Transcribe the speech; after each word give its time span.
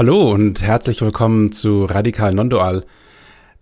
Hallo 0.00 0.32
und 0.32 0.62
herzlich 0.62 1.02
willkommen 1.02 1.52
zu 1.52 1.84
Radikal 1.84 2.32
Nondual. 2.32 2.86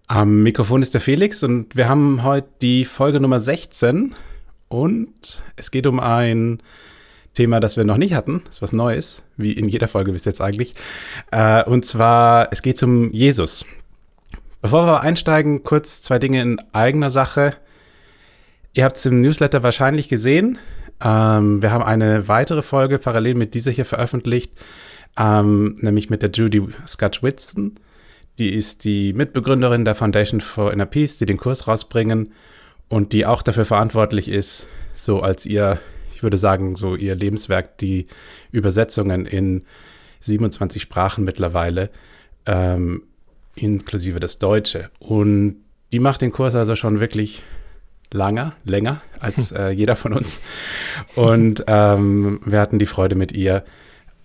Am 0.06 0.44
Mikrofon 0.44 0.82
ist 0.82 0.94
der 0.94 1.00
Felix 1.00 1.42
und 1.42 1.74
wir 1.74 1.88
haben 1.88 2.22
heute 2.22 2.46
die 2.62 2.84
Folge 2.84 3.18
Nummer 3.18 3.40
16 3.40 4.14
und 4.68 5.42
es 5.56 5.72
geht 5.72 5.88
um 5.88 5.98
ein 5.98 6.62
Thema, 7.34 7.58
das 7.58 7.76
wir 7.76 7.82
noch 7.82 7.96
nicht 7.96 8.14
hatten, 8.14 8.42
das 8.44 8.54
ist 8.54 8.62
was 8.62 8.72
Neues, 8.72 9.24
wie 9.36 9.50
in 9.50 9.68
jeder 9.68 9.88
Folge 9.88 10.12
bis 10.12 10.26
jetzt 10.26 10.40
eigentlich. 10.40 10.76
Äh, 11.32 11.64
und 11.64 11.84
zwar, 11.84 12.52
es 12.52 12.62
geht 12.62 12.80
um 12.84 13.10
Jesus. 13.10 13.64
Bevor 14.62 14.86
wir 14.86 15.00
einsteigen, 15.00 15.64
kurz 15.64 16.02
zwei 16.02 16.20
Dinge 16.20 16.40
in 16.40 16.60
eigener 16.72 17.10
Sache. 17.10 17.56
Ihr 18.74 18.84
habt 18.84 18.96
es 18.96 19.04
im 19.06 19.22
Newsletter 19.22 19.64
wahrscheinlich 19.64 20.08
gesehen. 20.08 20.58
Ähm, 21.02 21.62
wir 21.62 21.72
haben 21.72 21.82
eine 21.82 22.28
weitere 22.28 22.62
Folge 22.62 23.00
parallel 23.00 23.34
mit 23.34 23.54
dieser 23.54 23.72
hier 23.72 23.84
veröffentlicht 23.84 24.52
ähm, 25.18 25.76
nämlich 25.80 26.10
mit 26.10 26.22
der 26.22 26.30
Judy 26.30 26.66
Scott 26.86 27.22
Whitson. 27.22 27.74
Die 28.38 28.54
ist 28.54 28.84
die 28.84 29.12
Mitbegründerin 29.12 29.84
der 29.84 29.94
Foundation 29.94 30.40
for 30.40 30.72
Inner 30.72 30.86
Peace, 30.86 31.18
die 31.18 31.26
den 31.26 31.38
Kurs 31.38 31.66
rausbringen 31.66 32.32
und 32.88 33.12
die 33.12 33.26
auch 33.26 33.42
dafür 33.42 33.64
verantwortlich 33.64 34.28
ist, 34.28 34.66
so 34.94 35.20
als 35.20 35.44
ihr, 35.44 35.80
ich 36.14 36.22
würde 36.22 36.38
sagen, 36.38 36.76
so 36.76 36.94
ihr 36.94 37.14
Lebenswerk, 37.14 37.78
die 37.78 38.06
Übersetzungen 38.52 39.26
in 39.26 39.64
27 40.20 40.82
Sprachen 40.82 41.24
mittlerweile, 41.24 41.90
ähm, 42.46 43.02
inklusive 43.56 44.20
das 44.20 44.38
Deutsche. 44.38 44.90
Und 45.00 45.56
die 45.92 45.98
macht 45.98 46.22
den 46.22 46.32
Kurs 46.32 46.54
also 46.54 46.76
schon 46.76 47.00
wirklich 47.00 47.42
langer, 48.12 48.54
länger 48.64 49.02
als 49.20 49.52
äh, 49.52 49.70
jeder 49.70 49.96
von 49.96 50.12
uns. 50.12 50.40
Und 51.16 51.64
ähm, 51.66 52.40
wir 52.44 52.60
hatten 52.60 52.78
die 52.78 52.86
Freude 52.86 53.16
mit 53.16 53.32
ihr, 53.32 53.64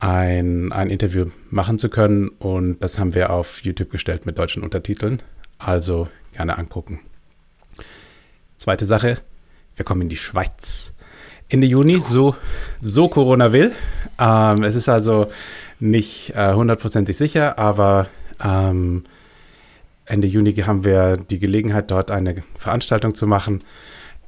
ein, 0.03 0.73
ein 0.73 0.89
Interview 0.89 1.27
machen 1.49 1.79
zu 1.79 1.89
können. 1.89 2.27
Und 2.27 2.79
das 2.81 2.99
haben 2.99 3.15
wir 3.15 3.29
auf 3.29 3.63
YouTube 3.63 3.89
gestellt 3.89 4.25
mit 4.25 4.37
deutschen 4.37 4.61
Untertiteln. 4.61 5.21
Also 5.59 6.09
gerne 6.33 6.57
angucken. 6.57 6.99
Zweite 8.57 8.85
Sache, 8.85 9.19
wir 9.75 9.85
kommen 9.85 10.01
in 10.01 10.09
die 10.09 10.17
Schweiz. 10.17 10.93
Ende 11.47 11.67
Juni, 11.67 12.01
so, 12.01 12.35
so 12.81 13.07
Corona 13.07 13.53
will. 13.53 13.71
Ähm, 14.19 14.63
es 14.63 14.75
ist 14.75 14.89
also 14.89 15.27
nicht 15.79 16.33
äh, 16.35 16.53
hundertprozentig 16.53 17.15
äh, 17.15 17.17
sicher, 17.17 17.57
aber 17.57 18.07
ähm, 18.43 19.03
Ende 20.05 20.27
Juni 20.27 20.53
haben 20.53 20.83
wir 20.83 21.15
die 21.15 21.39
Gelegenheit, 21.39 21.91
dort 21.91 22.11
eine 22.11 22.43
Veranstaltung 22.57 23.15
zu 23.15 23.25
machen. 23.25 23.63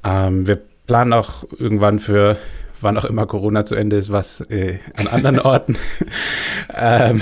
Ähm, 0.04 0.46
wir 0.46 0.58
planen 0.86 1.12
auch 1.12 1.44
irgendwann 1.58 1.98
für 1.98 2.38
wann 2.80 2.96
auch 2.96 3.04
immer 3.04 3.26
Corona 3.26 3.64
zu 3.64 3.74
Ende 3.74 3.96
ist, 3.96 4.10
was 4.10 4.40
äh, 4.42 4.78
an 4.96 5.08
anderen 5.08 5.40
Orten. 5.40 5.76
ähm, 6.74 7.20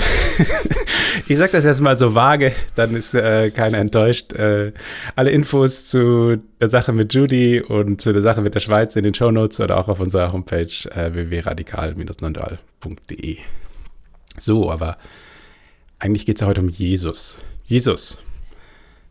ich 1.27 1.37
sage 1.37 1.53
das 1.53 1.65
jetzt 1.65 1.81
mal 1.81 1.97
so 1.97 2.13
vage, 2.15 2.53
dann 2.75 2.95
ist 2.95 3.15
äh, 3.15 3.51
keiner 3.51 3.79
enttäuscht. 3.79 4.31
Äh, 4.33 4.73
alle 5.15 5.31
Infos 5.31 5.87
zu 5.87 6.37
der 6.59 6.69
Sache 6.69 6.91
mit 6.91 7.13
Judy 7.13 7.61
und 7.61 8.01
zu 8.01 8.13
der 8.13 8.21
Sache 8.21 8.41
mit 8.41 8.53
der 8.55 8.59
Schweiz 8.59 8.95
in 8.95 9.03
den 9.03 9.13
Show 9.13 9.31
Notes 9.31 9.59
oder 9.59 9.77
auch 9.77 9.87
auf 9.87 9.99
unserer 9.99 10.33
Homepage 10.33 10.71
äh, 10.91 11.13
www.radikal-nondal.de. 11.13 13.37
So, 14.37 14.71
aber 14.71 14.97
eigentlich 15.99 16.25
geht 16.25 16.37
es 16.37 16.41
ja 16.41 16.47
heute 16.47 16.61
um 16.61 16.69
Jesus. 16.69 17.37
Jesus, 17.63 18.17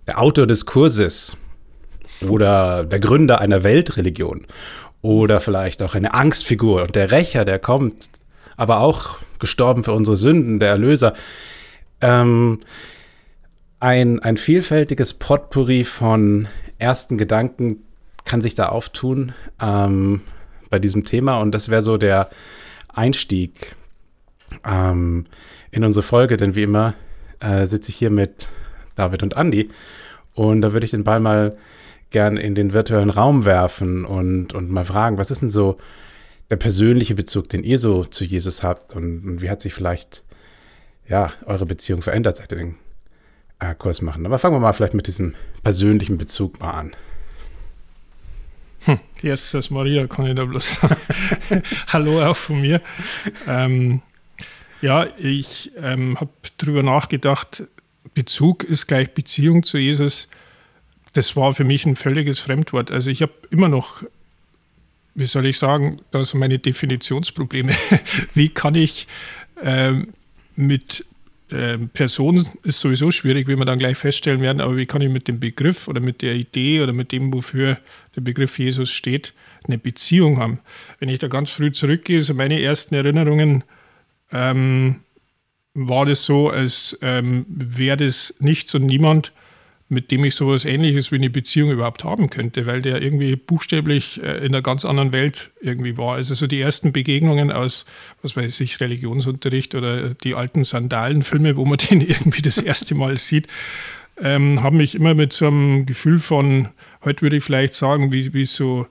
der 0.07 0.21
Autor 0.21 0.47
des 0.47 0.67
Kurses 0.67 1.37
oder 2.29 2.85
der 2.85 3.01
Gründer 3.01 3.41
einer 3.41 3.65
Weltreligion 3.65 4.47
oder 5.05 5.39
vielleicht 5.41 5.83
auch 5.83 5.95
eine 5.95 6.15
Angstfigur. 6.15 6.83
Und 6.83 6.97
der 6.97 7.11
Rächer, 7.11 7.45
der 7.45 7.59
kommt, 7.59 8.09
aber 8.57 8.81
auch 8.81 9.19
gestorben 9.39 9.85
für 9.85 9.93
unsere 9.93 10.17
Sünden, 10.17 10.61
der 10.61 10.71
Erlöser. 10.71 11.13
Ähm, 12.01 12.61
ein, 13.81 14.21
ein 14.21 14.39
vielfältiges 14.39 15.13
Potpourri 15.13 15.85
von 15.85 16.49
ersten 16.79 17.19
Gedanken 17.19 17.83
kann 18.25 18.41
sich 18.41 18.55
da 18.55 18.71
auftun 18.71 19.35
ähm, 19.61 20.23
bei 20.71 20.79
diesem 20.79 21.05
Thema. 21.05 21.39
Und 21.41 21.53
das 21.53 21.69
wäre 21.69 21.83
so 21.83 21.99
der 21.99 22.31
Einstieg 22.89 23.77
ähm, 24.65 25.27
in 25.71 25.85
unsere 25.85 26.03
Folge, 26.03 26.39
denn 26.39 26.55
wie 26.55 26.63
immer 26.63 26.95
äh, 27.41 27.67
sitze 27.67 27.91
ich 27.91 27.97
hier 27.97 28.11
mit 28.11 28.49
David 28.97 29.23
und 29.23 29.37
Andy 29.37 29.69
und 30.33 30.63
da 30.63 30.73
würde 30.73 30.87
ich 30.87 30.93
den 30.93 31.05
Ball 31.05 31.21
mal 31.21 31.59
gern 32.15 32.37
in 32.37 32.55
den 32.55 32.73
virtuellen 32.73 33.11
Raum 33.11 33.45
werfen 33.45 34.05
und, 34.05 34.55
und 34.55 34.71
mal 34.71 34.85
fragen, 34.85 35.19
was 35.19 35.33
ist 35.33 35.43
denn 35.43 35.51
so 35.51 35.79
der 36.49 36.55
persönliche 36.55 37.17
Bezug, 37.17 37.49
den 37.49 37.65
ihr 37.65 37.81
so 37.81 38.05
zu 38.05 38.23
Jesus 38.23 38.63
habt 38.63 38.95
und, 38.95 39.25
und 39.25 39.43
wie 39.43 39.51
hat 39.51 39.61
sich 39.61 39.75
vielleicht 39.75 40.23
ja, 41.09 41.33
eure 41.45 41.67
Beziehung 41.67 42.03
verändert, 42.03 42.37
seit 42.37 42.53
ihr 42.53 42.59
den 42.59 42.77
äh, 43.59 43.75
Kurs 43.75 44.01
machen. 44.01 44.25
Aber 44.27 44.39
fangen 44.39 44.55
wir 44.55 44.61
mal 44.61 44.73
vielleicht 44.73 44.95
mit 44.95 45.09
diesem 45.09 45.35
persönlichen 45.65 46.17
Bezug 46.17 46.61
mal 46.61 46.71
an. 46.71 46.93
Hm, 48.85 49.01
Jesus 49.21 49.71
Maria 49.71 50.07
kann 50.07 50.27
ich 50.27 50.37
da 50.37 50.45
bloß 50.45 50.75
sagen. 50.75 50.97
Hallo 51.89 52.25
auch 52.25 52.37
von 52.37 52.61
mir. 52.61 52.81
Ähm, 53.49 54.03
ja, 54.81 55.09
ich 55.19 55.73
ähm, 55.83 56.21
habe 56.21 56.31
darüber 56.59 56.85
nachgedacht, 56.85 57.65
Bezug 58.15 58.63
ist 58.63 58.87
gleich 58.87 59.13
Beziehung 59.15 59.65
zu 59.65 59.79
Jesus 59.79 60.29
das 61.15 61.37
war 61.37 61.55
für 61.55 61.65
mich 61.65 61.87
ein 61.87 61.97
völliges 61.97 62.39
Fremdwort. 62.39 62.91
Also 62.91 63.11
ich 63.11 63.23
habe 63.23 63.33
immer 63.51 63.69
noch, 63.69 64.03
wie 65.15 65.25
soll 65.25 65.47
ich 65.47 65.59
sagen, 65.59 65.99
da 66.11 66.25
sind 66.25 66.41
meine 66.41 66.59
Definitionsprobleme. 66.59 67.73
wie 68.35 68.49
kann 68.51 68.75
ich 68.75 69.07
ähm, 69.63 70.13
mit 70.57 71.05
ähm, 71.51 71.89
Person 71.91 72.47
ist 72.63 72.81
sowieso 72.81 73.11
schwierig, 73.11 73.47
wie 73.49 73.57
wir 73.57 73.65
dann 73.65 73.79
gleich 73.79 73.97
feststellen 73.97 74.41
werden, 74.41 74.61
aber 74.61 74.77
wie 74.77 74.87
kann 74.87 75.03
ich 75.03 75.11
mit 75.11 75.29
dem 75.29 75.41
Begriff 75.41 75.89
oder 75.89 76.01
mit 76.01 76.23
der 76.23 76.35
Idee 76.35 76.81
oder 76.81 76.93
mit 76.93 77.13
dem, 77.13 77.33
wofür 77.33 77.79
der 78.17 78.23
Begriff 78.23 78.59
Jesus 78.59 78.91
steht, 78.91 79.35
eine 79.67 79.79
Beziehung 79.79 80.41
haben? 80.41 80.59
Wenn 80.99 81.09
ich 81.09 81.19
da 81.21 81.29
ganz 81.29 81.51
früh 81.51 81.71
zurückgehe, 81.71 82.23
so 82.23 82.35
meine 82.35 82.61
ersten 82.61 82.95
Erinnerungen, 82.95 83.63
ähm, 84.33 85.01
war 85.75 86.07
das 86.07 86.25
so, 86.25 86.51
als 86.51 86.99
ähm, 87.03 87.47
wäre 87.49 87.99
das 87.99 88.35
nichts 88.39 88.75
und 88.75 88.87
niemand 88.87 89.33
mit 89.89 90.11
dem 90.11 90.25
ich 90.25 90.35
sowas 90.35 90.65
ähnliches 90.65 91.13
wie 91.13 91.17
eine 91.17 91.31
Beziehung 91.31 91.71
überhaupt 91.71 92.05
haben 92.05 92.31
könnte, 92.31 92.67
weil 92.67 92.81
der 92.81 93.03
irgendwie 93.03 93.37
buchstäblich 93.37 94.23
äh, 94.23 94.39
in 94.39 94.47
einer 94.47 94.63
ganz 94.63 94.85
anderen 94.85 95.13
Welt 95.13 95.51
irgendwie 95.61 95.97
war. 95.97 96.15
Also 96.15 96.35
so 96.35 96.47
die 96.47 96.61
ersten 96.61 96.93
Begegnungen 96.93 97.53
aus, 97.53 97.85
was 98.23 98.35
weiß 98.37 98.61
ich, 98.61 98.81
Religionsunterricht 98.81 99.75
oder 99.75 100.11
die 100.15 100.35
alten 100.35 100.65
Sandalenfilme, 100.65 101.57
wo 101.57 101.65
man 101.67 101.79
den 101.91 102.01
irgendwie 102.01 102.43
das 102.43 102.59
erste 102.59 102.95
Mal 102.95 103.19
sieht, 103.19 103.47
ähm, 104.21 104.63
haben 104.63 104.79
mich 104.79 104.95
immer 104.95 105.15
mit 105.15 105.33
so 105.33 105.49
einem 105.49 105.87
Gefühl 105.87 106.19
von, 106.19 106.69
heute 107.05 107.23
würde 107.23 107.37
ich 107.37 107.45
vielleicht 107.45 107.75
sagen, 107.75 108.13
wie, 108.13 108.33
wie 108.33 108.47
so, 108.47 108.87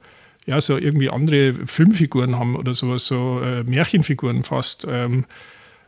ja, 0.46 0.60
so 0.62 0.78
irgendwie 0.78 1.10
andere 1.10 1.54
Filmfiguren 1.66 2.38
haben 2.38 2.56
oder 2.56 2.74
sowas, 2.74 3.06
so 3.06 3.42
äh, 3.42 3.64
Märchenfiguren 3.64 4.44
fast. 4.44 4.86
Ähm, 4.88 5.26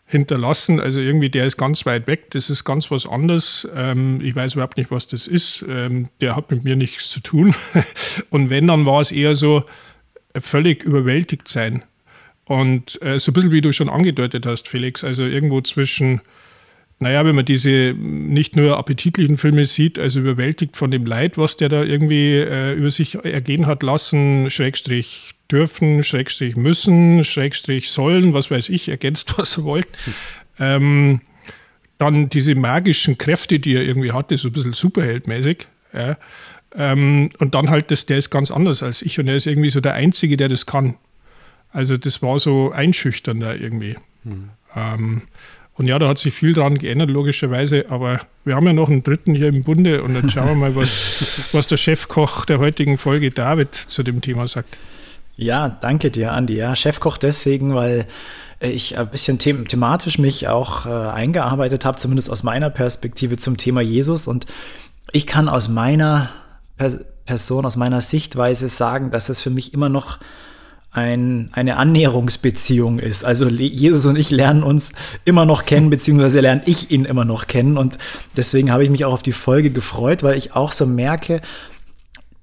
hinterlassen. 0.05 0.79
Also 0.79 0.99
irgendwie, 0.99 1.29
der 1.29 1.45
ist 1.45 1.57
ganz 1.57 1.85
weit 1.85 2.07
weg, 2.07 2.29
das 2.31 2.49
ist 2.49 2.63
ganz 2.63 2.91
was 2.91 3.07
anderes. 3.07 3.67
Ähm, 3.75 4.19
ich 4.21 4.35
weiß 4.35 4.53
überhaupt 4.53 4.77
nicht, 4.77 4.91
was 4.91 5.07
das 5.07 5.27
ist. 5.27 5.65
Ähm, 5.67 6.09
der 6.21 6.35
hat 6.35 6.51
mit 6.51 6.63
mir 6.63 6.75
nichts 6.75 7.09
zu 7.09 7.21
tun. 7.21 7.55
Und 8.29 8.49
wenn, 8.49 8.67
dann 8.67 8.85
war 8.85 9.01
es 9.01 9.11
eher 9.11 9.35
so 9.35 9.63
völlig 10.37 10.83
überwältigt 10.83 11.47
sein. 11.47 11.83
Und 12.45 13.01
äh, 13.01 13.19
so 13.19 13.31
ein 13.31 13.33
bisschen 13.33 13.51
wie 13.51 13.61
du 13.61 13.71
schon 13.71 13.89
angedeutet 13.89 14.45
hast, 14.45 14.67
Felix, 14.67 15.03
also 15.03 15.23
irgendwo 15.23 15.61
zwischen, 15.61 16.21
naja, 16.99 17.25
wenn 17.25 17.35
man 17.35 17.45
diese 17.45 17.95
nicht 17.97 18.55
nur 18.55 18.77
appetitlichen 18.77 19.37
Filme 19.37 19.65
sieht, 19.65 19.97
also 19.97 20.19
überwältigt 20.19 20.77
von 20.77 20.91
dem 20.91 21.05
Leid, 21.05 21.39
was 21.39 21.57
der 21.57 21.69
da 21.69 21.83
irgendwie 21.83 22.35
äh, 22.35 22.73
über 22.73 22.91
sich 22.91 23.15
ergehen 23.15 23.65
hat 23.65 23.81
lassen, 23.81 24.51
Schrägstrich 24.51 25.34
dürfen, 25.51 26.03
Schrägstrich 26.03 26.55
müssen, 26.55 27.23
Schrägstrich 27.23 27.89
sollen, 27.89 28.33
was 28.33 28.51
weiß 28.51 28.69
ich, 28.69 28.89
ergänzt, 28.89 29.33
was 29.37 29.57
er 29.57 29.63
wollt. 29.63 29.87
Ähm, 30.59 31.21
dann 31.97 32.29
diese 32.29 32.55
magischen 32.55 33.17
Kräfte, 33.17 33.59
die 33.59 33.75
er 33.75 33.83
irgendwie 33.83 34.11
hatte, 34.11 34.37
so 34.37 34.49
ein 34.49 34.51
bisschen 34.51 34.73
superheldmäßig. 34.73 35.67
Ja. 35.93 36.17
Ähm, 36.75 37.29
und 37.39 37.55
dann 37.55 37.69
halt, 37.69 37.91
das, 37.91 38.05
der 38.05 38.17
ist 38.17 38.29
ganz 38.29 38.51
anders 38.51 38.83
als 38.83 39.01
ich 39.01 39.17
und 39.19 39.27
er 39.27 39.35
ist 39.35 39.47
irgendwie 39.47 39.69
so 39.69 39.79
der 39.79 39.93
Einzige, 39.93 40.35
der 40.35 40.49
das 40.49 40.65
kann. 40.65 40.95
Also 41.71 41.97
das 41.97 42.21
war 42.21 42.37
so 42.39 42.71
einschüchternd 42.71 43.41
da 43.41 43.53
irgendwie. 43.53 43.95
Mhm. 44.23 44.49
Ähm, 44.75 45.21
und 45.77 45.87
ja, 45.87 45.99
da 45.99 46.07
hat 46.07 46.17
sich 46.17 46.33
viel 46.33 46.53
dran 46.53 46.77
geändert, 46.77 47.09
logischerweise. 47.09 47.85
Aber 47.89 48.21
wir 48.45 48.55
haben 48.55 48.65
ja 48.65 48.73
noch 48.73 48.89
einen 48.89 49.03
dritten 49.03 49.35
hier 49.35 49.49
im 49.49 49.63
Bunde 49.63 50.03
und 50.03 50.13
dann 50.13 50.29
schauen 50.29 50.47
wir 50.47 50.55
mal, 50.55 50.75
was, 50.75 51.49
was 51.51 51.67
der 51.67 51.77
Chefkoch 51.77 52.45
der 52.45 52.59
heutigen 52.59 52.97
Folge 52.97 53.29
David 53.29 53.75
zu 53.75 54.03
dem 54.03 54.21
Thema 54.21 54.47
sagt. 54.47 54.77
Ja, 55.35 55.69
danke 55.69 56.11
dir, 56.11 56.31
Andi. 56.31 56.55
Ja, 56.55 56.75
Chefkoch 56.75 57.17
deswegen, 57.17 57.75
weil 57.75 58.07
ich 58.59 58.97
ein 58.97 59.09
bisschen 59.09 59.37
them 59.37 59.67
thematisch 59.67 60.17
mich 60.17 60.47
auch 60.47 60.85
äh, 60.85 60.89
eingearbeitet 60.89 61.85
habe, 61.85 61.97
zumindest 61.97 62.29
aus 62.29 62.43
meiner 62.43 62.69
Perspektive 62.69 63.37
zum 63.37 63.57
Thema 63.57 63.81
Jesus. 63.81 64.27
Und 64.27 64.45
ich 65.11 65.27
kann 65.27 65.49
aus 65.49 65.67
meiner 65.67 66.29
per 66.77 66.91
Person, 67.25 67.65
aus 67.65 67.75
meiner 67.75 68.01
Sichtweise 68.01 68.67
sagen, 68.67 69.09
dass 69.09 69.29
es 69.29 69.41
für 69.41 69.49
mich 69.49 69.73
immer 69.73 69.89
noch 69.89 70.19
ein, 70.91 71.49
eine 71.53 71.77
Annäherungsbeziehung 71.77 72.99
ist. 72.99 73.25
Also 73.25 73.47
Jesus 73.49 74.05
und 74.05 74.15
ich 74.15 74.31
lernen 74.31 74.63
uns 74.63 74.93
immer 75.25 75.43
noch 75.43 75.65
kennen, 75.65 75.89
beziehungsweise 75.89 76.39
lerne 76.39 76.61
ich 76.65 76.91
ihn 76.91 77.03
immer 77.03 77.25
noch 77.25 77.47
kennen. 77.47 77.77
Und 77.77 77.97
deswegen 78.37 78.71
habe 78.71 78.83
ich 78.83 78.89
mich 78.89 79.05
auch 79.05 79.13
auf 79.13 79.23
die 79.23 79.33
Folge 79.33 79.71
gefreut, 79.71 80.23
weil 80.23 80.37
ich 80.37 80.55
auch 80.55 80.71
so 80.71 80.85
merke, 80.85 81.41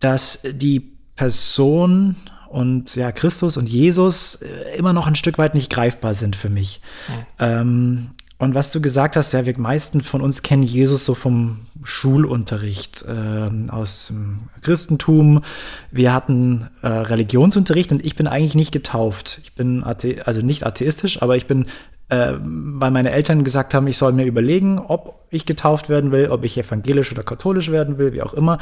dass 0.00 0.42
die 0.42 0.80
Person 1.14 2.16
und 2.52 2.96
ja, 2.96 3.12
Christus 3.12 3.56
und 3.56 3.68
Jesus 3.68 4.42
äh, 4.42 4.76
immer 4.76 4.92
noch 4.92 5.06
ein 5.06 5.14
Stück 5.14 5.38
weit 5.38 5.54
nicht 5.54 5.70
greifbar 5.70 6.14
sind 6.14 6.36
für 6.36 6.50
mich. 6.50 6.80
Mhm. 7.08 7.14
Ähm, 7.38 8.10
und 8.42 8.54
was 8.54 8.72
du 8.72 8.80
gesagt 8.80 9.16
hast, 9.16 9.32
ja, 9.32 9.46
wir 9.46 9.58
meisten 9.58 10.00
von 10.02 10.20
uns 10.20 10.42
kennen 10.42 10.64
Jesus 10.64 11.04
so 11.04 11.14
vom 11.14 11.60
Schulunterricht 11.84 13.04
äh, 13.08 13.70
aus 13.70 14.08
dem 14.08 14.48
Christentum. 14.60 15.42
Wir 15.90 16.12
hatten 16.12 16.68
äh, 16.82 16.88
Religionsunterricht 16.88 17.92
und 17.92 18.04
ich 18.04 18.16
bin 18.16 18.26
eigentlich 18.26 18.56
nicht 18.56 18.72
getauft. 18.72 19.40
Ich 19.44 19.54
bin 19.54 19.84
athe 19.84 20.26
also 20.26 20.42
nicht 20.42 20.66
atheistisch, 20.66 21.22
aber 21.22 21.36
ich 21.36 21.46
bin, 21.46 21.66
äh, 22.08 22.34
weil 22.42 22.90
meine 22.90 23.12
Eltern 23.12 23.44
gesagt 23.44 23.74
haben, 23.74 23.86
ich 23.86 23.96
soll 23.96 24.12
mir 24.12 24.26
überlegen, 24.26 24.78
ob 24.80 25.24
ich 25.30 25.46
getauft 25.46 25.88
werden 25.88 26.10
will, 26.10 26.28
ob 26.28 26.42
ich 26.44 26.58
evangelisch 26.58 27.12
oder 27.12 27.22
katholisch 27.22 27.70
werden 27.70 27.96
will, 27.96 28.12
wie 28.12 28.22
auch 28.22 28.34
immer, 28.34 28.58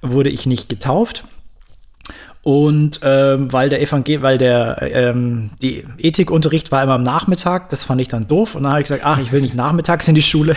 wurde 0.00 0.30
ich 0.30 0.46
nicht 0.46 0.68
getauft. 0.70 1.24
Und 2.42 3.00
ähm, 3.02 3.52
weil 3.52 3.68
der 3.68 3.82
Evangel 3.82 4.22
weil 4.22 4.38
der 4.38 4.78
ähm, 4.80 5.50
die 5.60 5.84
Ethikunterricht 5.98 6.70
war 6.70 6.82
immer 6.82 6.94
am 6.94 7.02
Nachmittag, 7.02 7.68
das 7.70 7.82
fand 7.82 8.00
ich 8.00 8.08
dann 8.08 8.28
doof. 8.28 8.54
Und 8.54 8.62
dann 8.62 8.72
habe 8.72 8.80
ich 8.80 8.84
gesagt, 8.84 9.02
ach, 9.04 9.18
ich 9.18 9.32
will 9.32 9.40
nicht 9.40 9.54
nachmittags 9.54 10.06
in 10.08 10.14
die 10.14 10.22
Schule. 10.22 10.54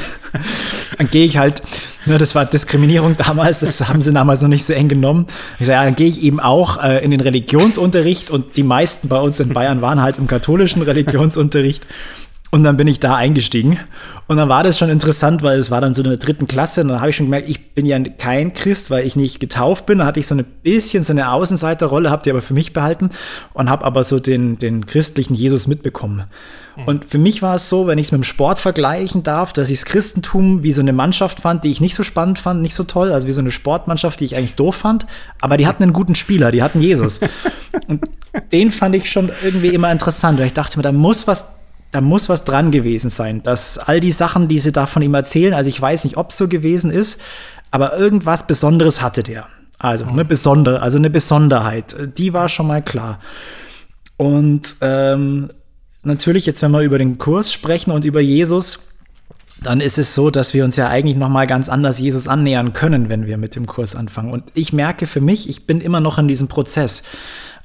dann 0.98 1.10
gehe 1.10 1.26
ich 1.26 1.38
halt, 1.38 1.64
ne, 2.06 2.18
das 2.18 2.36
war 2.36 2.46
Diskriminierung 2.46 3.18
damals, 3.18 3.62
das 3.62 3.88
haben 3.88 4.02
sie 4.02 4.14
damals 4.14 4.42
noch 4.42 4.50
nicht 4.50 4.64
so 4.64 4.74
eng 4.74 4.90
genommen. 4.90 5.28
Ich 5.60 5.68
sage, 5.68 5.80
ja, 5.80 5.86
dann 5.86 5.96
gehe 5.96 6.08
ich 6.08 6.24
eben 6.24 6.40
auch 6.40 6.82
äh, 6.82 7.04
in 7.04 7.12
den 7.12 7.20
Religionsunterricht 7.20 8.30
und 8.30 8.58
die 8.58 8.64
meisten 8.64 9.08
bei 9.08 9.20
uns 9.20 9.40
in 9.40 9.50
Bayern 9.50 9.82
waren 9.82 10.02
halt 10.02 10.18
im 10.18 10.28
katholischen 10.28 10.84
Religionsunterricht. 10.84 11.88
Und 12.54 12.64
dann 12.64 12.76
bin 12.76 12.88
ich 12.88 13.00
da 13.00 13.16
eingestiegen. 13.16 13.80
Und 14.28 14.38
dann 14.38 14.50
war 14.50 14.62
das 14.64 14.78
schon 14.78 14.90
interessant, 14.90 15.42
weil 15.42 15.58
es 15.58 15.72
war 15.72 15.80
dann 15.80 15.94
so 15.94 16.04
in 16.04 16.10
der 16.10 16.18
dritten 16.18 16.48
Klasse. 16.48 16.82
Und 16.82 16.90
dann 16.90 17.00
habe 17.00 17.10
ich 17.10 17.16
schon 17.16 17.28
gemerkt, 17.28 17.50
ich 17.50 17.74
bin 17.74 17.86
ja 17.86 17.98
kein 18.00 18.54
Christ, 18.54 18.92
weil 18.92 19.08
ich 19.08 19.16
nicht 19.16 19.40
getauft 19.40 19.86
bin. 19.86 20.00
Da 20.00 20.06
hatte 20.06 20.20
ich 20.20 20.28
so 20.28 20.36
ein 20.36 20.44
bisschen 20.44 21.06
so 21.06 21.14
eine 21.14 21.32
Außenseiterrolle, 21.32 22.12
habe 22.12 22.24
die 22.24 22.30
aber 22.30 22.42
für 22.42 22.54
mich 22.54 22.74
behalten 22.74 23.10
und 23.54 23.70
habe 23.70 23.86
aber 23.86 24.04
so 24.04 24.20
den, 24.20 24.60
den 24.60 24.86
christlichen 24.86 25.34
Jesus 25.34 25.68
mitbekommen. 25.68 26.26
Mhm. 26.76 26.84
Und 26.84 27.06
für 27.10 27.18
mich 27.18 27.42
war 27.42 27.56
es 27.56 27.70
so, 27.70 27.88
wenn 27.88 27.98
ich 27.98 28.08
es 28.08 28.12
mit 28.12 28.20
dem 28.20 28.26
Sport 28.26 28.60
vergleichen 28.60 29.24
darf, 29.24 29.54
dass 29.54 29.70
ich 29.70 29.80
das 29.80 29.86
Christentum 29.86 30.62
wie 30.62 30.74
so 30.74 30.82
eine 30.82 30.94
Mannschaft 30.94 31.40
fand, 31.40 31.64
die 31.64 31.72
ich 31.72 31.80
nicht 31.80 31.96
so 31.96 32.04
spannend 32.04 32.38
fand, 32.38 32.62
nicht 32.62 32.76
so 32.76 32.84
toll, 32.84 33.14
also 33.14 33.30
wie 33.30 33.34
so 33.34 33.42
eine 33.42 33.52
Sportmannschaft, 33.52 34.20
die 34.20 34.26
ich 34.26 34.36
eigentlich 34.36 34.56
doof 34.56 34.76
fand. 34.76 35.06
Aber 35.40 35.56
die 35.56 35.68
hatten 35.68 35.84
einen 35.84 35.94
guten 35.94 36.16
Spieler, 36.16 36.52
die 36.52 36.64
hatten 36.64 36.82
Jesus. 36.82 37.22
und 37.88 38.02
den 38.52 38.72
fand 38.72 38.96
ich 38.96 39.10
schon 39.10 39.32
irgendwie 39.42 39.70
immer 39.70 39.92
interessant, 39.92 40.38
weil 40.38 40.48
ich 40.48 40.54
dachte 40.54 40.78
mir, 40.78 40.84
da 40.84 40.92
muss 40.92 41.28
was 41.28 41.61
da 41.92 42.02
muss 42.02 42.30
was 42.30 42.46
dran 42.46 42.72
gewesen 42.72 43.10
sein, 43.10 43.44
dass 43.44 43.78
all 43.78 44.00
die 44.00 44.12
Sachen, 44.12 44.48
die 44.48 44.60
sie 44.60 44.72
da 44.72 44.86
von 44.86 45.02
ihm 45.02 45.14
erzählen, 45.14 45.54
also 45.54 45.70
ich 45.70 45.80
weiß 45.80 46.06
nicht, 46.06 46.18
ob 46.18 46.32
es 46.32 46.38
so 46.38 46.48
gewesen 46.48 46.90
ist, 46.90 47.22
aber 47.70 47.98
irgendwas 47.98 48.48
Besonderes 48.48 49.02
hatte 49.02 49.24
der. 49.24 49.48
Also 49.78 50.06
eine 50.06 50.24
besondere, 50.24 50.82
also 50.82 50.98
eine 50.98 51.10
Besonderheit, 51.10 51.96
die 52.18 52.34
war 52.34 52.50
schon 52.50 52.68
mal 52.68 52.82
klar. 52.82 53.20
Und 54.16 54.76
ähm, 54.82 55.50
natürlich 56.04 56.46
jetzt, 56.46 56.62
wenn 56.62 56.72
wir 56.72 56.82
über 56.82 57.00
den 57.00 57.18
Kurs 57.18 57.52
sprechen 57.52 57.92
und 57.92 58.06
über 58.06 58.22
Jesus, 58.22 58.80
dann 59.64 59.82
ist 59.82 59.98
es 59.98 60.16
so, 60.16 60.30
dass 60.30 60.54
wir 60.54 60.64
uns 60.64 60.76
ja 60.76 60.88
eigentlich 60.88 61.18
noch 61.18 61.30
mal 61.30 61.48
ganz 61.48 61.70
anders 61.70 62.00
Jesus 62.00 62.28
annähern 62.28 62.74
können, 62.74 63.10
wenn 63.10 63.26
wir 63.26 63.38
mit 63.38 63.56
dem 63.56 63.66
Kurs 63.66 63.96
anfangen. 63.96 64.32
Und 64.32 64.44
ich 64.54 64.74
merke 64.74 65.08
für 65.08 65.22
mich, 65.22 65.50
ich 65.50 65.68
bin 65.68 65.82
immer 65.82 66.00
noch 66.00 66.18
in 66.18 66.28
diesem 66.28 66.48
Prozess. 66.48 67.04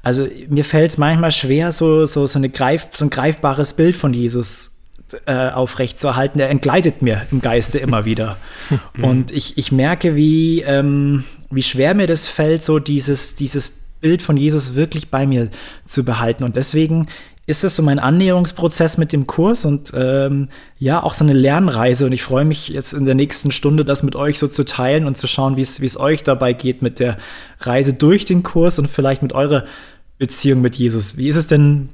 Also 0.07 0.29
mir 0.49 0.65
fällt 0.65 0.93
es 0.93 0.99
manchmal 0.99 1.33
schwer, 1.33 1.73
so, 1.73 2.07
so, 2.07 2.29
so, 2.29 2.39
eine 2.39 2.49
greif, 2.49 2.91
so 2.93 3.05
ein 3.05 3.11
greifbares 3.11 3.73
Bild 3.73 3.97
von 3.97 4.15
Jesus 4.15 4.77
äh, 5.27 5.49
aufrechtzuerhalten. 5.49 6.41
Er 6.41 6.49
entgleitet 6.49 7.03
mir 7.03 7.27
im 7.33 7.41
Geiste 7.41 7.81
immer 7.81 8.05
wieder. 8.05 8.37
Und 9.03 9.33
ich, 9.33 9.59
ich 9.59 9.73
merke, 9.73 10.15
wie, 10.15 10.61
ähm, 10.61 11.25
wie 11.51 11.65
schwer 11.65 11.95
mir 11.95 12.07
das 12.07 12.29
fällt, 12.29 12.63
so 12.63 12.79
dieses, 12.79 13.35
dieses 13.35 13.69
Bild 14.01 14.23
von 14.23 14.37
Jesus 14.37 14.77
wirklich 14.77 15.11
bei 15.11 15.27
mir 15.27 15.51
zu 15.87 16.05
behalten. 16.05 16.45
Und 16.45 16.55
deswegen 16.55 17.09
ist 17.47 17.63
es 17.63 17.77
so 17.77 17.83
mein 17.83 18.01
Annäherungsprozess 18.01 18.99
mit 18.99 19.13
dem 19.13 19.27
Kurs 19.27 19.65
und 19.65 19.93
ähm, 19.97 20.49
ja, 20.79 21.03
auch 21.03 21.15
so 21.15 21.25
eine 21.25 21.33
Lernreise. 21.33 22.07
Und 22.07 22.13
ich 22.13 22.23
freue 22.23 22.45
mich 22.45 22.69
jetzt 22.69 22.93
in 22.93 23.07
der 23.07 23.15
nächsten 23.15 23.53
Stunde, 23.53 23.85
das 23.85 24.03
mit 24.03 24.17
euch 24.17 24.39
so 24.39 24.49
zu 24.49 24.65
teilen 24.65 25.07
und 25.07 25.17
zu 25.17 25.29
schauen, 25.29 25.57
wie 25.57 25.63
es 25.63 25.99
euch 25.99 26.25
dabei 26.25 26.53
geht 26.53 26.83
mit 26.83 26.99
der 26.99 27.17
Reise 27.61 27.95
durch 27.95 28.25
den 28.25 28.43
Kurs 28.43 28.81
und 28.81 28.89
vielleicht 28.89 29.23
mit 29.23 29.33
eurer 29.33 29.65
Beziehung 30.19 30.61
mit 30.61 30.77
Jesus. 30.77 31.17
Wie 31.17 31.29
ist 31.29 31.37
es 31.37 31.47
denn 31.47 31.89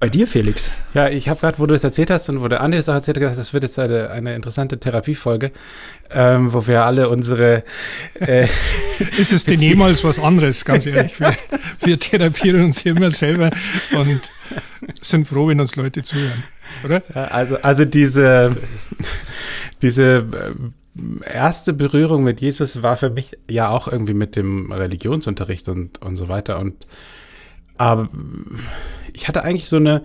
bei 0.00 0.08
dir, 0.08 0.28
Felix? 0.28 0.70
Ja, 0.94 1.08
ich 1.08 1.28
habe 1.28 1.40
gerade, 1.40 1.58
wo 1.58 1.66
du 1.66 1.74
das 1.74 1.82
erzählt 1.82 2.10
hast 2.10 2.28
und 2.28 2.40
wo 2.40 2.46
der 2.46 2.60
Andi 2.60 2.76
das 2.76 2.88
auch 2.88 2.94
erzählt 2.94 3.16
hat, 3.16 3.22
gedacht, 3.22 3.38
das 3.38 3.52
wird 3.52 3.64
jetzt 3.64 3.78
eine, 3.80 4.10
eine 4.10 4.34
interessante 4.34 4.78
Therapiefolge, 4.78 5.50
ähm, 6.10 6.52
wo 6.52 6.66
wir 6.68 6.84
alle 6.84 7.08
unsere. 7.08 7.64
Äh, 8.14 8.46
ist 9.18 9.32
es 9.32 9.44
denn 9.44 9.60
jemals 9.60 10.04
was 10.04 10.20
anderes, 10.20 10.64
ganz 10.64 10.86
ehrlich? 10.86 11.18
Wir, 11.18 11.34
wir 11.80 11.98
therapieren 11.98 12.64
uns 12.64 12.78
hier 12.78 12.92
immer 12.96 13.10
selber 13.10 13.50
und 13.96 14.20
sind 15.00 15.26
froh, 15.26 15.48
wenn 15.48 15.60
uns 15.60 15.74
Leute 15.74 16.02
zuhören, 16.02 16.44
oder? 16.84 17.02
Ja, 17.12 17.24
also, 17.24 17.56
also 17.56 17.84
diese, 17.84 18.56
diese 19.82 20.04
äh, 20.04 21.28
erste 21.28 21.72
Berührung 21.72 22.22
mit 22.22 22.40
Jesus 22.40 22.82
war 22.84 22.96
für 22.96 23.10
mich 23.10 23.36
ja 23.50 23.68
auch 23.68 23.88
irgendwie 23.88 24.14
mit 24.14 24.36
dem 24.36 24.70
Religionsunterricht 24.70 25.68
und, 25.68 26.00
und 26.02 26.14
so 26.14 26.28
weiter 26.28 26.60
und 26.60 26.86
aber 27.78 28.08
ich 29.12 29.28
hatte 29.28 29.42
eigentlich 29.42 29.68
so 29.68 29.76
eine 29.76 30.02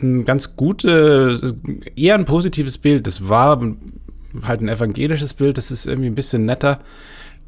ein 0.00 0.24
ganz 0.24 0.56
gute, 0.56 1.56
eher 1.96 2.14
ein 2.14 2.24
positives 2.24 2.78
Bild. 2.78 3.06
Das 3.06 3.28
war 3.28 3.60
halt 4.42 4.60
ein 4.60 4.68
evangelisches 4.68 5.34
Bild, 5.34 5.58
das 5.58 5.70
ist 5.70 5.86
irgendwie 5.86 6.08
ein 6.08 6.14
bisschen 6.14 6.44
netter, 6.44 6.80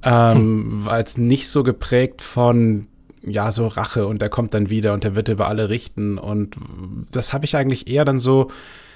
ähm, 0.02 0.36
hm. 0.36 0.84
war 0.84 0.98
jetzt 0.98 1.18
nicht 1.18 1.48
so 1.48 1.62
geprägt 1.62 2.22
von 2.22 2.86
ja, 3.22 3.52
so 3.52 3.66
Rache 3.66 4.06
und 4.06 4.22
der 4.22 4.30
kommt 4.30 4.54
dann 4.54 4.70
wieder 4.70 4.94
und 4.94 5.04
der 5.04 5.14
wird 5.14 5.28
über 5.28 5.46
alle 5.46 5.68
richten. 5.68 6.16
Und 6.16 6.56
das 7.12 7.34
habe 7.34 7.44
ich 7.44 7.54
eigentlich 7.54 7.86
eher 7.86 8.06
dann 8.06 8.18
so 8.18 8.50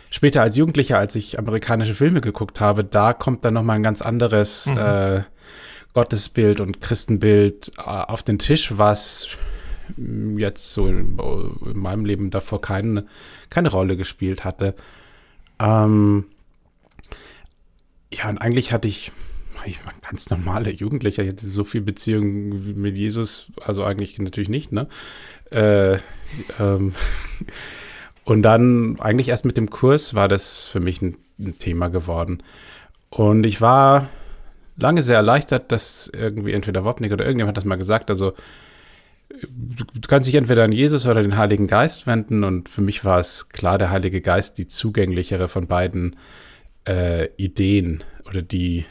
später 0.08 0.40
als 0.40 0.56
Jugendlicher, 0.56 0.98
als 0.98 1.14
ich 1.14 1.38
amerikanische 1.38 1.94
Filme 1.94 2.22
geguckt 2.22 2.60
habe, 2.60 2.84
da 2.84 3.12
kommt 3.12 3.44
dann 3.44 3.54
nochmal 3.54 3.76
ein 3.76 3.82
ganz 3.82 4.00
anderes 4.00 4.66
mhm. 4.66 4.78
äh, 4.78 5.22
Gottesbild 5.92 6.60
und 6.60 6.80
Christenbild 6.80 7.72
äh, 7.76 7.82
auf 7.82 8.22
den 8.22 8.38
Tisch, 8.38 8.72
was 8.76 9.28
jetzt 9.96 10.72
so 10.72 10.86
in, 10.86 11.18
in 11.64 11.78
meinem 11.78 12.04
Leben 12.04 12.30
davor 12.30 12.60
keine, 12.60 13.06
keine 13.50 13.70
Rolle 13.70 13.96
gespielt 13.96 14.44
hatte. 14.44 14.74
Ähm, 15.58 16.24
ja, 18.12 18.28
und 18.28 18.38
eigentlich 18.38 18.72
hatte 18.72 18.88
ich, 18.88 19.12
ich 19.66 19.84
war 19.84 19.92
ein 19.92 20.00
ganz 20.02 20.30
normaler 20.30 20.70
Jugendlicher, 20.70 21.22
ich 21.22 21.30
hatte 21.30 21.46
so 21.46 21.64
viel 21.64 21.80
Beziehung 21.80 22.80
mit 22.80 22.98
Jesus, 22.98 23.52
also 23.60 23.84
eigentlich 23.84 24.18
natürlich 24.18 24.48
nicht, 24.48 24.72
ne? 24.72 24.88
Äh, 25.50 25.98
ähm, 26.58 26.92
Und 28.24 28.42
dann 28.42 28.98
eigentlich 29.00 29.28
erst 29.28 29.44
mit 29.44 29.56
dem 29.56 29.70
Kurs 29.70 30.14
war 30.14 30.28
das 30.28 30.64
für 30.64 30.80
mich 30.80 31.02
ein, 31.02 31.16
ein 31.38 31.58
Thema 31.58 31.88
geworden. 31.88 32.42
Und 33.10 33.44
ich 33.44 33.60
war 33.60 34.08
lange 34.76 35.02
sehr 35.02 35.16
erleichtert, 35.16 35.70
dass 35.70 36.10
irgendwie 36.12 36.52
entweder 36.52 36.84
Wopnik 36.84 37.12
oder 37.12 37.24
irgendjemand 37.24 37.56
hat 37.56 37.62
das 37.62 37.68
mal 37.68 37.76
gesagt, 37.76 38.10
also 38.10 38.32
du, 39.42 39.84
kannst 40.06 40.28
dich 40.28 40.34
entweder 40.34 40.64
an 40.64 40.72
Jesus 40.72 41.06
oder 41.06 41.22
den 41.22 41.36
Heiligen 41.36 41.66
Geist 41.66 42.06
wenden 42.06 42.44
und 42.44 42.68
für 42.68 42.80
mich 42.80 43.04
war 43.04 43.18
es 43.18 43.48
klar, 43.48 43.78
der 43.78 43.90
Heilige 43.90 44.20
Geist 44.20 44.58
die 44.58 44.68
zugänglichere 44.68 45.48
von 45.48 45.66
beiden 45.66 46.16
äh, 46.86 47.28
Ideen 47.36 48.04
oder 48.28 48.42
die 48.42 48.84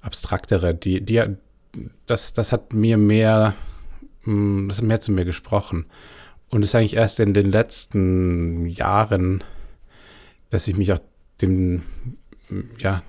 abstraktere, 0.00 0.74
die, 0.74 1.00
die, 1.00 1.22
das, 2.06 2.32
das 2.32 2.52
hat 2.52 2.72
mir 2.72 2.96
mehr, 2.96 3.54
mm, 4.24 4.68
das 4.68 4.78
hat 4.78 4.84
mehr 4.84 5.00
zu 5.00 5.12
mir 5.12 5.24
gesprochen. 5.24 5.86
Und 6.50 6.62
es 6.62 6.70
ist 6.70 6.74
eigentlich 6.74 6.96
erst 6.96 7.20
in 7.20 7.34
den 7.34 7.52
letzten 7.52 8.66
Jahren, 8.66 9.44
dass 10.50 10.66
ich 10.66 10.76
mich 10.76 10.92
auch 10.92 11.00
dem, 11.42 11.82
ja, 12.78 13.02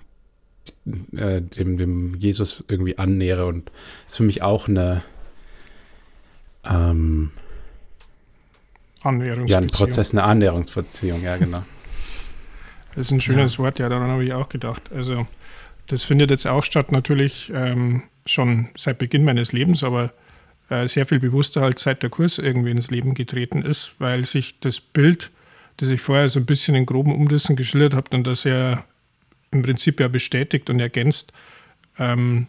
äh, 1.16 1.42
dem, 1.42 1.78
dem 1.78 2.16
Jesus 2.16 2.64
irgendwie 2.68 2.98
annähere 2.98 3.46
und 3.46 3.72
es 4.08 4.14
ist 4.14 4.18
für 4.18 4.24
mich 4.24 4.42
auch 4.42 4.68
eine 4.68 5.04
ähm, 6.66 7.32
Annäherungsbeziehung. 9.02 9.48
Ja, 9.48 9.58
ein 9.58 9.68
Prozess, 9.68 10.12
eine 10.12 10.24
Annäherungsbeziehung, 10.24 11.24
ja, 11.24 11.38
genau. 11.38 11.64
Das 12.96 13.06
ist 13.06 13.12
ein 13.12 13.22
schönes 13.22 13.54
ja. 13.54 13.60
Wort, 13.60 13.78
ja, 13.78 13.88
daran 13.88 14.10
habe 14.10 14.26
ich 14.26 14.34
auch 14.34 14.50
gedacht. 14.50 14.92
Also, 14.92 15.28
das 15.88 16.04
findet 16.04 16.32
jetzt 16.32 16.48
auch 16.48 16.64
statt, 16.64 16.92
natürlich 16.92 17.52
ähm, 17.54 18.02
schon 18.26 18.70
seit 18.76 18.98
Beginn 18.98 19.24
meines 19.24 19.52
Lebens, 19.52 19.84
aber 19.84 20.12
äh, 20.70 20.88
sehr 20.88 21.06
viel 21.06 21.20
bewusster 21.20 21.62
halt 21.62 21.80
seit 21.80 22.04
der 22.04 22.10
Kurs 22.10 22.40
irgendwie 22.40 22.72
ins 22.72 22.90
Leben 22.90 23.14
getreten 23.14 23.62
ist, 23.62 23.94
weil 24.00 24.26
sich 24.26 24.60
das 24.60 24.80
Bild, 24.80 25.32
das 25.78 25.90
ich 25.90 26.02
vorher 26.02 26.30
so 26.30 26.40
ein 26.40 26.48
bisschen 26.48 26.76
in 26.76 26.88
groben 26.88 27.14
Umrissen 27.14 27.56
geschildert 27.56 27.94
habe, 27.94 28.16
und 28.16 28.26
das 28.26 28.44
ja 28.44 28.84
im 29.52 29.62
Prinzip 29.62 30.00
ja 30.00 30.08
bestätigt 30.08 30.70
und 30.70 30.80
ergänzt, 30.80 31.32
ähm, 32.00 32.48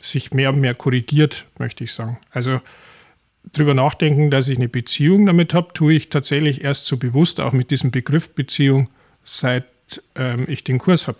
sich 0.00 0.32
mehr 0.32 0.50
und 0.50 0.60
mehr 0.60 0.74
korrigiert, 0.74 1.46
möchte 1.58 1.84
ich 1.84 1.92
sagen. 1.92 2.18
Also 2.30 2.60
drüber 3.52 3.74
nachdenken, 3.74 4.30
dass 4.30 4.48
ich 4.48 4.58
eine 4.58 4.68
Beziehung 4.68 5.26
damit 5.26 5.54
habe, 5.54 5.72
tue 5.72 5.94
ich 5.94 6.08
tatsächlich 6.08 6.62
erst 6.62 6.86
so 6.86 6.96
bewusst, 6.96 7.40
auch 7.40 7.52
mit 7.52 7.70
diesem 7.70 7.90
Begriff 7.90 8.30
Beziehung, 8.30 8.88
seit 9.24 9.64
ähm, 10.14 10.44
ich 10.48 10.64
den 10.64 10.78
Kurs 10.78 11.08
habe. 11.08 11.18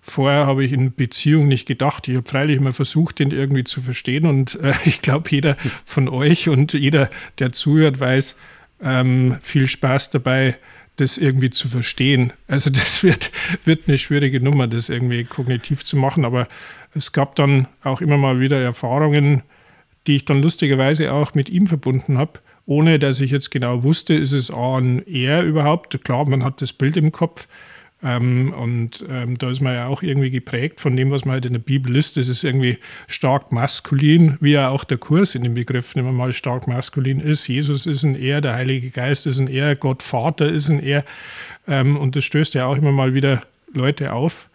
Vorher 0.00 0.46
habe 0.46 0.64
ich 0.64 0.72
in 0.72 0.94
Beziehung 0.94 1.48
nicht 1.48 1.66
gedacht. 1.66 2.08
Ich 2.08 2.16
habe 2.16 2.28
freilich 2.28 2.56
immer 2.56 2.72
versucht, 2.72 3.18
den 3.18 3.30
irgendwie 3.30 3.64
zu 3.64 3.80
verstehen. 3.80 4.26
Und 4.26 4.58
äh, 4.60 4.72
ich 4.84 5.02
glaube, 5.02 5.30
jeder 5.30 5.56
von 5.84 6.08
euch 6.08 6.48
und 6.48 6.72
jeder, 6.72 7.10
der 7.38 7.52
zuhört, 7.52 8.00
weiß, 8.00 8.36
ähm, 8.82 9.36
viel 9.42 9.66
Spaß 9.66 10.10
dabei, 10.10 10.56
das 10.96 11.18
irgendwie 11.18 11.50
zu 11.50 11.68
verstehen. 11.68 12.32
Also 12.46 12.70
das 12.72 13.02
wird, 13.02 13.30
wird 13.64 13.88
eine 13.88 13.98
schwierige 13.98 14.40
Nummer, 14.40 14.66
das 14.66 14.88
irgendwie 14.88 15.24
kognitiv 15.24 15.84
zu 15.84 15.96
machen. 15.96 16.24
Aber 16.24 16.48
es 16.94 17.12
gab 17.12 17.36
dann 17.36 17.68
auch 17.82 18.00
immer 18.00 18.16
mal 18.16 18.40
wieder 18.40 18.60
Erfahrungen, 18.60 19.42
die 20.08 20.16
ich 20.16 20.24
dann 20.24 20.42
lustigerweise 20.42 21.12
auch 21.12 21.34
mit 21.34 21.50
ihm 21.50 21.66
verbunden 21.66 22.18
habe, 22.18 22.40
ohne 22.66 22.98
dass 22.98 23.20
ich 23.20 23.30
jetzt 23.30 23.50
genau 23.50 23.84
wusste, 23.84 24.14
ist 24.14 24.32
es 24.32 24.50
ein 24.50 25.06
er 25.06 25.42
überhaupt. 25.42 26.02
Klar, 26.04 26.28
man 26.28 26.42
hat 26.44 26.60
das 26.60 26.72
Bild 26.72 26.96
im 26.96 27.12
Kopf. 27.12 27.46
Ähm, 28.02 28.52
und 28.52 29.04
ähm, 29.08 29.38
da 29.38 29.50
ist 29.50 29.60
man 29.60 29.74
ja 29.74 29.88
auch 29.88 30.02
irgendwie 30.02 30.30
geprägt 30.30 30.80
von 30.80 30.94
dem, 30.94 31.10
was 31.10 31.24
man 31.24 31.32
halt 31.34 31.46
in 31.46 31.54
der 31.54 31.60
Bibel 31.60 31.96
ist. 31.96 32.16
Das 32.16 32.28
ist 32.28 32.44
irgendwie 32.44 32.78
stark 33.08 33.50
maskulin, 33.50 34.36
wie 34.40 34.52
ja 34.52 34.68
auch 34.68 34.84
der 34.84 34.98
Kurs 34.98 35.34
in 35.34 35.42
dem 35.42 35.54
Begriff 35.54 35.96
immer 35.96 36.12
mal 36.12 36.32
stark 36.32 36.68
maskulin 36.68 37.20
ist. 37.20 37.48
Jesus 37.48 37.86
ist 37.86 38.04
ein 38.04 38.14
Er, 38.14 38.40
der 38.40 38.54
Heilige 38.54 38.90
Geist 38.90 39.26
ist 39.26 39.40
ein 39.40 39.48
Er, 39.48 39.74
Gott 39.74 40.02
Vater 40.02 40.48
ist 40.48 40.68
ein 40.68 40.80
Er. 40.80 41.04
Ähm, 41.66 41.96
und 41.96 42.14
das 42.14 42.24
stößt 42.24 42.54
ja 42.54 42.66
auch 42.66 42.76
immer 42.76 42.92
mal 42.92 43.14
wieder 43.14 43.42
Leute 43.74 44.12
auf, 44.12 44.48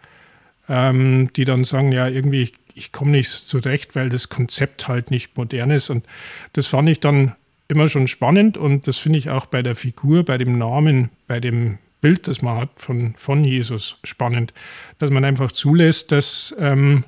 ähm, 0.68 1.28
die 1.36 1.44
dann 1.44 1.64
sagen, 1.64 1.92
ja, 1.92 2.08
irgendwie, 2.08 2.50
komme 2.92 3.12
nicht 3.12 3.30
zurecht, 3.30 3.94
weil 3.94 4.08
das 4.08 4.28
Konzept 4.28 4.88
halt 4.88 5.10
nicht 5.10 5.36
modern 5.36 5.70
ist. 5.70 5.90
Und 5.90 6.06
das 6.52 6.66
fand 6.66 6.88
ich 6.88 7.00
dann 7.00 7.34
immer 7.68 7.88
schon 7.88 8.06
spannend 8.06 8.58
und 8.58 8.86
das 8.86 8.98
finde 8.98 9.18
ich 9.18 9.30
auch 9.30 9.46
bei 9.46 9.62
der 9.62 9.74
Figur, 9.74 10.24
bei 10.24 10.38
dem 10.38 10.58
Namen, 10.58 11.10
bei 11.26 11.40
dem 11.40 11.78
Bild, 12.00 12.28
das 12.28 12.42
man 12.42 12.60
hat 12.60 12.70
von, 12.76 13.14
von 13.16 13.42
Jesus 13.44 13.98
spannend, 14.04 14.52
dass 14.98 15.10
man 15.10 15.24
einfach 15.24 15.50
zulässt, 15.50 16.12
dass 16.12 16.54
ähm, 16.58 17.04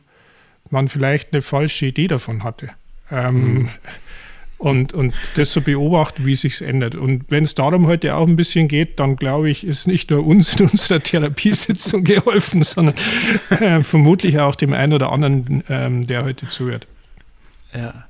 man 0.70 0.88
vielleicht 0.88 1.32
eine 1.32 1.42
falsche 1.42 1.86
Idee 1.86 2.06
davon 2.06 2.42
hatte. 2.42 2.70
Ähm, 3.10 3.34
mhm 3.34 3.68
und, 4.58 4.94
und 4.94 5.14
das 5.34 5.52
so 5.52 5.60
beobachten, 5.60 6.24
wie 6.24 6.34
sich 6.34 6.62
ändert. 6.62 6.94
Und 6.94 7.24
wenn 7.28 7.44
es 7.44 7.54
darum 7.54 7.86
heute 7.86 8.14
auch 8.14 8.26
ein 8.26 8.36
bisschen 8.36 8.68
geht, 8.68 8.98
dann 9.00 9.16
glaube 9.16 9.50
ich, 9.50 9.66
ist 9.66 9.86
nicht 9.86 10.10
nur 10.10 10.26
uns 10.26 10.56
in 10.56 10.68
unserer 10.70 11.02
Therapiesitzung 11.02 12.04
geholfen, 12.04 12.62
sondern 12.62 12.94
äh, 13.50 13.80
vermutlich 13.82 14.38
auch 14.38 14.54
dem 14.54 14.72
einen 14.72 14.94
oder 14.94 15.12
anderen, 15.12 15.62
ähm, 15.68 16.06
der 16.06 16.24
heute 16.24 16.48
zuhört. 16.48 16.86
Ja. 17.74 18.06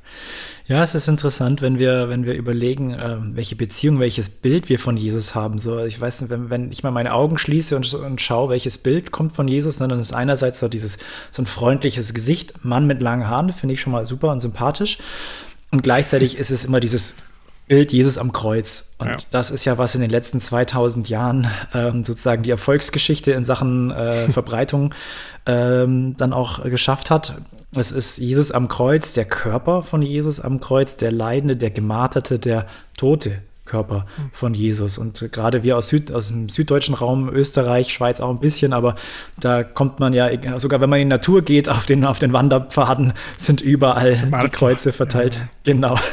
Ja, 0.69 0.83
es 0.83 0.97
ist 0.97 1.07
interessant, 1.07 1.63
wenn 1.63 1.79
wir, 1.79 2.09
wenn 2.09 2.27
wir 2.27 2.35
überlegen, 2.35 2.93
äh, 2.93 3.19
welche 3.21 3.55
Beziehung, 3.55 4.01
welches 4.01 4.29
Bild 4.29 4.69
wir 4.69 4.81
von 4.81 4.97
Jesus 4.97 5.37
haben. 5.37 5.61
So, 5.61 5.85
ich 5.85 6.01
weiß 6.01 6.23
nicht, 6.23 6.31
wenn, 6.31 6.51
wenn 6.51 6.73
ich 6.73 6.83
mal 6.83 6.91
meine 6.91 7.15
Augen 7.15 7.39
schließe 7.39 7.77
und, 7.77 7.95
und 7.95 8.21
schaue, 8.21 8.51
welches 8.51 8.79
Bild 8.79 9.13
kommt 9.13 9.33
von 9.33 9.47
Jesus, 9.47 9.77
dann 9.77 9.93
ist 9.93 10.13
einerseits 10.13 10.59
so 10.59 10.67
dieses, 10.67 10.99
so 11.31 11.43
ein 11.43 11.47
freundliches 11.47 12.15
Gesicht, 12.15 12.65
Mann 12.65 12.89
mit 12.89 13.01
langen 13.01 13.29
Haaren, 13.29 13.53
finde 13.53 13.75
ich 13.75 13.81
schon 13.81 13.93
mal 13.93 14.07
super 14.07 14.33
und 14.33 14.41
sympathisch. 14.41 14.99
Und 15.77 15.83
gleichzeitig 15.83 16.39
ist 16.39 16.51
es 16.51 16.65
immer 16.65 16.81
dieses 16.81 17.17
Bild 17.69 17.93
Jesus 17.93 18.17
am 18.17 18.33
Kreuz. 18.33 18.95
Und 18.97 19.09
ja. 19.09 19.17
das 19.31 19.51
ist 19.51 19.67
ja, 19.67 19.77
was 19.77 19.95
in 19.95 20.01
den 20.01 20.09
letzten 20.09 20.41
2000 20.41 21.11
Jahren 21.11 21.51
ähm, 21.75 22.03
sozusagen 22.03 22.43
die 22.45 22.51
Erfolgsgeschichte 22.51 23.33
in 23.33 23.45
Sachen 23.45 23.91
äh, 23.91 24.31
Verbreitung 24.31 24.95
ähm, 25.45 26.17
dann 26.17 26.33
auch 26.33 26.65
geschafft 26.65 27.11
hat. 27.11 27.43
Es 27.75 27.93
ist 27.93 28.17
Jesus 28.17 28.53
am 28.53 28.69
Kreuz, 28.69 29.13
der 29.13 29.27
Körper 29.27 29.83
von 29.83 30.01
Jesus 30.01 30.41
am 30.41 30.61
Kreuz, 30.61 30.97
der 30.97 31.13
Leidende, 31.13 31.59
der 31.59 31.71
Gemarterte, 31.71 32.39
der 32.39 32.65
Tote 32.97 33.43
Körper 33.67 34.07
von 34.33 34.55
Jesus. 34.55 34.99
Und 34.99 35.29
gerade 35.33 35.63
wir 35.63 35.77
aus, 35.77 35.89
Süd, 35.89 36.13
aus 36.13 36.29
dem 36.29 36.49
süddeutschen 36.49 36.95
Raum, 36.95 37.29
Österreich, 37.29 37.93
Schweiz 37.93 38.21
auch 38.21 38.31
ein 38.31 38.41
bisschen, 38.41 38.73
aber 38.73 38.95
da 39.39 39.65
kommt 39.65 40.01
man 40.01 40.13
ja, 40.13 40.31
sogar 40.59 40.81
wenn 40.81 40.89
man 40.89 41.01
in 41.01 41.09
die 41.09 41.15
Natur 41.15 41.43
geht, 41.43 41.69
auf 41.69 41.87
den, 41.87 42.05
auf 42.05 42.19
den 42.19 42.33
Wanderpfaden 42.33 43.13
sind 43.37 43.61
überall 43.61 44.13
die 44.15 44.51
Kreuze 44.51 44.93
verteilt. 44.93 45.35
Ja. 45.37 45.49
Genau. 45.65 45.99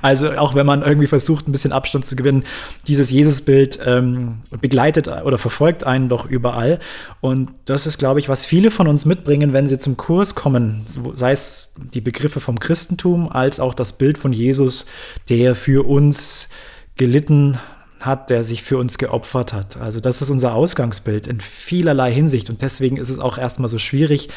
Also 0.00 0.32
auch 0.32 0.54
wenn 0.54 0.66
man 0.66 0.82
irgendwie 0.82 1.06
versucht, 1.06 1.46
ein 1.46 1.52
bisschen 1.52 1.72
Abstand 1.72 2.04
zu 2.04 2.16
gewinnen, 2.16 2.44
dieses 2.86 3.10
Jesusbild 3.10 3.78
ähm, 3.86 4.38
begleitet 4.60 5.08
oder 5.08 5.38
verfolgt 5.38 5.84
einen 5.84 6.08
doch 6.08 6.26
überall. 6.26 6.78
Und 7.20 7.50
das 7.66 7.86
ist, 7.86 7.98
glaube 7.98 8.20
ich, 8.20 8.28
was 8.28 8.44
viele 8.44 8.70
von 8.70 8.88
uns 8.88 9.04
mitbringen, 9.04 9.52
wenn 9.52 9.66
sie 9.66 9.78
zum 9.78 9.96
Kurs 9.96 10.34
kommen, 10.34 10.84
sei 11.14 11.32
es 11.32 11.72
die 11.94 12.00
Begriffe 12.00 12.40
vom 12.40 12.58
Christentum 12.58 13.30
als 13.30 13.60
auch 13.60 13.74
das 13.74 13.94
Bild 13.94 14.18
von 14.18 14.32
Jesus, 14.32 14.86
der 15.28 15.54
für 15.54 15.86
uns 15.86 16.48
gelitten 16.96 17.58
hat, 18.00 18.30
der 18.30 18.44
sich 18.44 18.62
für 18.62 18.78
uns 18.78 18.98
geopfert 18.98 19.52
hat. 19.52 19.76
Also 19.76 20.00
das 20.00 20.22
ist 20.22 20.30
unser 20.30 20.54
Ausgangsbild 20.54 21.26
in 21.26 21.40
vielerlei 21.40 22.12
Hinsicht 22.12 22.50
und 22.50 22.62
deswegen 22.62 22.96
ist 22.96 23.08
es 23.08 23.18
auch 23.18 23.38
erstmal 23.38 23.68
so 23.68 23.78
schwierig, 23.78 24.28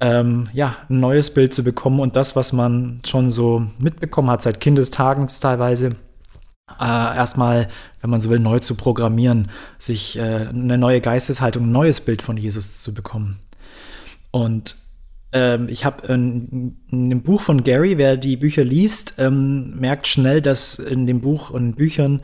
ähm, 0.00 0.48
ja, 0.52 0.76
ein 0.88 1.00
neues 1.00 1.30
Bild 1.32 1.52
zu 1.52 1.62
bekommen 1.62 2.00
und 2.00 2.16
das, 2.16 2.36
was 2.36 2.52
man 2.52 3.00
schon 3.06 3.30
so 3.30 3.66
mitbekommen 3.78 4.30
hat 4.30 4.42
seit 4.42 4.60
Kindestagen 4.60 5.26
teilweise, 5.26 5.96
äh, 6.78 7.16
erstmal, 7.16 7.68
wenn 8.00 8.10
man 8.10 8.20
so 8.20 8.30
will, 8.30 8.38
neu 8.38 8.58
zu 8.60 8.74
programmieren, 8.74 9.50
sich 9.78 10.18
äh, 10.18 10.48
eine 10.48 10.78
neue 10.78 11.00
Geisteshaltung, 11.00 11.64
ein 11.64 11.72
neues 11.72 12.00
Bild 12.00 12.22
von 12.22 12.36
Jesus 12.36 12.82
zu 12.82 12.94
bekommen. 12.94 13.38
Und 14.30 14.76
ähm, 15.32 15.68
ich 15.68 15.84
habe 15.84 16.06
in, 16.08 16.76
in, 16.90 17.10
dem 17.10 17.22
Buch 17.22 17.42
von 17.42 17.62
Gary, 17.64 17.98
wer 17.98 18.16
die 18.16 18.36
Bücher 18.36 18.64
liest, 18.64 19.14
ähm, 19.18 19.78
merkt 19.78 20.06
schnell, 20.06 20.42
dass 20.42 20.78
in 20.78 21.06
dem 21.06 21.20
Buch 21.20 21.50
und 21.50 21.74
Büchern 21.74 22.22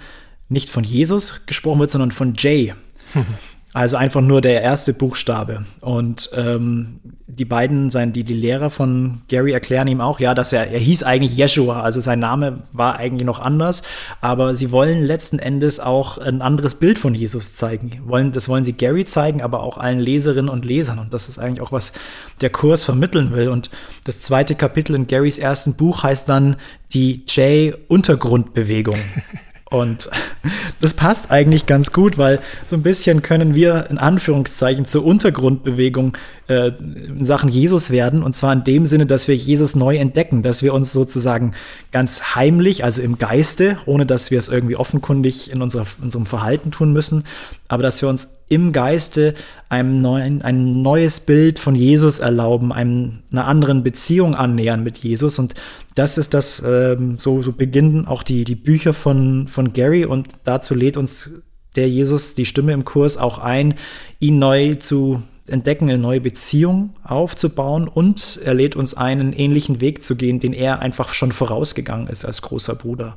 nicht 0.49 0.71
von 0.71 0.85
Jesus 0.85 1.47
gesprochen 1.47 1.81
wird, 1.81 1.91
sondern 1.91 2.11
von 2.11 2.35
Jay. 2.37 2.75
Also 3.77 3.99
einfach 3.99 4.23
nur 4.23 4.41
der 4.41 4.63
erste 4.63 4.95
Buchstabe. 4.95 5.67
Und 5.83 6.31
ähm, 6.35 6.99
die 7.27 7.45
beiden, 7.45 7.91
sein, 7.91 8.15
die, 8.15 8.25
die 8.25 8.33
Lehrer 8.33 8.71
von 8.71 9.21
Gary 9.29 9.53
erklären 9.53 9.87
ihm 9.87 10.01
auch, 10.01 10.19
ja, 10.19 10.33
dass 10.33 10.55
er, 10.55 10.71
er 10.71 10.79
hieß 10.79 11.03
eigentlich 11.03 11.37
Yeshua, 11.37 11.83
also 11.83 12.01
sein 12.01 12.19
Name 12.19 12.63
war 12.73 12.97
eigentlich 12.97 13.27
noch 13.27 13.39
anders, 13.39 13.83
aber 14.23 14.55
sie 14.55 14.73
wollen 14.73 15.03
letzten 15.03 15.39
Endes 15.39 15.79
auch 15.79 16.17
ein 16.17 16.41
anderes 16.41 16.77
Bild 16.77 16.99
von 16.99 17.15
Jesus 17.15 17.53
zeigen. 17.53 18.01
Wollen, 18.07 18.33
das 18.33 18.49
wollen 18.49 18.65
sie 18.65 18.73
Gary 18.73 19.05
zeigen, 19.05 19.43
aber 19.43 19.63
auch 19.63 19.77
allen 19.77 20.01
Leserinnen 20.01 20.49
und 20.49 20.65
Lesern. 20.65 20.99
Und 20.99 21.13
das 21.13 21.29
ist 21.29 21.39
eigentlich 21.39 21.61
auch, 21.61 21.73
was 21.73 21.93
der 22.41 22.49
Kurs 22.49 22.83
vermitteln 22.83 23.33
will. 23.33 23.51
Und 23.51 23.69
das 24.05 24.21
zweite 24.21 24.55
Kapitel 24.55 24.97
in 24.97 25.07
Garys 25.07 25.37
ersten 25.37 25.75
Buch 25.75 26.03
heißt 26.03 26.31
dann 26.31 26.57
die 26.95 27.27
J-Untergrundbewegung. 27.27 28.97
Und 29.69 30.09
das 30.81 30.95
passt 30.95 31.31
eigentlich 31.31 31.67
ganz 31.67 31.93
gut, 31.93 32.19
weil 32.19 32.39
so 32.67 32.77
ein 32.77 32.83
bisschen 32.83 33.23
können 33.23 33.55
wir 33.55 33.89
in 33.91 33.99
Anführungszeichen 33.99 34.87
zur 34.87 35.05
Untergrundbewegung 35.05 36.17
äh, 36.49 36.69
in 36.69 37.25
Sachen 37.25 37.49
Jesus 37.49 37.91
werden. 37.91 38.23
Und 38.23 38.35
zwar 38.35 38.53
in 38.53 38.63
dem 38.63 38.87
Sinne, 38.87 39.07
dass 39.07 39.27
wir 39.27 39.35
Jesus 39.35 39.75
neu 39.75 39.97
entdecken, 39.97 40.45
dass 40.45 40.63
wir 40.63 40.73
uns 40.73 40.93
sozusagen 40.93 41.53
ganz 41.91 42.37
heimlich, 42.37 42.85
also 42.85 43.03
im 43.03 43.19
Geiste, 43.19 43.79
ohne 43.87 44.07
dass 44.07 44.31
wir 44.31 44.39
es 44.39 44.49
irgendwie 44.49 44.77
offenkundig 44.77 45.51
in 45.51 45.63
unserer, 45.63 45.87
unserem 46.01 46.27
Verhalten 46.27 46.71
tun 46.71 46.93
müssen, 46.93 47.25
aber 47.69 47.83
dass 47.83 48.01
wir 48.03 48.09
uns 48.09 48.37
im 48.49 48.73
Geiste 48.73 49.35
einem 49.69 50.01
neuen, 50.01 50.43
ein 50.43 50.71
neues 50.71 51.21
Bild 51.21 51.59
von 51.59 51.75
Jesus 51.75 52.21
erlauben, 52.21 52.73
einem, 52.73 53.23
einer 53.33 53.47
anderen 53.47 53.83
Beziehung 53.83 54.35
annähern 54.35 54.85
mit 54.85 54.99
Jesus. 54.99 55.39
Und 55.39 55.55
das 55.95 56.17
ist 56.17 56.33
das, 56.35 56.63
ähm, 56.65 57.19
so, 57.19 57.43
so 57.43 57.53
beginnen 57.53 58.07
auch 58.07 58.23
die, 58.23 58.45
die 58.45 58.55
Bücher 58.55 58.95
von, 58.95 59.49
von 59.49 59.73
Gary 59.73 60.05
und 60.05 60.29
dazu 60.45 60.75
lädt 60.75 60.97
uns 60.97 61.43
der 61.75 61.89
Jesus, 61.89 62.35
die 62.35 62.47
Stimme 62.47 62.73
im 62.73 62.85
Kurs, 62.85 63.17
auch 63.17 63.39
ein, 63.39 63.75
ihn 64.21 64.39
neu 64.39 64.77
zu 64.77 65.23
entdecken, 65.49 65.89
eine 65.89 65.99
neue 65.99 66.21
Beziehung 66.21 66.91
aufzubauen 67.05 67.89
und 67.89 68.41
er 68.45 68.55
lädt 68.55 68.77
uns 68.77 68.95
ein, 68.95 69.21
einen 69.21 69.33
ähnlichen 69.33 69.81
Weg 69.81 70.03
zu 70.03 70.17
gehen, 70.17 70.41
den 70.41 70.53
er 70.53 70.81
einfach 70.81 71.15
schon 71.15 71.33
vorausgegangen 71.33 72.09
ist 72.09 72.25
als 72.25 72.43
großer 72.43 72.75
Bruder. 72.75 73.17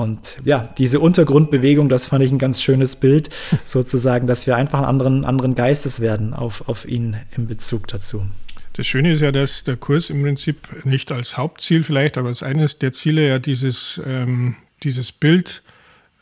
Und 0.00 0.38
ja, 0.44 0.72
diese 0.78 0.98
Untergrundbewegung, 0.98 1.88
das 1.88 2.06
fand 2.06 2.24
ich 2.24 2.32
ein 2.32 2.38
ganz 2.38 2.62
schönes 2.62 2.96
Bild, 2.96 3.28
sozusagen, 3.64 4.26
dass 4.26 4.46
wir 4.46 4.56
einfach 4.56 4.78
einen 4.78 4.88
anderen, 4.88 5.24
anderen 5.24 5.54
Geistes 5.54 6.00
werden 6.00 6.32
auf, 6.32 6.68
auf 6.68 6.86
ihn 6.86 7.16
im 7.36 7.46
Bezug 7.46 7.86
dazu. 7.88 8.26
Das 8.72 8.86
Schöne 8.86 9.12
ist 9.12 9.20
ja, 9.20 9.30
dass 9.30 9.64
der 9.64 9.76
Kurs 9.76 10.10
im 10.10 10.22
Prinzip 10.22 10.86
nicht 10.86 11.12
als 11.12 11.36
Hauptziel 11.36 11.82
vielleicht, 11.82 12.16
aber 12.16 12.28
als 12.28 12.42
eines 12.42 12.78
der 12.78 12.92
Ziele 12.92 13.28
ja 13.28 13.38
dieses, 13.38 14.00
ähm, 14.06 14.56
dieses 14.84 15.12
Bild, 15.12 15.62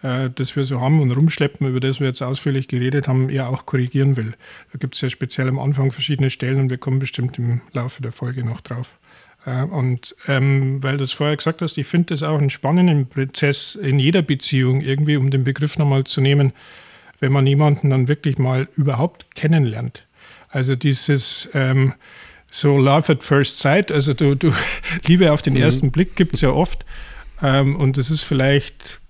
äh, 0.03 0.31
das 0.35 0.57
wir 0.57 0.65
so 0.65 0.81
haben 0.81 1.01
und 1.01 1.13
rumschleppen, 1.13 1.69
über 1.69 1.79
das 1.79 2.01
wir 2.01 2.09
jetzt 2.09 2.23
ausführlich 2.23 2.67
geredet 2.67 3.07
haben, 3.07 3.29
eher 3.29 3.49
auch 3.49 3.65
korrigieren 3.65 4.17
will. 4.17 4.33
Da 4.73 4.79
gibt 4.79 4.97
es 4.97 5.03
ja 5.03 5.11
speziell 5.11 5.47
am 5.47 5.59
Anfang 5.59 5.93
verschiedene 5.93 6.31
Stellen 6.31 6.59
und 6.59 6.71
wir 6.71 6.79
kommen 6.79 6.99
bestimmt 6.99 7.39
im 7.39 7.61
Laufe 7.73 8.03
der 8.03 8.13
Folge 8.13 8.45
noch 8.45 8.61
drauf. 8.61 8.99
Äh, 9.49 9.65
und 9.65 10.15
ähm, 10.27 10.83
weil 10.83 10.97
du 10.97 11.05
es 11.05 11.13
vorher 11.13 11.37
gesagt 11.37 11.63
hast, 11.63 11.79
ich 11.79 11.87
finde 11.87 12.15
das 12.15 12.23
auch 12.23 12.39
einen 12.39 12.51
spannenden 12.51 13.09
Prozess 13.09 13.75
in 13.75 13.99
jeder 13.99 14.23
Beziehung, 14.23 14.81
irgendwie, 14.81 15.17
um 15.17 15.31
den 15.31 15.45
Begriff 15.45 15.79
nochmal 15.79 16.05
zu 16.05 16.21
nehmen, 16.21 16.53
wenn 17.21 17.33
man 17.33 17.47
jemanden 17.47 17.91
dann 17.91 18.09
wirklich 18.09 18.39
mal 18.39 18.69
überhaupt 18.77 19.35
kennenlernt. 19.35 20.07
Also 20.51 20.77
dieses, 20.77 21.49
ähm, 21.55 21.95
so 22.51 22.79
Love 22.79 23.13
at 23.13 23.23
First 23.23 23.59
Sight, 23.59 23.93
also 23.93 24.15
du, 24.15 24.35
du 24.35 24.53
Liebe 25.07 25.33
auf 25.33 25.43
den 25.43 25.55
mhm. 25.55 25.63
ersten 25.63 25.91
Blick 25.91 26.17
gibt 26.17 26.35
es 26.35 26.41
ja 26.41 26.51
oft. 26.51 26.85
Ähm, 27.43 27.77
und 27.77 27.97
das 27.97 28.11
ist 28.11 28.23
vielleicht, 28.23 29.01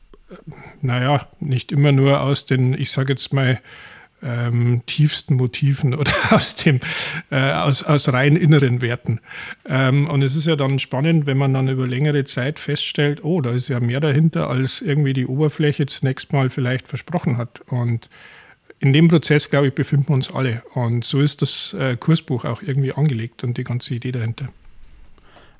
naja, 0.83 1.26
nicht 1.40 1.73
immer 1.73 1.92
nur 1.92 2.21
aus 2.21 2.45
den, 2.45 2.75
ich 2.75 2.90
sage 2.90 3.12
jetzt 3.12 3.33
mal, 3.33 3.61
ähm, 4.23 4.83
tiefsten 4.87 5.35
Motiven 5.35 5.95
oder 5.95 6.13
aus 6.31 6.57
dem 6.57 6.81
äh, 7.31 7.53
aus, 7.53 7.83
aus 7.83 8.13
rein 8.13 8.37
inneren 8.37 8.81
Werten. 8.81 9.21
Ähm, 9.67 10.09
und 10.09 10.23
es 10.23 10.37
ist 10.37 10.47
ja 10.47 10.57
dann 10.57 10.79
spannend, 10.79 11.27
wenn 11.27 11.39
man 11.39 11.55
dann 11.55 11.69
über 11.69 11.87
längere 11.87 12.25
Zeit 12.25 12.59
feststellt, 12.59 13.25
oh, 13.25 13.41
da 13.41 13.51
ist 13.51 13.69
ja 13.69 13.81
mehr 13.81 14.01
dahinter, 14.01 14.49
als 14.51 14.81
irgendwie 14.81 15.13
die 15.13 15.27
Oberfläche 15.27 15.87
zunächst 15.87 16.33
mal 16.33 16.51
vielleicht 16.51 16.89
versprochen 16.89 17.37
hat. 17.37 17.61
Und 17.67 18.11
in 18.81 18.93
dem 18.93 19.09
Prozess, 19.09 19.51
glaube 19.51 19.69
ich, 19.69 19.75
befinden 19.75 20.09
wir 20.09 20.15
uns 20.15 20.33
alle. 20.33 20.63
Und 20.75 21.05
so 21.05 21.21
ist 21.21 21.43
das 21.43 21.75
äh, 21.75 21.97
Kursbuch 21.97 22.45
auch 22.45 22.63
irgendwie 22.63 22.93
angelegt 22.93 23.45
und 23.45 23.59
die 23.59 23.65
ganze 23.65 23.95
Idee 23.95 24.13
dahinter. 24.13 24.49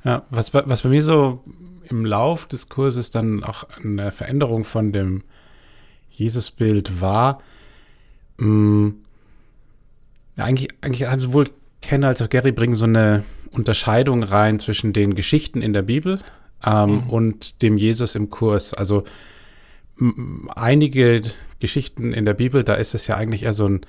Ja, 0.05 0.25
was, 0.31 0.55
was 0.55 0.83
bei 0.83 0.89
mir 0.89 1.03
so 1.03 1.43
im 1.89 2.05
Lauf 2.05 2.47
des 2.47 2.69
Kurses 2.69 3.11
dann 3.11 3.43
auch 3.43 3.65
eine 3.83 4.13
Veränderung 4.13 4.65
von 4.65 4.93
dem 4.93 5.23
Jesusbild 6.11 7.01
war, 7.01 7.43
mh, 8.39 8.47
mm, 8.47 8.95
ja, 10.37 10.45
eigentlich, 10.45 10.69
eigentlich 10.81 11.09
haben 11.09 11.21
sowohl 11.21 11.47
Ken 11.81 12.05
als 12.05 12.23
auch 12.23 12.29
Gary 12.29 12.53
bringen 12.53 12.75
so 12.75 12.85
eine 12.85 13.25
Unterscheidung 13.51 14.23
rein 14.23 14.61
zwischen 14.61 14.93
den 14.93 15.15
Geschichten 15.15 15.63
in 15.63 15.73
der 15.73 15.83
Bibel 15.83 16.21
ähm, 16.65 16.91
mhm. 16.91 17.11
und 17.11 17.63
dem 17.63 17.77
Jesus 17.77 18.15
im 18.15 18.31
Kurs. 18.31 18.75
Also 18.75 19.05
einige 20.55 21.23
Geschichten 21.61 22.13
in 22.13 22.25
der 22.25 22.35
Bibel, 22.35 22.63
da 22.63 22.75
ist 22.75 22.95
es 22.95 23.07
ja 23.07 23.17
eigentlich 23.17 23.43
eher 23.43 23.53
so 23.53 23.69
ein, 23.69 23.81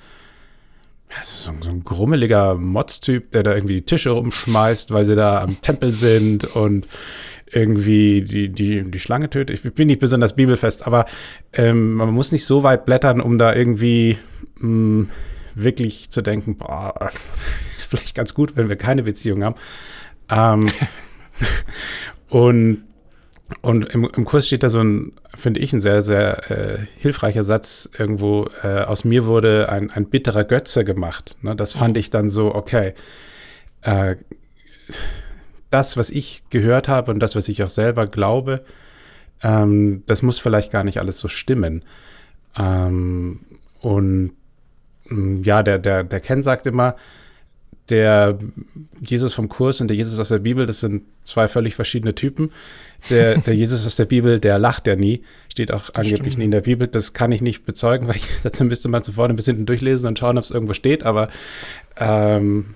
so, 1.24 1.52
so 1.60 1.70
ein 1.70 1.84
grummeliger 1.84 2.56
Mods-Typ, 2.56 3.32
der 3.32 3.42
da 3.42 3.54
irgendwie 3.54 3.74
die 3.74 3.86
Tische 3.86 4.10
rumschmeißt, 4.10 4.92
weil 4.92 5.04
sie 5.04 5.14
da 5.14 5.42
am 5.42 5.60
Tempel 5.62 5.92
sind 5.92 6.44
und 6.56 6.86
irgendwie 7.52 8.22
die, 8.22 8.48
die, 8.48 8.90
die 8.90 9.00
Schlange 9.00 9.30
tötet. 9.30 9.64
Ich 9.64 9.74
bin 9.74 9.88
nicht 9.88 10.00
besonders 10.00 10.36
bibelfest, 10.36 10.86
aber 10.86 11.06
ähm, 11.52 11.94
man 11.94 12.10
muss 12.12 12.32
nicht 12.32 12.44
so 12.44 12.62
weit 12.62 12.84
blättern, 12.84 13.20
um 13.20 13.38
da 13.38 13.54
irgendwie 13.54 14.18
mh, 14.58 14.68
mm, 14.68 15.10
wirklich 15.54 16.10
zu 16.10 16.22
denken, 16.22 16.56
boah, 16.56 17.10
ist 17.76 17.86
vielleicht 17.86 18.14
ganz 18.14 18.34
gut, 18.34 18.56
wenn 18.56 18.68
wir 18.68 18.76
keine 18.76 19.02
Beziehung 19.02 19.44
haben. 19.44 19.56
Ähm, 20.30 20.66
und 22.28 22.84
und 23.62 23.86
im, 23.86 24.08
im, 24.16 24.24
Kurs 24.24 24.46
steht 24.46 24.62
da 24.62 24.70
so 24.70 24.80
ein, 24.80 25.12
finde 25.36 25.58
ich, 25.58 25.72
ein 25.72 25.80
sehr, 25.80 26.02
sehr 26.02 26.50
äh, 26.50 26.78
hilfreicher 26.98 27.42
Satz 27.42 27.90
irgendwo, 27.98 28.48
äh, 28.62 28.82
aus 28.82 29.04
mir 29.04 29.26
wurde 29.26 29.68
ein, 29.68 29.90
ein 29.90 30.06
bitterer 30.06 30.44
Götze 30.44 30.84
gemacht. 30.84 31.36
Ne? 31.42 31.56
Das 31.56 31.72
fand 31.72 31.96
oh. 31.96 32.00
ich 32.00 32.10
dann 32.10 32.28
so, 32.28 32.54
okay, 32.54 32.94
äh, 33.82 34.14
das, 35.70 35.96
was 35.96 36.10
ich 36.10 36.42
gehört 36.50 36.88
habe 36.88 37.12
und 37.12 37.20
das, 37.20 37.36
was 37.36 37.48
ich 37.48 37.62
auch 37.62 37.70
selber 37.70 38.06
glaube, 38.06 38.62
ähm, 39.42 40.02
das 40.06 40.22
muss 40.22 40.38
vielleicht 40.38 40.70
gar 40.70 40.84
nicht 40.84 40.98
alles 40.98 41.18
so 41.18 41.28
stimmen. 41.28 41.84
Ähm, 42.58 43.40
und 43.80 44.32
mm, 45.08 45.42
ja, 45.42 45.62
der, 45.62 45.78
der, 45.78 46.04
der 46.04 46.20
Ken 46.20 46.42
sagt 46.42 46.66
immer, 46.66 46.96
der 47.90 48.38
Jesus 49.00 49.34
vom 49.34 49.48
Kurs 49.48 49.80
und 49.80 49.88
der 49.88 49.96
Jesus 49.96 50.18
aus 50.18 50.28
der 50.28 50.38
Bibel, 50.38 50.66
das 50.66 50.80
sind 50.80 51.02
zwei 51.24 51.48
völlig 51.48 51.74
verschiedene 51.74 52.14
Typen. 52.14 52.52
Der, 53.08 53.38
der 53.38 53.54
Jesus 53.54 53.84
aus 53.86 53.96
der 53.96 54.04
Bibel, 54.04 54.38
der 54.38 54.58
lacht 54.58 54.86
ja 54.86 54.94
nie, 54.94 55.22
steht 55.48 55.72
auch 55.72 55.90
das 55.90 55.96
angeblich 55.96 56.38
nie 56.38 56.44
in 56.44 56.50
der 56.50 56.60
Bibel. 56.60 56.86
Das 56.86 57.12
kann 57.12 57.32
ich 57.32 57.40
nicht 57.40 57.64
bezeugen, 57.64 58.06
weil 58.08 58.16
ich, 58.16 58.28
dazu 58.42 58.64
müsste 58.64 58.88
man 58.88 59.02
zuvor 59.02 59.28
ein 59.28 59.36
bisschen 59.36 59.66
durchlesen 59.66 60.06
und 60.06 60.18
schauen, 60.18 60.38
ob 60.38 60.44
es 60.44 60.50
irgendwo 60.50 60.74
steht. 60.74 61.02
Aber 61.02 61.28
ähm, 61.96 62.74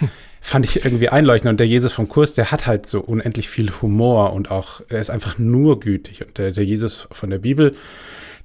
fand 0.40 0.64
ich 0.64 0.84
irgendwie 0.84 1.08
einleuchtend. 1.08 1.50
Und 1.50 1.60
der 1.60 1.66
Jesus 1.66 1.92
vom 1.92 2.08
Kurs, 2.08 2.34
der 2.34 2.50
hat 2.50 2.66
halt 2.66 2.86
so 2.86 3.00
unendlich 3.00 3.48
viel 3.48 3.70
Humor 3.82 4.32
und 4.32 4.50
auch, 4.50 4.80
er 4.88 5.00
ist 5.00 5.10
einfach 5.10 5.38
nur 5.38 5.80
gütig. 5.80 6.26
Und 6.26 6.38
der, 6.38 6.52
der 6.52 6.64
Jesus 6.64 7.08
von 7.12 7.30
der 7.30 7.38
Bibel, 7.38 7.74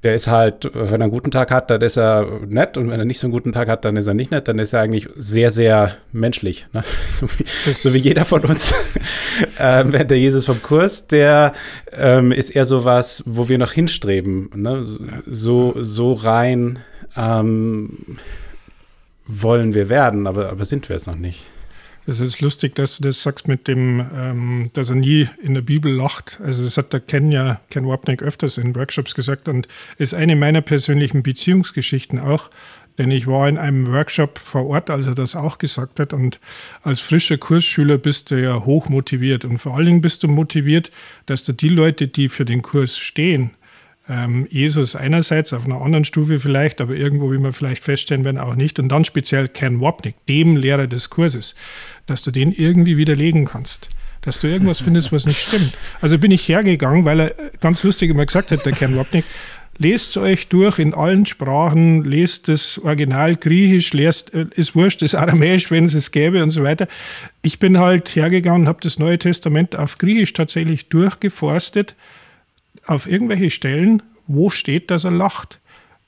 der 0.04 0.14
ist 0.14 0.28
halt, 0.28 0.70
wenn 0.74 1.02
er 1.02 1.06
einen 1.06 1.12
guten 1.12 1.32
Tag 1.32 1.50
hat, 1.50 1.72
dann 1.72 1.82
ist 1.82 1.98
er 1.98 2.28
nett 2.48 2.78
und 2.78 2.92
wenn 2.92 3.00
er 3.00 3.06
nicht 3.06 3.18
so 3.18 3.26
einen 3.26 3.32
guten 3.32 3.54
Tag 3.54 3.68
hat, 3.70 3.86
dann 3.86 3.98
ist 3.98 4.06
er 4.06 4.14
nicht 4.14 4.30
nett, 4.30 4.48
dann 4.48 4.60
ist 4.60 4.74
er 4.74 4.82
eigentlich 4.82 5.10
sehr, 5.16 5.50
sehr 5.50 5.98
menschlich. 6.12 6.68
Ne? 6.74 6.84
So, 7.10 7.28
wie, 7.28 7.72
so, 7.72 7.94
wie, 7.94 8.00
jeder 8.00 8.26
von 8.26 8.44
uns. 8.46 8.74
ähm, 9.60 9.92
der 9.92 10.20
Jesus 10.20 10.46
vom 10.46 10.62
Kurs, 10.62 11.08
der 11.08 11.54
ähm, 11.92 12.32
ist 12.32 12.50
eher 12.50 12.66
so 12.66 12.86
was, 12.86 13.24
wo 13.26 13.48
wir 13.48 13.58
noch 13.58 13.72
hinstreben. 13.72 14.50
Ne? 14.54 14.86
So, 15.26 15.74
so 15.80 16.14
rein 16.14 16.80
ähm, 17.16 18.18
wollen 19.26 19.74
wir 19.74 19.90
werden, 19.90 20.28
aber, 20.28 20.50
aber 20.50 20.66
sind 20.66 20.88
wir 20.90 20.96
es 20.96 21.08
noch 21.08 21.16
nicht. 21.16 21.46
Es 22.08 22.20
ist 22.20 22.42
lustig, 22.42 22.76
dass 22.76 22.98
du 22.98 23.04
das 23.08 23.24
sagst 23.24 23.48
mit 23.48 23.68
dem, 23.68 24.06
ähm, 24.16 24.70
dass 24.74 24.90
er 24.90 24.96
nie 24.96 25.28
in 25.42 25.56
der 25.56 25.62
Bibel 25.62 25.92
lacht. 25.92 26.40
Also 26.44 26.64
das 26.64 26.78
hat 26.78 26.94
der 26.94 27.00
Ken 27.00 27.32
ja, 27.32 27.60
Ken 27.72 27.88
Wapnick 27.88 28.22
öfters 28.22 28.60
in 28.60 28.76
Workshops 28.76 29.16
gesagt 29.16 29.50
und 29.50 29.68
ist 29.98 30.14
eine 30.14 30.36
meiner 30.36 30.62
persönlichen 30.62 31.24
Beziehungsgeschichten 31.24 32.20
auch. 32.20 32.52
Denn 32.98 33.12
ich 33.12 33.28
war 33.28 33.50
in 33.50 33.58
einem 33.58 33.92
Workshop 33.92 34.38
vor 34.38 34.68
Ort, 34.68 34.90
als 34.90 35.08
er 35.08 35.16
das 35.16 35.36
auch 35.36 35.58
gesagt 35.58 36.00
hat. 36.00 36.14
Und 36.14 36.40
als 36.84 37.02
frischer 37.02 37.38
Kursschüler 37.38 37.98
bist 37.98 38.32
du 38.32 38.42
ja 38.42 38.64
hoch 38.64 38.88
motiviert. 38.88 39.44
Und 39.44 39.58
vor 39.58 39.76
allen 39.76 39.86
Dingen 39.86 40.02
bist 40.02 40.24
du 40.24 40.28
motiviert, 40.28 40.92
dass 41.26 41.44
du 41.44 41.54
die 41.54 41.70
Leute, 41.70 42.08
die 42.08 42.30
für 42.30 42.46
den 42.46 42.62
Kurs 42.62 42.98
stehen, 42.98 43.52
ähm, 44.08 44.48
Jesus 44.50 44.96
einerseits, 44.96 45.54
auf 45.54 45.66
einer 45.66 45.82
anderen 45.82 46.06
Stufe 46.06 46.40
vielleicht, 46.40 46.82
aber 46.82 46.94
irgendwo, 46.94 47.32
wie 47.32 47.38
wir 47.38 47.54
vielleicht 47.54 47.84
feststellen 47.84 48.24
werden, 48.26 48.38
auch 48.38 48.56
nicht. 48.56 48.80
Und 48.80 48.90
dann 48.90 49.04
speziell 49.04 49.48
Ken 49.48 49.82
Wapnick, 49.82 50.16
dem 50.28 50.56
Lehrer 50.56 50.88
des 50.88 51.10
Kurses, 51.10 51.56
dass 52.06 52.22
du 52.22 52.32
den 52.32 52.52
irgendwie 52.52 52.98
widerlegen 52.98 53.46
kannst. 53.46 53.90
Dass 54.22 54.40
du 54.40 54.48
irgendwas 54.48 54.80
findest, 54.80 55.12
was 55.12 55.26
nicht 55.26 55.40
stimmt. 55.40 55.78
Also 56.02 56.18
bin 56.18 56.32
ich 56.32 56.48
hergegangen, 56.48 57.06
weil 57.06 57.20
er 57.20 57.36
ganz 57.62 57.84
lustig 57.84 58.10
immer 58.10 58.26
gesagt 58.26 58.52
hat, 58.52 58.66
der 58.66 58.74
Ken 58.74 58.96
Wapnick, 58.96 59.26
lest 59.78 60.18
euch 60.18 60.48
durch 60.48 60.80
in 60.80 60.94
allen 60.94 61.26
Sprachen, 61.26 62.04
lest 62.04 62.48
das 62.48 62.80
Original 62.80 63.36
Griechisch, 63.36 63.94
lest, 63.94 64.34
äh, 64.34 64.46
ist 64.56 64.76
wurscht, 64.76 65.02
das 65.02 65.16
Aramäisch, 65.16 65.70
wenn 65.72 65.84
es 65.84 65.94
es 65.94 66.12
gäbe 66.12 66.42
und 66.44 66.52
so 66.52 66.64
weiter. 66.64 66.88
Ich 67.42 67.60
bin 67.60 67.80
halt 67.80 68.16
hergegangen 68.16 68.68
habe 68.68 68.80
das 68.82 69.00
Neue 69.00 69.20
Testament 69.20 69.76
auf 69.76 69.98
Griechisch 69.98 70.34
tatsächlich 70.34 70.90
durchgeforstet 70.90 71.96
auf 72.88 73.08
irgendwelche 73.08 73.50
Stellen, 73.50 74.02
wo 74.28 74.50
steht, 74.50 74.92
dass 74.92 75.04
er 75.04 75.12
lacht. 75.12 75.60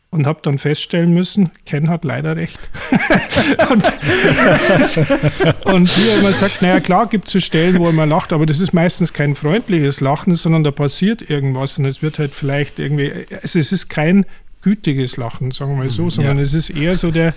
und 0.10 0.26
habe 0.26 0.40
dann 0.42 0.58
feststellen 0.58 1.14
müssen, 1.14 1.52
Ken 1.66 1.90
hat 1.90 2.06
leider 2.06 2.38
recht. 2.38 2.58
und, 3.70 3.92
und 5.66 5.98
wie 5.98 6.20
immer 6.20 6.32
sagt, 6.32 6.62
naja 6.62 6.80
klar 6.80 7.08
gibt 7.08 7.28
es 7.28 7.34
so 7.34 7.40
Stellen, 7.42 7.78
wo 7.80 7.92
man 7.92 8.08
lacht, 8.10 8.32
aber 8.32 8.46
das 8.46 8.62
ist 8.62 8.74
meistens 8.74 9.12
kein 9.12 9.36
freundliches 9.36 10.00
Lachen, 10.00 10.36
sondern 10.36 10.64
da 10.64 10.72
passiert 10.72 11.30
irgendwas 11.30 11.78
und 11.78 11.86
es 11.86 12.02
wird 12.02 12.20
halt 12.20 12.34
vielleicht 12.34 12.80
irgendwie, 12.80 13.12
also 13.42 13.60
es 13.60 13.72
ist 13.74 13.90
kein 13.90 14.26
gütiges 14.62 15.18
Lachen, 15.18 15.52
sagen 15.52 15.72
wir 15.72 15.78
mal 15.78 15.90
so, 15.90 16.10
sondern 16.10 16.38
ja. 16.38 16.44
es 16.44 16.54
ist 16.54 16.70
eher 16.70 16.96
so 16.96 17.12
der, 17.12 17.34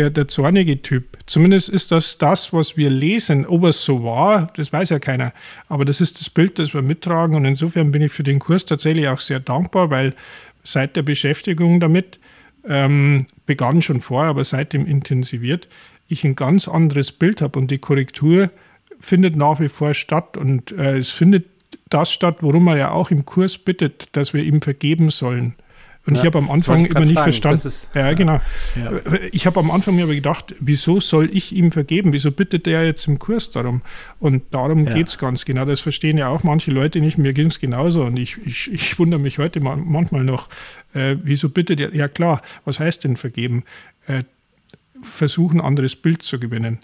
der, 0.00 0.08
der 0.08 0.28
zornige 0.28 0.80
Typ. 0.80 1.18
Zumindest 1.26 1.68
ist 1.68 1.92
das 1.92 2.16
das, 2.16 2.54
was 2.54 2.78
wir 2.78 2.88
lesen. 2.88 3.44
Ob 3.44 3.64
es 3.64 3.84
so 3.84 4.02
war, 4.02 4.50
das 4.56 4.72
weiß 4.72 4.88
ja 4.88 4.98
keiner. 4.98 5.34
Aber 5.68 5.84
das 5.84 6.00
ist 6.00 6.20
das 6.20 6.30
Bild, 6.30 6.58
das 6.58 6.72
wir 6.72 6.80
mittragen. 6.80 7.36
Und 7.36 7.44
insofern 7.44 7.92
bin 7.92 8.00
ich 8.00 8.10
für 8.10 8.22
den 8.22 8.38
Kurs 8.38 8.64
tatsächlich 8.64 9.08
auch 9.08 9.20
sehr 9.20 9.40
dankbar, 9.40 9.90
weil 9.90 10.14
seit 10.64 10.96
der 10.96 11.02
Beschäftigung 11.02 11.80
damit 11.80 12.18
ähm, 12.66 13.26
begann 13.44 13.82
schon 13.82 14.00
vorher, 14.00 14.30
aber 14.30 14.44
seitdem 14.44 14.86
intensiviert, 14.86 15.68
ich 16.08 16.24
ein 16.24 16.34
ganz 16.34 16.66
anderes 16.66 17.12
Bild 17.12 17.42
habe 17.42 17.58
und 17.58 17.70
die 17.70 17.78
Korrektur 17.78 18.50
findet 18.98 19.36
nach 19.36 19.60
wie 19.60 19.68
vor 19.68 19.92
statt 19.92 20.36
und 20.36 20.72
äh, 20.72 20.98
es 20.98 21.10
findet 21.10 21.46
das 21.90 22.10
statt, 22.10 22.38
worum 22.40 22.68
er 22.68 22.76
ja 22.76 22.90
auch 22.90 23.10
im 23.10 23.24
Kurs 23.26 23.58
bittet, 23.58 24.08
dass 24.16 24.32
wir 24.32 24.42
ihm 24.42 24.60
vergeben 24.62 25.10
sollen. 25.10 25.54
Und 26.06 26.14
ja, 26.14 26.22
ich 26.22 26.26
habe 26.26 26.38
am 26.38 26.50
Anfang 26.50 26.86
immer 26.86 27.04
nicht 27.04 27.20
verstanden. 27.20 27.68
Ist, 27.68 27.90
ja, 27.94 28.12
genau. 28.14 28.40
Ja. 28.74 28.92
Ich 29.32 29.46
habe 29.46 29.60
am 29.60 29.70
Anfang 29.70 29.96
mir 29.96 30.04
aber 30.04 30.14
gedacht, 30.14 30.54
wieso 30.58 30.98
soll 30.98 31.28
ich 31.30 31.52
ihm 31.52 31.70
vergeben? 31.70 32.12
Wieso 32.14 32.32
bittet 32.32 32.66
er 32.66 32.86
jetzt 32.86 33.06
im 33.06 33.18
Kurs 33.18 33.50
darum? 33.50 33.82
Und 34.18 34.42
darum 34.50 34.86
ja. 34.86 34.94
geht 34.94 35.08
es 35.08 35.18
ganz 35.18 35.44
genau. 35.44 35.66
Das 35.66 35.80
verstehen 35.80 36.16
ja 36.16 36.28
auch 36.28 36.42
manche 36.42 36.70
Leute 36.70 37.00
nicht. 37.00 37.18
Mir 37.18 37.34
ging 37.34 37.48
es 37.48 37.60
genauso. 37.60 38.02
Und 38.02 38.18
ich, 38.18 38.38
ich, 38.46 38.72
ich 38.72 38.98
wundere 38.98 39.20
mich 39.20 39.38
heute 39.38 39.60
manchmal 39.60 40.24
noch, 40.24 40.48
äh, 40.94 41.16
wieso 41.22 41.50
bittet 41.50 41.80
er? 41.80 41.94
Ja, 41.94 42.08
klar, 42.08 42.40
was 42.64 42.80
heißt 42.80 43.04
denn 43.04 43.16
vergeben? 43.16 43.64
Äh, 44.06 44.22
versuchen, 45.02 45.60
ein 45.60 45.66
anderes 45.66 45.96
Bild 45.96 46.22
zu 46.22 46.40
gewinnen. 46.40 46.78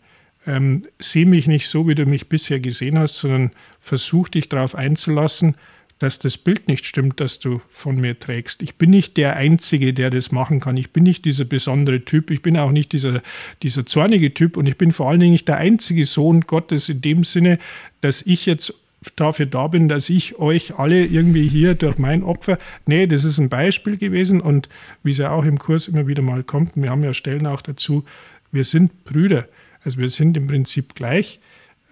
Ähm, 0.47 0.87
Sehe 0.99 1.27
mich 1.27 1.47
nicht 1.47 1.69
so, 1.69 1.89
wie 1.89 1.95
du 1.95 2.05
mich 2.05 2.29
bisher 2.29 2.61
gesehen 2.61 2.99
hast, 2.99 3.19
sondern 3.19 3.51
versuch 3.81 4.29
dich 4.29 4.49
darauf 4.49 4.75
einzulassen, 4.75 5.57
dass 5.99 6.19
das 6.19 6.37
Bild 6.37 6.69
nicht 6.69 6.85
stimmt, 6.85 7.21
das 7.21 7.39
du 7.39 7.61
von 7.71 7.97
mir 7.97 8.19
trägst. 8.19 8.63
Ich 8.63 8.77
bin 8.77 8.91
nicht 8.91 9.17
der 9.17 9.37
Einzige, 9.37 9.95
der 9.95 10.11
das 10.11 10.31
machen 10.31 10.61
kann. 10.61 10.77
Ich 10.77 10.91
bin 10.91 11.05
nicht 11.05 11.25
dieser 11.25 11.45
besondere 11.45 12.05
Typ. 12.05 12.31
Ich 12.31 12.43
bin 12.43 12.57
auch 12.59 12.71
nicht 12.71 12.93
dieser, 12.93 13.23
dieser 13.63 13.87
zornige 13.87 14.35
Typ. 14.35 14.57
Und 14.57 14.69
ich 14.69 14.77
bin 14.77 14.93
vor 14.93 15.09
allen 15.09 15.21
Dingen 15.21 15.33
nicht 15.33 15.49
der 15.49 15.57
einzige 15.57 16.05
Sohn 16.05 16.43
Gottes 16.43 16.91
in 16.91 17.01
dem 17.01 17.25
Sinne, 17.25 17.59
dass 18.03 18.23
ich 18.23 18.45
jetzt 18.45 18.75
dafür 19.15 19.47
da 19.47 19.69
bin, 19.69 19.89
dass 19.89 20.11
ich 20.11 20.39
euch 20.39 20.79
alle 20.79 21.05
irgendwie 21.05 21.49
hier 21.49 21.75
durch 21.75 21.99
mein 21.99 22.23
Opfer, 22.23 22.59
nee, 22.87 23.07
das 23.07 23.25
ist 23.25 23.39
ein 23.39 23.49
Beispiel 23.49 23.97
gewesen 23.97 24.41
und 24.41 24.69
wie 25.03 25.11
es 25.11 25.19
ja 25.19 25.31
auch 25.31 25.45
im 25.45 25.59
Kurs 25.59 25.87
immer 25.87 26.07
wieder 26.07 26.23
mal 26.23 26.43
kommt, 26.43 26.73
wir 26.75 26.91
haben 26.91 27.05
ja 27.05 27.15
Stellen 27.15 27.47
auch 27.47 27.63
dazu, 27.63 28.05
wir 28.51 28.65
sind 28.65 29.05
Brüder, 29.05 29.47
also 29.85 29.99
wir 29.99 30.09
sind 30.09 30.37
im 30.37 30.49
Prinzip 30.49 30.95
gleich, 30.95 31.41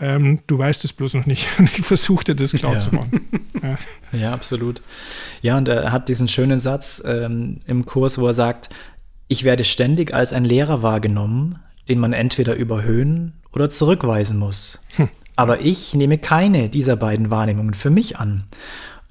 ähm, 0.00 0.40
du 0.46 0.58
weißt 0.58 0.84
es 0.84 0.92
bloß 0.92 1.14
noch 1.14 1.26
nicht. 1.26 1.48
Und 1.58 1.78
ich 1.78 1.84
versuchte 1.84 2.34
das 2.34 2.52
klar 2.52 2.74
ja. 2.74 2.78
zu 2.78 2.94
machen. 2.94 3.28
Ja. 3.62 3.78
ja. 4.18 4.32
absolut. 4.32 4.82
Ja, 5.42 5.56
und 5.56 5.68
er 5.68 5.92
hat 5.92 6.08
diesen 6.08 6.28
schönen 6.28 6.60
Satz 6.60 7.02
ähm, 7.04 7.60
im 7.66 7.86
Kurs, 7.86 8.18
wo 8.18 8.26
er 8.26 8.34
sagt, 8.34 8.70
ich 9.28 9.44
werde 9.44 9.64
ständig 9.64 10.12
als 10.12 10.32
ein 10.32 10.44
Lehrer 10.44 10.82
wahrgenommen, 10.82 11.60
den 11.88 11.98
man 11.98 12.12
entweder 12.12 12.54
überhöhen 12.54 13.34
oder 13.52 13.70
zurückweisen 13.70 14.38
muss. 14.38 14.80
Hm. 14.96 15.08
Aber 15.36 15.60
ich 15.60 15.94
nehme 15.94 16.18
keine 16.18 16.68
dieser 16.68 16.96
beiden 16.96 17.30
Wahrnehmungen 17.30 17.74
für 17.74 17.90
mich 17.90 18.18
an. 18.18 18.44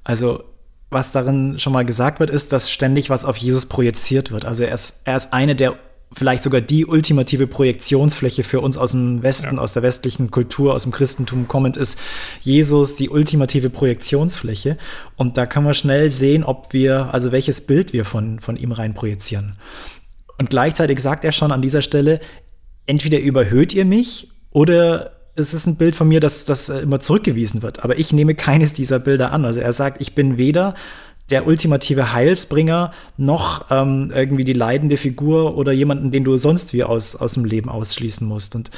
Also 0.04 0.43
was 0.89 1.12
darin 1.12 1.60
schon 1.60 1.74
mal 1.74 1.86
gesagt 1.86 2.19
wird, 2.19 2.30
ist, 2.30 2.54
dass 2.54 2.72
ständig 2.72 3.10
was 3.10 3.26
auf 3.26 3.38
Jesus 3.38 3.65
projiziert 3.65 4.32
wird. 4.32 4.46
Also 4.46 4.63
er 4.63 4.74
ist, 4.74 5.02
er 5.06 5.17
ist 5.17 5.34
eine 5.34 5.56
der 5.56 5.76
vielleicht 6.13 6.43
sogar 6.43 6.62
die 6.62 6.86
ultimative 6.86 7.47
Projektionsfläche 7.47 8.43
für 8.43 8.62
uns 8.62 8.78
aus 8.78 8.91
dem 8.91 9.23
Westen, 9.23 9.56
ja. 9.56 9.62
aus 9.62 9.73
der 9.73 9.84
westlichen 9.84 10.32
Kultur, 10.32 10.73
aus 10.73 10.84
dem 10.84 10.91
Christentum 10.91 11.47
kommend 11.47 11.78
ist 11.78 11.99
Jesus 12.41 12.95
die 12.95 13.10
ultimative 13.10 13.69
Projektionsfläche. 13.69 14.78
Und 15.17 15.38
da 15.38 15.45
kann 15.45 15.63
man 15.63 15.73
schnell 15.73 16.10
sehen, 16.10 16.43
ob 16.43 16.73
wir, 16.73 17.13
also 17.13 17.32
welches 17.32 17.62
Bild 17.62 17.93
wir 17.93 18.06
von, 18.06 18.39
von 18.39 18.58
ihm 18.58 18.71
rein 18.71 18.93
projizieren. 18.93 19.58
Und 20.38 20.49
gleichzeitig 20.49 20.99
sagt 20.99 21.26
er 21.26 21.32
schon 21.32 21.52
an 21.52 21.62
dieser 21.62 21.82
Stelle, 21.82 22.19
entweder 22.86 23.19
überhöht 23.19 23.73
ihr 23.73 23.86
mich 23.86 24.30
oder 24.52 25.12
es 25.36 25.54
ist 25.54 25.65
ein 25.65 25.78
Bild 25.78 25.95
von 25.95 26.08
mir, 26.08 26.19
das, 26.19 26.45
das 26.45 26.69
immer 26.69 26.99
zurückgewiesen 26.99 27.63
wird. 27.63 27.84
Aber 27.84 27.97
ich 27.97 28.13
nehme 28.13 28.36
keines 28.36 28.73
dieser 28.73 28.99
Bilder 28.99 29.32
an. 29.32 29.45
Also 29.45 29.60
er 29.60 29.73
sagt, 29.73 29.99
ich 29.99 30.13
bin 30.13 30.38
weder 30.38 30.76
der 31.29 31.47
ultimative 31.47 32.13
Heilsbringer 32.13 32.91
noch 33.17 33.71
ähm, 33.71 34.12
irgendwie 34.13 34.43
die 34.43 34.53
leidende 34.53 34.97
Figur 34.97 35.57
oder 35.57 35.71
jemanden, 35.71 36.12
den 36.12 36.23
du 36.23 36.38
sonst 36.38 36.73
wie 36.73 36.83
aus, 36.83 37.15
aus 37.15 37.33
dem 37.33 37.45
Leben 37.45 37.69
ausschließen 37.69 38.27
musst. 38.27 38.55
Und 38.55 38.71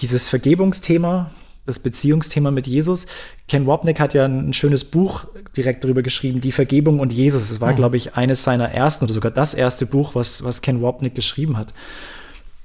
dieses 0.00 0.28
Vergebungsthema, 0.28 1.30
das 1.66 1.78
Beziehungsthema 1.78 2.50
mit 2.50 2.66
Jesus, 2.66 3.06
Ken 3.46 3.66
Wapnick 3.66 4.00
hat 4.00 4.14
ja 4.14 4.24
ein 4.24 4.52
schönes 4.54 4.84
Buch 4.84 5.26
direkt 5.56 5.84
darüber 5.84 6.02
geschrieben, 6.02 6.40
die 6.40 6.52
Vergebung 6.52 6.98
und 6.98 7.12
Jesus. 7.12 7.50
Es 7.50 7.60
war, 7.60 7.72
mhm. 7.72 7.76
glaube 7.76 7.96
ich, 7.96 8.14
eines 8.14 8.42
seiner 8.42 8.70
ersten 8.70 9.04
oder 9.04 9.14
sogar 9.14 9.30
das 9.30 9.54
erste 9.54 9.86
Buch, 9.86 10.14
was, 10.14 10.42
was 10.42 10.62
Ken 10.62 10.82
Wapnick 10.82 11.14
geschrieben 11.14 11.58
hat. 11.58 11.74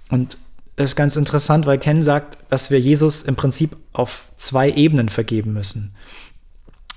Und 0.10 0.38
das 0.78 0.92
ist 0.92 0.96
ganz 0.96 1.16
interessant, 1.16 1.66
weil 1.66 1.78
Ken 1.78 2.04
sagt, 2.04 2.38
dass 2.50 2.70
wir 2.70 2.80
Jesus 2.80 3.22
im 3.24 3.36
Prinzip 3.36 3.76
auf 3.94 4.30
zwei 4.38 4.72
Ebenen 4.72 5.10
vergeben 5.10 5.54
müssen. 5.54 5.95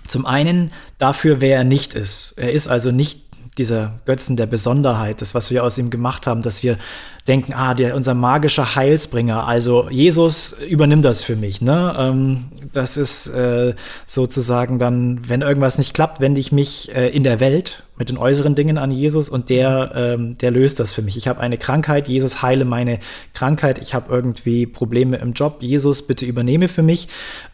Zum 0.08 0.26
einen 0.26 0.72
dafür, 0.98 1.40
wer 1.40 1.58
er 1.58 1.64
nicht 1.64 1.94
ist. 1.94 2.34
Er 2.36 2.52
ist 2.52 2.68
also 2.68 2.90
nicht 2.90 3.28
dieser 3.58 4.00
Götzen 4.04 4.36
der 4.36 4.46
Besonderheit, 4.46 5.20
das, 5.20 5.34
was 5.34 5.50
wir 5.50 5.64
aus 5.64 5.78
ihm 5.78 5.90
gemacht 5.90 6.26
haben, 6.26 6.42
dass 6.42 6.62
wir 6.62 6.78
denken, 7.26 7.52
ah, 7.52 7.74
der, 7.74 7.96
unser 7.96 8.14
magischer 8.14 8.76
Heilsbringer, 8.76 9.46
also 9.46 9.88
Jesus 9.90 10.52
übernimmt 10.52 11.04
das 11.04 11.22
für 11.22 11.36
mich. 11.36 11.60
Ne? 11.60 11.94
Ähm, 11.98 12.44
das 12.72 12.96
ist 12.96 13.26
äh, 13.28 13.74
sozusagen 14.06 14.78
dann, 14.78 15.28
wenn 15.28 15.42
irgendwas 15.42 15.78
nicht 15.78 15.92
klappt, 15.92 16.20
wende 16.20 16.40
ich 16.40 16.52
mich 16.52 16.94
äh, 16.94 17.08
in 17.08 17.24
der 17.24 17.40
Welt 17.40 17.84
mit 17.98 18.08
den 18.08 18.18
äußeren 18.18 18.54
Dingen 18.54 18.78
an 18.78 18.90
Jesus 18.90 19.28
und 19.28 19.50
der, 19.50 19.92
ähm, 19.94 20.38
der 20.38 20.50
löst 20.50 20.80
das 20.80 20.92
für 20.92 21.02
mich. 21.02 21.16
Ich 21.16 21.28
habe 21.28 21.40
eine 21.40 21.58
Krankheit, 21.58 22.08
Jesus 22.08 22.42
heile 22.42 22.64
meine 22.64 23.00
Krankheit. 23.34 23.78
Ich 23.78 23.94
habe 23.94 24.12
irgendwie 24.12 24.66
Probleme 24.66 25.16
im 25.16 25.32
Job, 25.32 25.62
Jesus 25.62 26.06
bitte 26.06 26.24
übernehme 26.24 26.68
für 26.68 26.82
mich. 26.82 27.08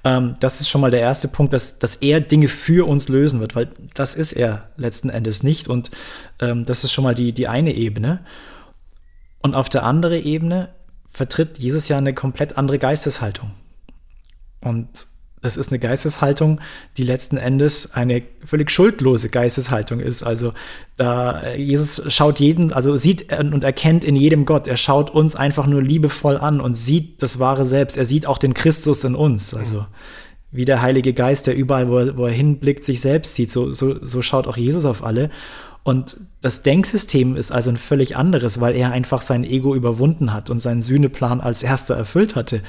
Ähm, 0.05 0.37
das 0.41 0.61
ist 0.61 0.69
schon 0.69 0.81
mal 0.81 0.91
der 0.91 1.01
erste 1.01 1.29
Punkt, 1.29 1.53
dass, 1.53 1.79
dass 1.79 1.97
er 1.97 2.21
Dinge 2.21 2.49
für 2.49 2.87
uns 2.87 3.09
lösen 3.09 3.41
wird, 3.41 3.57
weil 3.57 3.71
das 3.95 4.15
ist 4.15 4.33
er 4.33 4.69
letzten 4.77 5.09
Endes 5.09 5.43
nicht 5.43 5.69
und 5.69 5.91
ähm, 6.41 6.65
das 6.65 6.85
ist 6.85 6.93
schon 6.93 7.05
mal 7.05 7.15
die, 7.15 7.33
die 7.33 7.49
eine 7.49 7.73
Ebene. 7.73 8.21
Und 9.41 9.55
auf 9.55 9.69
der 9.69 9.85
anderen 9.85 10.25
Ebene 10.25 10.69
vertritt 11.11 11.59
Jesus 11.59 11.89
ja 11.89 11.97
eine 11.97 12.13
komplett 12.13 12.59
andere 12.59 12.79
Geisteshaltung. 12.79 13.53
Und 14.61 15.07
das 15.45 15.59
ist 15.59 15.71
eine 15.71 15.79
Geisteshaltung, 15.79 16.59
die 16.97 17.03
letzten 17.03 17.37
Endes 17.37 17.93
eine 17.93 18.23
völlig 18.45 18.71
schuldlose 18.71 19.29
Geisteshaltung 19.29 20.01
ist. 20.01 20.23
Also 20.23 20.55
da 20.97 21.53
Jesus 21.55 22.03
schaut 22.09 22.41
jeden, 22.41 22.73
also 22.73 22.97
sieht 22.97 23.31
und 23.39 23.63
erkennt 23.63 24.05
in 24.05 24.17
jedem 24.17 24.47
Gott. 24.47 24.67
Er 24.67 24.79
schaut 24.79 25.11
uns 25.11 25.37
einfach 25.37 25.67
nur 25.67 25.83
liebevoll 25.83 26.39
an 26.39 26.63
und 26.63 26.75
sieht 26.75 27.23
das 27.23 27.39
wahre 27.39 27.67
Selbst. 27.67 27.99
Er 27.99 28.07
sieht 28.07 28.25
auch 28.25 28.39
den 28.39 28.55
Christus 28.55 29.05
in 29.05 29.15
uns. 29.15 29.53
Also 29.53 29.85
wie 30.51 30.65
der 30.65 30.81
Heilige 30.81 31.13
Geist, 31.13 31.47
der 31.47 31.57
überall, 31.57 31.91
wo 31.91 31.99
er, 31.99 32.17
wo 32.17 32.25
er 32.25 32.33
hinblickt, 32.33 32.83
sich 32.83 33.03
selbst 33.03 33.35
sieht. 33.35 33.51
So, 33.51 33.75
so, 33.75 34.03
so 34.03 34.23
schaut 34.23 34.47
auch 34.47 34.57
Jesus 34.57 34.87
auf 34.87 35.05
alle. 35.05 35.29
Und 35.83 36.17
das 36.41 36.63
Denksystem 36.63 37.37
ist 37.37 37.53
also 37.53 37.69
ein 37.69 37.77
völlig 37.77 38.17
anderes, 38.17 38.63
weil 38.63 38.75
er 38.75 38.93
einfach 38.93 39.21
sein 39.21 39.45
Ego 39.45 39.75
überwunden 39.75 40.33
hat 40.33 40.49
und 40.49 40.61
seinen 40.61 40.81
Sühneplan 40.81 41.43
als 41.43 41.63
erster 41.63 41.97
erfüllt 41.97 42.35
hatte. 42.35 42.63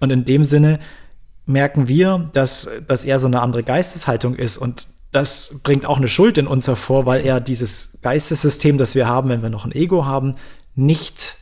Und 0.00 0.10
in 0.12 0.24
dem 0.24 0.44
Sinne 0.44 0.78
merken 1.46 1.88
wir, 1.88 2.28
dass, 2.32 2.68
dass 2.86 3.04
er 3.04 3.18
so 3.18 3.26
eine 3.26 3.40
andere 3.40 3.62
Geisteshaltung 3.62 4.34
ist 4.34 4.58
und 4.58 4.88
das 5.12 5.60
bringt 5.62 5.86
auch 5.86 5.96
eine 5.96 6.08
Schuld 6.08 6.36
in 6.36 6.46
uns 6.46 6.66
hervor, 6.66 7.06
weil 7.06 7.24
er 7.24 7.40
dieses 7.40 7.98
Geistessystem, 8.02 8.76
das 8.76 8.94
wir 8.94 9.08
haben, 9.08 9.30
wenn 9.30 9.42
wir 9.42 9.50
noch 9.50 9.64
ein 9.64 9.72
Ego 9.72 10.04
haben, 10.04 10.34
nicht, 10.74 11.38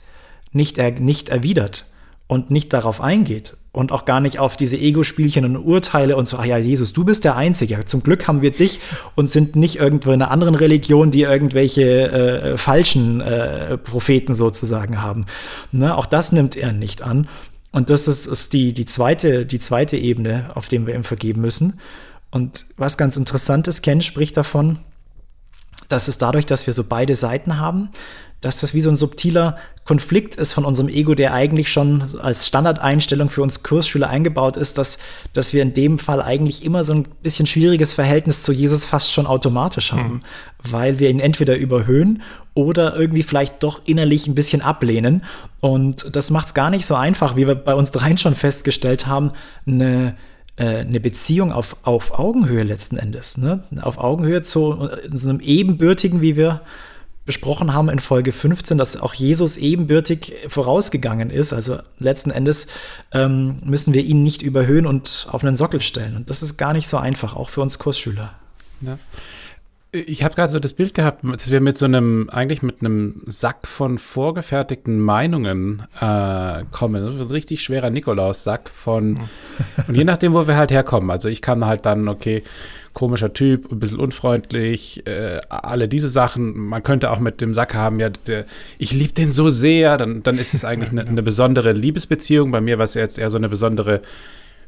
nicht, 0.52 0.78
er, 0.78 0.92
nicht 0.92 1.30
erwidert 1.30 1.86
und 2.26 2.50
nicht 2.50 2.72
darauf 2.72 3.00
eingeht 3.00 3.56
und 3.72 3.90
auch 3.90 4.04
gar 4.04 4.20
nicht 4.20 4.38
auf 4.38 4.56
diese 4.56 4.76
Ego-Spielchen 4.76 5.44
und 5.44 5.56
Urteile 5.56 6.16
und 6.16 6.28
so, 6.28 6.36
ah 6.36 6.44
ja, 6.44 6.56
Jesus, 6.56 6.92
du 6.92 7.04
bist 7.04 7.24
der 7.24 7.36
Einzige. 7.36 7.84
Zum 7.84 8.04
Glück 8.04 8.28
haben 8.28 8.40
wir 8.40 8.52
dich 8.52 8.78
und 9.16 9.28
sind 9.28 9.56
nicht 9.56 9.76
irgendwo 9.76 10.12
in 10.12 10.22
einer 10.22 10.30
anderen 10.30 10.54
Religion, 10.54 11.10
die 11.10 11.22
irgendwelche 11.22 11.82
äh, 11.82 12.56
falschen 12.56 13.20
äh, 13.20 13.76
Propheten 13.76 14.34
sozusagen 14.34 15.02
haben. 15.02 15.26
Ne? 15.72 15.96
Auch 15.96 16.06
das 16.06 16.30
nimmt 16.30 16.56
er 16.56 16.72
nicht 16.72 17.02
an. 17.02 17.28
Und 17.74 17.90
das 17.90 18.06
ist, 18.06 18.26
ist 18.26 18.52
die, 18.52 18.72
die, 18.72 18.86
zweite, 18.86 19.44
die 19.46 19.58
zweite 19.58 19.96
Ebene, 19.96 20.52
auf 20.54 20.68
dem 20.68 20.86
wir 20.86 20.94
ihm 20.94 21.02
vergeben 21.02 21.40
müssen. 21.40 21.80
Und 22.30 22.66
was 22.76 22.96
ganz 22.96 23.16
interessant 23.16 23.66
ist, 23.66 23.82
Ken 23.82 24.00
spricht 24.00 24.36
davon, 24.36 24.78
dass 25.88 26.06
es 26.06 26.16
dadurch, 26.16 26.46
dass 26.46 26.68
wir 26.68 26.72
so 26.72 26.84
beide 26.84 27.16
Seiten 27.16 27.58
haben, 27.58 27.90
dass 28.44 28.60
das 28.60 28.74
wie 28.74 28.80
so 28.80 28.90
ein 28.90 28.96
subtiler 28.96 29.56
Konflikt 29.84 30.36
ist 30.36 30.52
von 30.52 30.64
unserem 30.64 30.88
Ego, 30.88 31.14
der 31.14 31.34
eigentlich 31.34 31.72
schon 31.72 32.02
als 32.20 32.46
Standardeinstellung 32.46 33.28
für 33.28 33.42
uns 33.42 33.62
Kursschüler 33.62 34.08
eingebaut 34.08 34.56
ist, 34.56 34.78
dass, 34.78 34.98
dass 35.32 35.52
wir 35.52 35.62
in 35.62 35.74
dem 35.74 35.98
Fall 35.98 36.22
eigentlich 36.22 36.64
immer 36.64 36.84
so 36.84 36.94
ein 36.94 37.06
bisschen 37.22 37.46
schwieriges 37.46 37.94
Verhältnis 37.94 38.42
zu 38.42 38.52
Jesus 38.52 38.86
fast 38.86 39.12
schon 39.12 39.26
automatisch 39.26 39.92
haben, 39.92 40.14
mhm. 40.14 40.20
weil 40.70 40.98
wir 40.98 41.10
ihn 41.10 41.20
entweder 41.20 41.56
überhöhen 41.56 42.22
oder 42.54 42.96
irgendwie 42.96 43.22
vielleicht 43.22 43.62
doch 43.62 43.82
innerlich 43.86 44.26
ein 44.26 44.34
bisschen 44.34 44.62
ablehnen. 44.62 45.24
Und 45.60 46.14
das 46.14 46.30
macht 46.30 46.48
es 46.48 46.54
gar 46.54 46.70
nicht 46.70 46.86
so 46.86 46.94
einfach, 46.94 47.36
wie 47.36 47.46
wir 47.46 47.54
bei 47.54 47.74
uns 47.74 47.90
dreien 47.90 48.18
schon 48.18 48.34
festgestellt 48.34 49.06
haben, 49.06 49.32
eine 49.66 50.16
äh, 50.56 50.80
eine 50.80 51.00
Beziehung 51.00 51.50
auf, 51.50 51.76
auf 51.82 52.16
Augenhöhe 52.16 52.62
letzten 52.62 52.96
Endes. 52.96 53.36
Ne? 53.38 53.64
Auf 53.82 53.98
Augenhöhe 53.98 54.42
zu 54.42 54.88
so 55.12 55.28
einem 55.28 55.40
ebenbürtigen, 55.40 56.20
wie 56.20 56.36
wir 56.36 56.60
besprochen 57.26 57.72
haben 57.72 57.88
in 57.88 57.98
Folge 57.98 58.32
15, 58.32 58.76
dass 58.76 58.96
auch 58.96 59.14
Jesus 59.14 59.56
ebenbürtig 59.56 60.34
vorausgegangen 60.48 61.30
ist. 61.30 61.52
Also 61.52 61.78
letzten 61.98 62.30
Endes 62.30 62.66
ähm, 63.12 63.56
müssen 63.64 63.94
wir 63.94 64.02
ihn 64.02 64.22
nicht 64.22 64.42
überhöhen 64.42 64.86
und 64.86 65.26
auf 65.30 65.42
einen 65.42 65.56
Sockel 65.56 65.80
stellen. 65.80 66.16
Und 66.16 66.28
das 66.28 66.42
ist 66.42 66.58
gar 66.58 66.74
nicht 66.74 66.86
so 66.86 66.98
einfach, 66.98 67.34
auch 67.34 67.48
für 67.48 67.62
uns 67.62 67.78
Kursschüler. 67.78 68.34
Ja. 68.82 68.98
Ich 69.94 70.24
habe 70.24 70.34
gerade 70.34 70.52
so 70.52 70.58
das 70.58 70.72
Bild 70.72 70.92
gehabt, 70.92 71.22
dass 71.22 71.52
wir 71.52 71.60
mit 71.60 71.78
so 71.78 71.84
einem, 71.84 72.28
eigentlich 72.28 72.62
mit 72.62 72.80
einem 72.80 73.22
Sack 73.26 73.68
von 73.68 73.98
vorgefertigten 73.98 74.98
Meinungen 74.98 75.84
äh, 76.00 76.64
kommen. 76.72 77.04
ein 77.04 77.26
richtig 77.28 77.62
schwerer 77.62 77.90
Nikolaus-Sack 77.90 78.70
von, 78.70 79.20
und 79.86 79.94
je 79.94 80.02
nachdem, 80.02 80.34
wo 80.34 80.48
wir 80.48 80.56
halt 80.56 80.72
herkommen. 80.72 81.12
Also 81.12 81.28
ich 81.28 81.40
kann 81.42 81.64
halt 81.64 81.86
dann, 81.86 82.08
okay, 82.08 82.42
komischer 82.92 83.32
Typ, 83.32 83.70
ein 83.70 83.78
bisschen 83.78 84.00
unfreundlich, 84.00 85.06
äh, 85.06 85.40
alle 85.48 85.86
diese 85.86 86.08
Sachen. 86.08 86.56
Man 86.56 86.82
könnte 86.82 87.12
auch 87.12 87.20
mit 87.20 87.40
dem 87.40 87.54
Sack 87.54 87.74
haben, 87.74 88.00
ja, 88.00 88.08
der, 88.10 88.46
ich 88.78 88.90
liebe 88.90 89.12
den 89.12 89.30
so 89.30 89.48
sehr, 89.48 89.96
dann, 89.96 90.24
dann 90.24 90.38
ist 90.38 90.54
es 90.54 90.64
eigentlich 90.64 90.90
eine, 90.92 91.06
eine 91.06 91.22
besondere 91.22 91.72
Liebesbeziehung. 91.72 92.50
Bei 92.50 92.60
mir 92.60 92.78
war 92.78 92.84
es 92.86 92.94
jetzt 92.94 93.16
eher 93.16 93.30
so 93.30 93.36
eine 93.36 93.48
besondere 93.48 94.02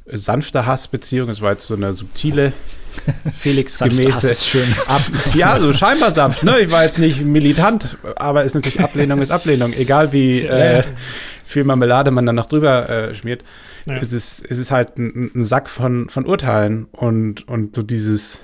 sanfte 0.07 0.67
Hassbeziehung. 0.67 1.29
Es 1.29 1.41
war 1.41 1.53
jetzt 1.53 1.67
so 1.67 1.75
eine 1.75 1.93
subtile, 1.93 2.53
Felix-gemäße. 3.39 4.65
Ab 4.87 5.03
ja, 5.35 5.59
so 5.59 5.73
scheinbar 5.73 6.13
sanft. 6.13 6.45
Ne? 6.45 6.61
Ich 6.61 6.71
war 6.71 6.85
jetzt 6.85 6.99
nicht 6.99 7.23
militant, 7.23 7.97
aber 8.17 8.45
ist 8.45 8.55
natürlich 8.55 8.81
Ablehnung 8.81 9.21
ist 9.21 9.31
Ablehnung. 9.31 9.73
Egal 9.73 10.13
wie 10.13 10.41
äh, 10.41 10.83
viel 11.45 11.65
Marmelade 11.65 12.11
man 12.11 12.27
dann 12.27 12.37
noch 12.37 12.47
drüber 12.47 12.89
äh, 12.89 13.15
schmiert. 13.15 13.45
Ja. 13.87 13.97
Es, 13.97 14.13
ist, 14.13 14.45
es 14.49 14.59
ist 14.59 14.71
halt 14.71 14.99
ein, 14.99 15.31
ein, 15.35 15.43
Sack 15.43 15.69
von, 15.69 16.09
von 16.09 16.27
Urteilen 16.27 16.87
und, 16.91 17.47
und 17.47 17.77
so 17.77 17.83
dieses, 17.83 18.41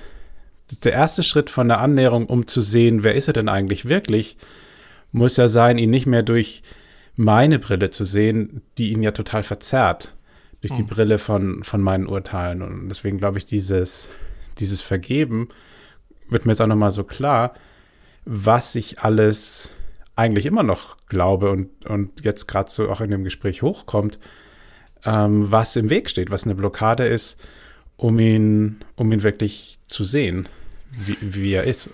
der 0.83 0.93
erste 0.93 1.23
Schritt 1.23 1.49
von 1.49 1.67
der 1.67 1.81
Annäherung, 1.81 2.27
um 2.27 2.47
zu 2.47 2.61
sehen, 2.61 3.03
wer 3.03 3.15
ist 3.15 3.27
er 3.27 3.33
denn 3.33 3.49
eigentlich 3.49 3.85
wirklich, 3.85 4.37
muss 5.11 5.35
ja 5.35 5.49
sein, 5.49 5.77
ihn 5.77 5.89
nicht 5.89 6.05
mehr 6.05 6.23
durch 6.23 6.63
meine 7.15 7.59
Brille 7.59 7.89
zu 7.89 8.05
sehen, 8.05 8.61
die 8.77 8.91
ihn 8.91 9.03
ja 9.03 9.11
total 9.11 9.43
verzerrt 9.43 10.13
durch 10.63 10.71
die 10.71 10.79
hm. 10.79 10.87
Brille 10.87 11.19
von, 11.19 11.61
von 11.63 11.81
meinen 11.81 12.07
Urteilen. 12.07 12.61
Und 12.61 12.87
deswegen 12.87 13.17
glaube 13.17 13.37
ich, 13.37 13.43
dieses, 13.43 14.07
dieses 14.59 14.81
Vergeben 14.81 15.49
wird 16.29 16.45
mir 16.45 16.53
jetzt 16.53 16.61
auch 16.61 16.67
nochmal 16.67 16.91
so 16.91 17.03
klar, 17.03 17.53
was 18.23 18.73
ich 18.75 18.99
alles 18.99 19.71
eigentlich 20.15 20.45
immer 20.45 20.63
noch 20.63 20.95
glaube 21.09 21.51
und, 21.51 21.85
und 21.85 22.23
jetzt 22.23 22.47
gerade 22.47 22.71
so 22.71 22.89
auch 22.89 23.01
in 23.01 23.11
dem 23.11 23.25
Gespräch 23.25 23.61
hochkommt, 23.61 24.19
ähm, 25.03 25.51
was 25.51 25.75
im 25.75 25.89
Weg 25.89 26.09
steht, 26.09 26.31
was 26.31 26.45
eine 26.45 26.55
Blockade 26.55 27.05
ist, 27.05 27.45
um 27.97 28.17
ihn, 28.19 28.85
um 28.95 29.11
ihn 29.11 29.21
wirklich 29.21 29.79
zu 29.89 30.05
sehen, 30.05 30.47
wie, 30.91 31.17
wie 31.19 31.51
er 31.51 31.65
ist. 31.65 31.89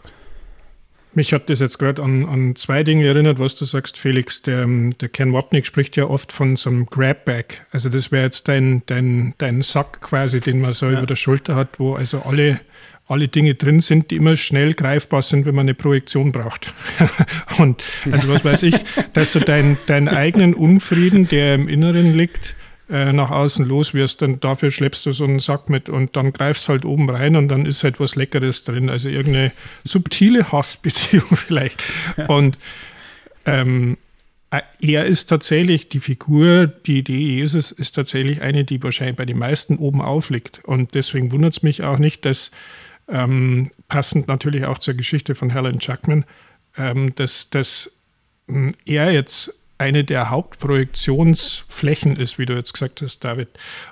Mich 1.13 1.33
hat 1.33 1.49
das 1.49 1.59
jetzt 1.59 1.79
gerade 1.79 2.03
an, 2.03 2.25
an 2.25 2.55
zwei 2.55 2.83
Dinge 2.83 3.07
erinnert, 3.07 3.39
was 3.39 3.55
du 3.55 3.65
sagst, 3.65 3.97
Felix. 3.97 4.43
Der, 4.43 4.67
der 4.67 5.09
Ken 5.09 5.33
Wapnick 5.33 5.65
spricht 5.65 5.97
ja 5.97 6.05
oft 6.05 6.31
von 6.31 6.55
so 6.55 6.69
einem 6.69 6.85
Grabbag. 6.85 7.45
Also 7.71 7.89
das 7.89 8.11
wäre 8.11 8.23
jetzt 8.23 8.47
dein, 8.47 8.83
dein, 8.85 9.33
dein 9.39 9.61
Sack 9.63 10.01
quasi, 10.01 10.39
den 10.39 10.61
man 10.61 10.73
so 10.73 10.85
ja. 10.85 10.97
über 10.99 11.07
der 11.07 11.15
Schulter 11.15 11.55
hat, 11.55 11.79
wo 11.79 11.95
also 11.95 12.21
alle, 12.21 12.59
alle 13.07 13.27
Dinge 13.27 13.55
drin 13.55 13.79
sind, 13.79 14.11
die 14.11 14.17
immer 14.17 14.35
schnell 14.35 14.75
greifbar 14.75 15.23
sind, 15.23 15.47
wenn 15.47 15.55
man 15.55 15.65
eine 15.65 15.73
Projektion 15.73 16.31
braucht. 16.31 16.75
Und 17.57 17.83
also 18.11 18.29
was 18.29 18.45
weiß 18.45 18.63
ich, 18.63 18.75
dass 19.13 19.33
du 19.33 19.39
deinen 19.39 19.77
dein 19.87 20.09
eigenen 20.09 20.53
Unfrieden, 20.53 21.27
der 21.27 21.55
im 21.55 21.67
Inneren 21.67 22.13
liegt, 22.15 22.55
äh, 22.89 23.13
nach 23.13 23.31
außen 23.31 23.65
los 23.65 23.93
wirst, 23.93 24.21
dann 24.21 24.39
dafür 24.39 24.71
schleppst 24.71 25.05
du 25.05 25.11
so 25.11 25.23
einen 25.23 25.39
Sack 25.39 25.69
mit 25.69 25.89
und 25.89 26.15
dann 26.15 26.33
greifst 26.33 26.69
halt 26.69 26.85
oben 26.85 27.09
rein 27.09 27.35
und 27.35 27.47
dann 27.47 27.65
ist 27.65 27.83
halt 27.83 27.99
was 27.99 28.15
Leckeres 28.15 28.63
drin. 28.63 28.89
Also 28.89 29.09
irgendeine 29.09 29.51
subtile 29.83 30.51
Hassbeziehung 30.51 31.27
vielleicht. 31.35 31.83
Und 32.27 32.57
ähm, 33.45 33.97
äh, 34.51 34.61
er 34.81 35.05
ist 35.05 35.27
tatsächlich, 35.27 35.89
die 35.89 35.99
Figur, 35.99 36.67
die 36.67 36.99
Idee 36.99 37.17
Jesus 37.17 37.71
ist 37.71 37.91
tatsächlich 37.91 38.41
eine, 38.41 38.63
die 38.63 38.81
wahrscheinlich 38.81 39.17
bei 39.17 39.25
den 39.25 39.37
meisten 39.37 39.77
oben 39.77 40.01
aufliegt. 40.01 40.61
Und 40.63 40.95
deswegen 40.95 41.31
wundert 41.31 41.53
es 41.53 41.63
mich 41.63 41.83
auch 41.83 41.99
nicht, 41.99 42.25
dass 42.25 42.51
ähm, 43.07 43.71
passend 43.87 44.27
natürlich 44.27 44.65
auch 44.65 44.79
zur 44.79 44.95
Geschichte 44.95 45.35
von 45.35 45.51
Helen 45.51 45.79
Chuckman, 45.79 46.25
ähm, 46.77 47.13
dass, 47.15 47.49
dass 47.49 47.91
hm, 48.47 48.71
er 48.85 49.11
jetzt 49.11 49.58
eine 49.79 50.03
der 50.03 50.29
Hauptprojektionsflächen 50.29 52.17
ist, 52.17 52.37
wie 52.37 52.45
du 52.45 52.53
jetzt 52.53 52.73
gesagt 52.73 53.01
hast, 53.01 53.23
David. 53.23 53.47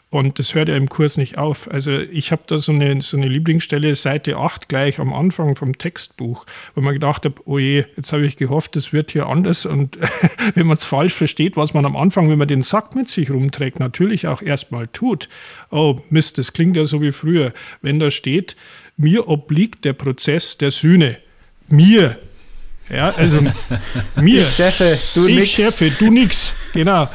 Und 0.09 0.37
das 0.37 0.53
hört 0.53 0.67
ja 0.67 0.75
im 0.75 0.89
Kurs 0.89 1.15
nicht 1.15 1.37
auf. 1.37 1.71
Also 1.71 1.97
ich 1.97 2.33
habe 2.33 2.43
da 2.45 2.57
so 2.57 2.73
eine, 2.73 3.01
so 3.01 3.15
eine 3.15 3.29
Lieblingsstelle, 3.29 3.95
Seite 3.95 4.35
8 4.35 4.67
gleich 4.67 4.99
am 4.99 5.13
Anfang 5.13 5.55
vom 5.55 5.77
Textbuch, 5.77 6.45
wo 6.75 6.81
man 6.81 6.93
gedacht 6.93 7.23
habe, 7.23 7.41
oh 7.45 7.57
je, 7.57 7.85
jetzt 7.95 8.11
habe 8.11 8.25
ich 8.25 8.35
gehofft, 8.35 8.75
das 8.75 8.91
wird 8.91 9.11
hier 9.11 9.27
anders. 9.27 9.65
Und 9.65 9.97
wenn 10.55 10.67
man 10.67 10.75
es 10.75 10.83
falsch 10.83 11.13
versteht, 11.13 11.55
was 11.55 11.73
man 11.73 11.85
am 11.85 11.95
Anfang, 11.95 12.29
wenn 12.29 12.37
man 12.37 12.49
den 12.49 12.61
Sack 12.61 12.93
mit 12.93 13.07
sich 13.07 13.31
rumträgt, 13.31 13.79
natürlich 13.79 14.27
auch 14.27 14.41
erstmal 14.41 14.87
tut. 14.89 15.29
Oh 15.71 16.01
Mist, 16.09 16.37
das 16.37 16.51
klingt 16.51 16.75
ja 16.75 16.83
so 16.83 17.01
wie 17.01 17.13
früher. 17.13 17.53
Wenn 17.81 17.99
da 17.99 18.11
steht, 18.11 18.57
mir 18.97 19.29
obliegt 19.29 19.85
der 19.85 19.93
Prozess 19.93 20.57
der 20.57 20.71
Sühne. 20.71 21.17
Mir, 21.69 22.19
ja, 22.89 23.09
also 23.15 23.41
mir, 24.15 24.41
ich 24.41 24.55
Chefe, 24.55 24.97
du 25.15 25.27
ich 25.27 25.35
nix. 25.35 25.51
Chefe, 25.51 25.91
du 25.91 26.11
nix, 26.11 26.53
genau, 26.73 27.09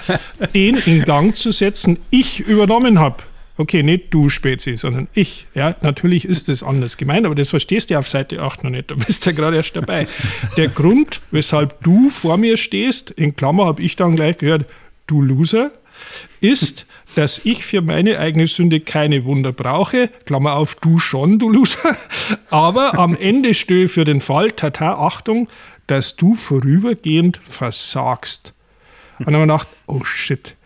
den 0.55 0.77
in 0.77 1.05
Gang 1.05 1.37
zu 1.37 1.53
setzen, 1.53 1.99
ich 2.11 2.41
übernommen 2.41 2.99
habe. 2.99 3.23
Okay, 3.59 3.83
nicht 3.83 4.13
du 4.15 4.31
Spezi, 4.31 4.77
sondern 4.77 5.09
ich. 5.13 5.47
Ja, 5.55 5.77
natürlich 5.83 6.25
ist 6.25 6.49
das 6.49 6.63
anders 6.63 6.97
gemeint, 6.97 7.27
aber 7.27 7.35
das 7.35 7.51
verstehst 7.51 7.91
du 7.91 7.99
auf 7.99 8.09
Seite 8.09 8.41
8 8.41 8.65
noch 8.65 8.71
nicht. 8.71 8.91
Du 8.91 8.97
bist 8.97 9.27
ja 9.27 9.33
gerade 9.33 9.57
erst 9.57 9.77
dabei. 9.77 10.09
Der 10.57 10.69
Grund, 10.69 11.21
weshalb 11.31 11.83
du 11.83 12.09
vor 12.09 12.39
mir 12.39 12.57
stehst, 12.57 13.11
in 13.11 13.37
Klammer 13.37 13.67
habe 13.67 13.83
ich 13.83 13.95
dann 13.95 14.17
gleich 14.17 14.39
gehört, 14.39 14.65
du 15.07 15.21
Loser, 15.21 15.71
ist, 16.41 16.87
dass 17.15 17.45
ich 17.45 17.65
für 17.65 17.83
meine 17.83 18.19
eigene 18.19 18.47
Sünde 18.47 18.81
keine 18.81 19.25
Wunder 19.25 19.53
brauche. 19.53 20.09
Klammer 20.25 20.55
auf, 20.57 20.77
du 20.77 20.99
schon, 20.99 21.39
du 21.39 21.51
Loser. 21.51 21.97
Aber 22.51 22.99
am 22.99 23.17
Ende 23.17 23.55
stehe 23.55 23.89
für 23.89 24.05
den 24.05 24.21
Fall, 24.21 24.53
tata, 24.53 24.95
Achtung, 24.95 25.49
dass 25.87 26.17
du 26.17 26.35
vorübergehend 26.35 27.41
versagst. 27.45 28.55
Und 29.19 29.27
dann 29.27 29.35
habe 29.35 29.45
ich 29.45 29.49
gedacht, 29.49 29.69
oh 29.87 30.05
shit, 30.05 30.57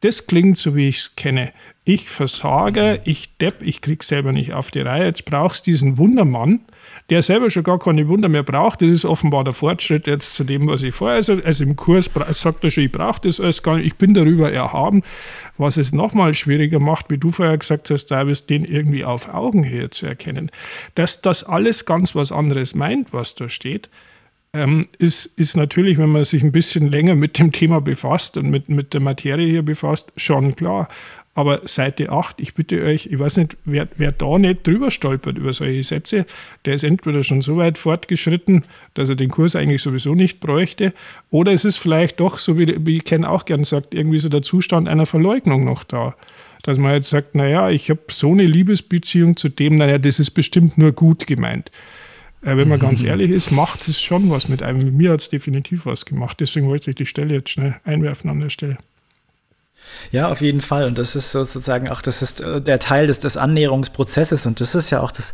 das 0.00 0.26
klingt 0.26 0.58
so, 0.58 0.76
wie 0.76 0.88
ich 0.88 0.98
es 0.98 1.16
kenne. 1.16 1.52
Ich 1.84 2.08
versage, 2.08 3.00
ich 3.04 3.36
depp, 3.38 3.62
ich 3.62 3.80
krieg 3.80 4.02
selber 4.02 4.32
nicht 4.32 4.52
auf 4.52 4.70
die 4.70 4.80
Reihe. 4.80 5.04
Jetzt 5.04 5.24
brauchst 5.24 5.66
du 5.66 5.70
diesen 5.70 5.98
Wundermann, 5.98 6.60
der 7.10 7.22
selber 7.22 7.48
schon 7.48 7.62
gar 7.62 7.78
keine 7.78 8.06
Wunder 8.08 8.28
mehr 8.28 8.42
braucht. 8.42 8.82
Das 8.82 8.90
ist 8.90 9.04
offenbar 9.04 9.44
der 9.44 9.54
Fortschritt 9.54 10.06
jetzt 10.06 10.34
zu 10.34 10.44
dem, 10.44 10.68
was 10.68 10.82
ich 10.82 10.94
vorher, 10.94 11.16
also, 11.16 11.34
also 11.42 11.64
im 11.64 11.74
Kurs 11.74 12.10
sagt 12.30 12.64
er 12.64 12.70
schon, 12.70 12.84
ich 12.84 12.92
brauche 12.92 13.20
das 13.22 13.40
alles 13.40 13.62
gar 13.62 13.76
nicht, 13.76 13.86
ich 13.86 13.96
bin 13.96 14.14
darüber 14.14 14.52
erhaben. 14.52 15.02
Was 15.56 15.76
es 15.76 15.92
nochmal 15.92 16.34
schwieriger 16.34 16.80
macht, 16.80 17.06
wie 17.10 17.18
du 17.18 17.30
vorher 17.30 17.56
gesagt 17.56 17.90
hast, 17.90 18.06
David, 18.06 18.50
den 18.50 18.64
irgendwie 18.64 19.04
auf 19.04 19.32
Augenhöhe 19.32 19.90
zu 19.90 20.06
erkennen. 20.06 20.50
Dass 20.94 21.22
das 21.22 21.44
alles 21.44 21.86
ganz 21.86 22.14
was 22.14 22.30
anderes 22.30 22.74
meint, 22.74 23.12
was 23.12 23.34
da 23.34 23.48
steht, 23.48 23.88
ähm, 24.54 24.88
ist, 24.98 25.26
ist 25.26 25.56
natürlich, 25.56 25.98
wenn 25.98 26.08
man 26.10 26.24
sich 26.24 26.42
ein 26.42 26.52
bisschen 26.52 26.90
länger 26.90 27.14
mit 27.14 27.38
dem 27.38 27.52
Thema 27.52 27.80
befasst 27.80 28.36
und 28.36 28.48
mit, 28.48 28.68
mit 28.68 28.94
der 28.94 29.00
Materie 29.00 29.48
hier 29.48 29.62
befasst, 29.62 30.12
schon 30.16 30.56
klar. 30.56 30.88
Aber 31.38 31.60
Seite 31.66 32.10
8, 32.10 32.40
ich 32.40 32.54
bitte 32.54 32.82
euch, 32.82 33.06
ich 33.06 33.16
weiß 33.16 33.36
nicht, 33.36 33.56
wer, 33.64 33.86
wer 33.94 34.10
da 34.10 34.38
nicht 34.38 34.66
drüber 34.66 34.90
stolpert 34.90 35.38
über 35.38 35.52
solche 35.52 35.84
Sätze, 35.84 36.26
der 36.64 36.74
ist 36.74 36.82
entweder 36.82 37.22
schon 37.22 37.42
so 37.42 37.56
weit 37.58 37.78
fortgeschritten, 37.78 38.64
dass 38.94 39.08
er 39.08 39.14
den 39.14 39.30
Kurs 39.30 39.54
eigentlich 39.54 39.80
sowieso 39.80 40.16
nicht 40.16 40.40
bräuchte, 40.40 40.92
oder 41.30 41.52
es 41.52 41.64
ist 41.64 41.76
vielleicht 41.76 42.18
doch, 42.18 42.40
so 42.40 42.58
wie, 42.58 42.84
wie 42.84 42.98
Ken 42.98 43.24
auch 43.24 43.44
gern 43.44 43.62
sagt, 43.62 43.94
irgendwie 43.94 44.18
so 44.18 44.28
der 44.28 44.42
Zustand 44.42 44.88
einer 44.88 45.06
Verleugnung 45.06 45.64
noch 45.64 45.84
da. 45.84 46.16
Dass 46.64 46.76
man 46.76 46.94
jetzt 46.94 47.08
sagt, 47.08 47.36
naja, 47.36 47.70
ich 47.70 47.88
habe 47.88 48.00
so 48.10 48.32
eine 48.32 48.44
Liebesbeziehung 48.44 49.36
zu 49.36 49.48
dem, 49.48 49.74
naja, 49.74 49.98
das 49.98 50.18
ist 50.18 50.32
bestimmt 50.32 50.76
nur 50.76 50.90
gut 50.90 51.28
gemeint. 51.28 51.70
Äh, 52.42 52.56
wenn 52.56 52.66
man 52.66 52.80
ganz 52.80 53.00
ehrlich 53.04 53.30
ist, 53.30 53.52
macht 53.52 53.86
es 53.86 54.02
schon 54.02 54.28
was 54.28 54.48
mit 54.48 54.64
einem. 54.64 54.96
Mir 54.96 55.12
hat 55.12 55.20
es 55.20 55.28
definitiv 55.28 55.86
was 55.86 56.04
gemacht. 56.04 56.40
Deswegen 56.40 56.66
wollte 56.66 56.90
ich 56.90 56.96
die 56.96 57.06
Stelle 57.06 57.34
jetzt 57.34 57.50
schnell 57.50 57.76
einwerfen 57.84 58.28
an 58.28 58.40
der 58.40 58.50
Stelle. 58.50 58.78
Ja, 60.10 60.28
auf 60.28 60.40
jeden 60.40 60.60
Fall. 60.60 60.84
Und 60.86 60.98
das 60.98 61.16
ist 61.16 61.32
sozusagen 61.32 61.88
auch, 61.88 62.02
das 62.02 62.22
ist 62.22 62.40
äh, 62.40 62.60
der 62.60 62.78
Teil 62.78 63.06
des, 63.06 63.20
des 63.20 63.36
Annäherungsprozesses. 63.36 64.46
Und 64.46 64.60
das 64.60 64.74
ist 64.74 64.90
ja 64.90 65.00
auch 65.00 65.10
das 65.12 65.32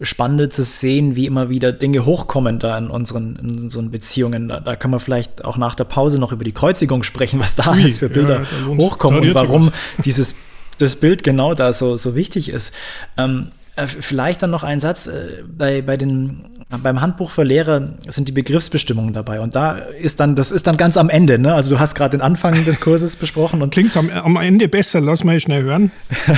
Spannende 0.00 0.48
zu 0.48 0.64
sehen, 0.64 1.16
wie 1.16 1.26
immer 1.26 1.48
wieder 1.48 1.72
Dinge 1.72 2.04
hochkommen 2.04 2.58
da 2.58 2.76
in 2.78 2.88
unseren, 2.88 3.36
in 3.36 3.60
unseren 3.60 3.90
Beziehungen. 3.90 4.48
Da, 4.48 4.60
da 4.60 4.76
kann 4.76 4.90
man 4.90 5.00
vielleicht 5.00 5.44
auch 5.44 5.56
nach 5.56 5.74
der 5.74 5.84
Pause 5.84 6.18
noch 6.18 6.32
über 6.32 6.44
die 6.44 6.52
Kreuzigung 6.52 7.02
sprechen, 7.02 7.40
was 7.40 7.54
da 7.54 7.64
alles 7.64 7.98
für 7.98 8.08
Bilder 8.08 8.42
ja, 8.42 8.76
hochkommen 8.76 9.20
und 9.20 9.34
warum 9.34 9.70
dieses 10.04 10.34
das 10.78 10.96
Bild 10.96 11.22
genau 11.22 11.54
da 11.54 11.72
so, 11.72 11.96
so 11.96 12.14
wichtig 12.14 12.48
ist. 12.48 12.74
Ähm, 13.16 13.48
äh, 13.48 13.61
vielleicht 13.86 14.42
dann 14.42 14.50
noch 14.50 14.64
ein 14.64 14.80
Satz, 14.80 15.06
äh, 15.06 15.42
bei, 15.46 15.80
bei 15.80 15.96
den, 15.96 16.44
beim 16.82 17.00
Handbuch 17.00 17.30
für 17.30 17.42
Lehrer 17.42 17.94
sind 18.06 18.28
die 18.28 18.32
Begriffsbestimmungen 18.32 19.14
dabei 19.14 19.40
und 19.40 19.56
da 19.56 19.72
ist 19.72 20.20
dann, 20.20 20.36
das 20.36 20.50
ist 20.50 20.66
dann 20.66 20.76
ganz 20.76 20.98
am 20.98 21.08
Ende, 21.08 21.38
ne? 21.38 21.54
Also 21.54 21.70
du 21.70 21.80
hast 21.80 21.94
gerade 21.94 22.16
den 22.16 22.20
Anfang 22.20 22.66
des 22.66 22.80
Kurses 22.80 23.16
besprochen 23.16 23.62
und. 23.62 23.72
Klingt 23.72 23.96
am, 23.96 24.10
am 24.10 24.36
Ende 24.36 24.68
besser, 24.68 25.00
lass 25.00 25.24
mal 25.24 25.40
schnell 25.40 25.62
hören. 25.62 25.90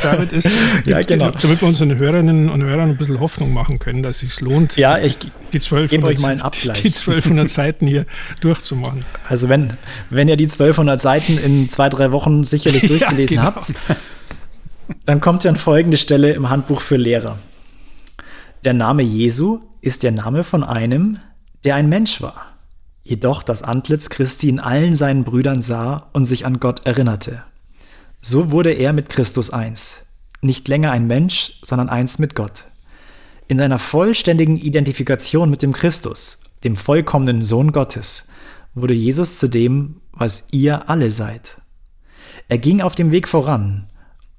David 0.02 0.32
ist, 0.32 0.48
ja, 0.84 1.00
genau. 1.02 1.30
damit 1.30 1.60
wir 1.60 1.68
unseren 1.68 1.98
Hörerinnen 1.98 2.48
und 2.48 2.62
Hörern 2.62 2.90
ein 2.90 2.96
bisschen 2.96 3.18
Hoffnung 3.18 3.52
machen 3.52 3.80
können, 3.80 4.04
dass 4.04 4.22
es 4.22 4.30
sich 4.34 4.40
lohnt, 4.40 4.76
ja, 4.76 4.98
ich 4.98 5.18
die 5.18 5.58
1200, 5.58 6.04
euch 6.04 6.20
mal 6.20 6.30
einen 6.30 6.42
Abgleich. 6.42 6.82
die 6.82 6.88
1200 6.88 7.48
Seiten 7.48 7.86
hier 7.86 8.06
durchzumachen. 8.40 9.04
Also 9.28 9.48
wenn, 9.48 9.72
wenn 10.10 10.28
ihr 10.28 10.36
die 10.36 10.44
1200 10.44 11.00
Seiten 11.00 11.38
in 11.38 11.68
zwei, 11.68 11.88
drei 11.88 12.12
Wochen 12.12 12.44
sicherlich 12.44 12.82
durchgelesen 12.86 13.36
ja, 13.36 13.50
genau. 13.50 13.56
habt, 13.56 13.72
dann 15.04 15.20
kommt 15.20 15.44
ja 15.44 15.54
folgende 15.54 15.96
Stelle 15.96 16.32
im 16.32 16.50
Handbuch 16.50 16.80
für 16.80 16.96
Lehrer. 16.96 17.38
Der 18.64 18.72
Name 18.72 19.02
Jesu 19.02 19.60
ist 19.80 20.02
der 20.02 20.12
Name 20.12 20.44
von 20.44 20.64
einem, 20.64 21.18
der 21.64 21.74
ein 21.74 21.88
Mensch 21.88 22.22
war, 22.22 22.46
jedoch 23.02 23.42
das 23.42 23.62
Antlitz 23.62 24.08
Christi 24.08 24.48
in 24.48 24.60
allen 24.60 24.96
seinen 24.96 25.24
Brüdern 25.24 25.60
sah 25.62 26.08
und 26.12 26.24
sich 26.24 26.46
an 26.46 26.60
Gott 26.60 26.86
erinnerte. 26.86 27.42
So 28.20 28.50
wurde 28.50 28.72
er 28.72 28.92
mit 28.94 29.10
Christus 29.10 29.50
eins, 29.50 30.06
nicht 30.40 30.66
länger 30.68 30.92
ein 30.92 31.06
Mensch, 31.06 31.60
sondern 31.62 31.90
eins 31.90 32.18
mit 32.18 32.34
Gott. 32.34 32.64
In 33.48 33.58
seiner 33.58 33.78
vollständigen 33.78 34.56
Identifikation 34.56 35.50
mit 35.50 35.60
dem 35.60 35.74
Christus, 35.74 36.40
dem 36.64 36.76
vollkommenen 36.76 37.42
Sohn 37.42 37.72
Gottes, 37.72 38.28
wurde 38.74 38.94
Jesus 38.94 39.38
zu 39.38 39.48
dem, 39.48 40.00
was 40.12 40.48
ihr 40.52 40.88
alle 40.88 41.10
seid. 41.10 41.58
Er 42.48 42.58
ging 42.58 42.80
auf 42.80 42.94
dem 42.94 43.10
Weg 43.10 43.28
voran, 43.28 43.88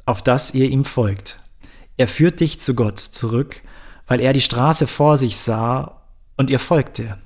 auf 0.06 0.22
das 0.22 0.54
ihr 0.54 0.70
ihm 0.70 0.86
folgt. 0.86 1.40
Er 1.98 2.08
führt 2.08 2.40
dich 2.40 2.60
zu 2.60 2.76
Gott 2.76 3.00
zurück, 3.00 3.62
weil 4.08 4.20
er 4.20 4.34
die 4.34 4.42
Straße 4.42 4.88
vor 4.88 5.18
sich 5.18 5.38
sah 5.38 6.02
und 6.38 6.50
ihr 6.50 6.60
folgte. 6.60 7.18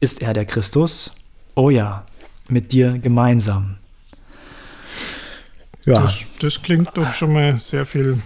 Ist 0.00 0.20
er 0.20 0.32
der 0.32 0.44
Christus? 0.44 1.12
Oh 1.54 1.70
ja, 1.70 2.04
mit 2.48 2.72
dir 2.72 2.98
gemeinsam. 2.98 3.76
Ja. 5.86 6.00
Das, 6.00 6.24
das 6.40 6.62
klingt 6.62 6.96
doch 6.96 7.12
schon 7.12 7.32
mal 7.32 7.58
sehr 7.58 7.86
viel 7.86 8.20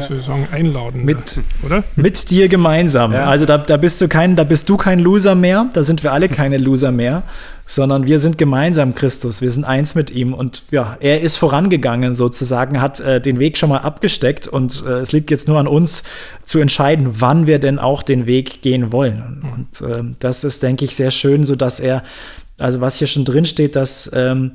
sagen, 0.00 0.48
einladend. 0.50 1.04
Mit, 1.04 1.40
oder? 1.62 1.84
Mit 1.96 2.30
dir 2.30 2.48
gemeinsam. 2.48 3.12
Ja. 3.12 3.24
Also 3.24 3.46
da, 3.46 3.58
da 3.58 3.76
bist 3.76 4.00
du 4.00 4.08
kein, 4.08 4.36
da 4.36 4.44
bist 4.44 4.68
du 4.68 4.76
kein 4.76 4.98
Loser 4.98 5.34
mehr, 5.34 5.66
da 5.72 5.84
sind 5.84 6.02
wir 6.02 6.12
alle 6.12 6.28
keine 6.28 6.58
Loser 6.58 6.92
mehr, 6.92 7.22
sondern 7.66 8.06
wir 8.06 8.18
sind 8.18 8.36
gemeinsam 8.36 8.94
Christus, 8.94 9.40
wir 9.40 9.50
sind 9.50 9.64
eins 9.64 9.94
mit 9.94 10.10
ihm 10.10 10.34
und 10.34 10.64
ja, 10.70 10.96
er 11.00 11.22
ist 11.22 11.36
vorangegangen 11.36 12.14
sozusagen, 12.14 12.80
hat 12.80 13.00
äh, 13.00 13.20
den 13.20 13.38
Weg 13.38 13.56
schon 13.56 13.70
mal 13.70 13.78
abgesteckt 13.78 14.46
und 14.48 14.84
äh, 14.86 14.90
es 15.00 15.12
liegt 15.12 15.30
jetzt 15.30 15.48
nur 15.48 15.58
an 15.58 15.66
uns 15.66 16.02
zu 16.44 16.58
entscheiden, 16.58 17.20
wann 17.20 17.46
wir 17.46 17.58
denn 17.58 17.78
auch 17.78 18.02
den 18.02 18.26
Weg 18.26 18.60
gehen 18.62 18.92
wollen. 18.92 19.42
Mhm. 19.42 19.52
Und 19.52 19.80
äh, 19.80 20.14
das 20.18 20.44
ist, 20.44 20.62
denke 20.62 20.84
ich, 20.84 20.94
sehr 20.94 21.10
schön, 21.10 21.44
so 21.44 21.56
dass 21.56 21.80
er, 21.80 22.02
also 22.58 22.80
was 22.80 22.96
hier 22.96 23.06
schon 23.06 23.24
drin 23.24 23.46
steht, 23.46 23.76
dass 23.76 24.10
ähm, 24.14 24.52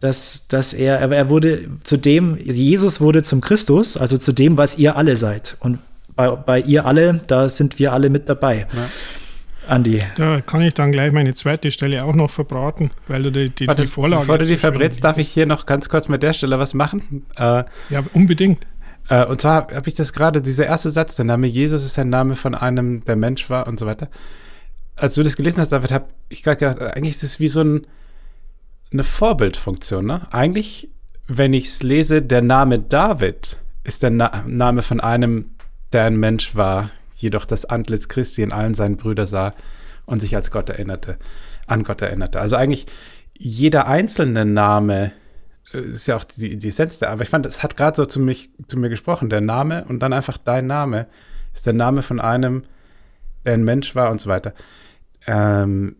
dass, 0.00 0.48
dass 0.48 0.72
er, 0.72 0.98
er 0.98 1.28
wurde 1.28 1.68
zu 1.84 1.96
dem, 1.96 2.38
Jesus 2.38 3.00
wurde 3.00 3.22
zum 3.22 3.40
Christus, 3.40 3.96
also 3.96 4.16
zu 4.16 4.32
dem, 4.32 4.56
was 4.56 4.78
ihr 4.78 4.96
alle 4.96 5.16
seid. 5.16 5.56
Und 5.60 5.78
bei, 6.16 6.30
bei 6.30 6.60
ihr 6.60 6.86
alle, 6.86 7.20
da 7.26 7.48
sind 7.48 7.78
wir 7.78 7.92
alle 7.92 8.10
mit 8.10 8.28
dabei. 8.28 8.66
Ja. 8.74 8.88
Andi. 9.68 10.02
Da 10.16 10.40
kann 10.40 10.62
ich 10.62 10.74
dann 10.74 10.90
gleich 10.90 11.12
meine 11.12 11.34
zweite 11.34 11.70
Stelle 11.70 12.04
auch 12.04 12.14
noch 12.14 12.30
verbraten, 12.30 12.90
weil 13.06 13.22
du 13.22 13.30
die, 13.30 13.50
die, 13.50 13.66
Warte, 13.68 13.82
die 13.82 13.88
Vorlage. 13.88 14.22
Bevor 14.22 14.38
du 14.38 14.46
die 14.46 14.56
verbrätst, 14.56 15.04
darf 15.04 15.18
ich 15.18 15.28
hier 15.28 15.46
noch 15.46 15.66
ganz 15.66 15.88
kurz 15.88 16.08
mit 16.08 16.22
der 16.22 16.32
Stelle 16.32 16.58
was 16.58 16.74
machen? 16.74 17.26
Äh, 17.36 17.64
ja, 17.90 18.02
unbedingt. 18.12 18.66
Äh, 19.08 19.26
und 19.26 19.40
zwar 19.40 19.68
habe 19.72 19.88
ich 19.88 19.94
das 19.94 20.12
gerade, 20.12 20.42
dieser 20.42 20.66
erste 20.66 20.90
Satz, 20.90 21.14
der 21.16 21.26
Name 21.26 21.46
Jesus 21.46 21.84
ist 21.84 21.98
ein 21.98 22.08
Name 22.08 22.36
von 22.36 22.54
einem, 22.54 23.04
der 23.04 23.16
Mensch 23.16 23.48
war 23.50 23.68
und 23.68 23.78
so 23.78 23.86
weiter. 23.86 24.08
Als 24.96 25.14
du 25.14 25.22
das 25.22 25.36
gelesen 25.36 25.60
hast, 25.60 25.72
David, 25.72 25.92
habe 25.92 26.06
ich 26.30 26.42
gerade 26.42 26.56
gedacht, 26.56 26.80
eigentlich 26.80 27.14
ist 27.14 27.22
es 27.22 27.38
wie 27.38 27.48
so 27.48 27.60
ein 27.60 27.86
eine 28.92 29.04
Vorbildfunktion. 29.04 30.06
Ne? 30.06 30.26
Eigentlich, 30.30 30.90
wenn 31.26 31.52
ich 31.52 31.66
es 31.66 31.82
lese, 31.82 32.22
der 32.22 32.42
Name 32.42 32.78
David 32.78 33.56
ist 33.84 34.02
der 34.02 34.10
Na 34.10 34.44
Name 34.46 34.82
von 34.82 35.00
einem, 35.00 35.50
der 35.92 36.04
ein 36.04 36.16
Mensch 36.16 36.54
war, 36.54 36.90
jedoch 37.14 37.44
das 37.44 37.64
Antlitz 37.64 38.08
Christi 38.08 38.42
in 38.42 38.52
allen 38.52 38.74
seinen 38.74 38.96
Brüdern 38.96 39.26
sah 39.26 39.54
und 40.06 40.20
sich 40.20 40.34
als 40.34 40.50
Gott 40.50 40.68
erinnerte, 40.70 41.18
an 41.66 41.84
Gott 41.84 42.02
erinnerte. 42.02 42.40
Also 42.40 42.56
eigentlich 42.56 42.86
jeder 43.38 43.86
einzelne 43.86 44.44
Name 44.44 45.12
äh, 45.72 45.78
ist 45.78 46.06
ja 46.06 46.16
auch 46.16 46.24
die, 46.24 46.58
die 46.58 46.68
Essenz 46.68 46.98
der, 46.98 47.10
aber 47.10 47.22
ich 47.22 47.28
fand, 47.28 47.46
es 47.46 47.62
hat 47.62 47.76
gerade 47.76 47.96
so 47.96 48.06
zu, 48.06 48.20
mich, 48.20 48.50
zu 48.66 48.78
mir 48.78 48.88
gesprochen, 48.88 49.30
der 49.30 49.40
Name 49.40 49.84
und 49.88 50.00
dann 50.00 50.12
einfach 50.12 50.36
dein 50.38 50.66
Name 50.66 51.06
ist 51.54 51.66
der 51.66 51.72
Name 51.72 52.02
von 52.02 52.20
einem, 52.20 52.64
der 53.44 53.54
ein 53.54 53.64
Mensch 53.64 53.94
war 53.94 54.10
und 54.10 54.20
so 54.20 54.28
weiter. 54.28 54.54
Ähm, 55.26 55.96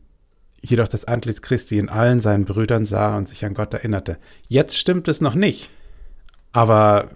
jedoch 0.63 0.89
das 0.89 1.05
Antlitz 1.05 1.43
Christi 1.43 1.79
in 1.79 1.89
allen 1.89 2.21
seinen 2.21 2.45
Brüdern 2.45 2.85
sah 2.85 3.17
und 3.17 3.29
sich 3.29 3.45
an 3.45 3.55
Gott 3.55 3.73
erinnerte. 3.75 4.19
Jetzt 4.49 4.79
stimmt 4.79 5.09
es 5.09 5.21
noch 5.21 5.35
nicht, 5.35 5.71
aber 6.53 7.11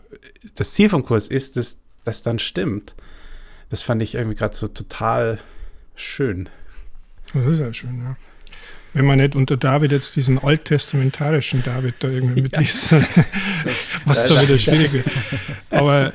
das 0.54 0.74
Ziel 0.74 0.88
vom 0.88 1.04
Kurs 1.04 1.28
ist, 1.28 1.56
dass 1.56 1.78
das 2.04 2.22
dann 2.22 2.38
stimmt. 2.38 2.94
Das 3.70 3.82
fand 3.82 4.02
ich 4.02 4.14
irgendwie 4.14 4.36
gerade 4.36 4.54
so 4.54 4.68
total 4.68 5.38
schön. 5.94 6.48
Das 7.32 7.46
ist 7.46 7.60
ja 7.60 7.72
schön, 7.72 7.98
ja 8.02 8.16
wenn 8.94 9.04
man 9.04 9.18
nicht 9.18 9.34
unter 9.34 9.56
David 9.56 9.90
jetzt 9.90 10.14
diesen 10.14 10.38
alttestamentarischen 10.38 11.64
David 11.64 11.96
da 11.98 12.08
irgendwie 12.08 12.42
mitliest, 12.42 12.92
ja. 12.92 13.02
was 14.04 14.26
da 14.26 14.40
wieder 14.40 14.56
schwierig 14.56 14.92
wird. 14.92 15.06
Aber, 15.70 16.12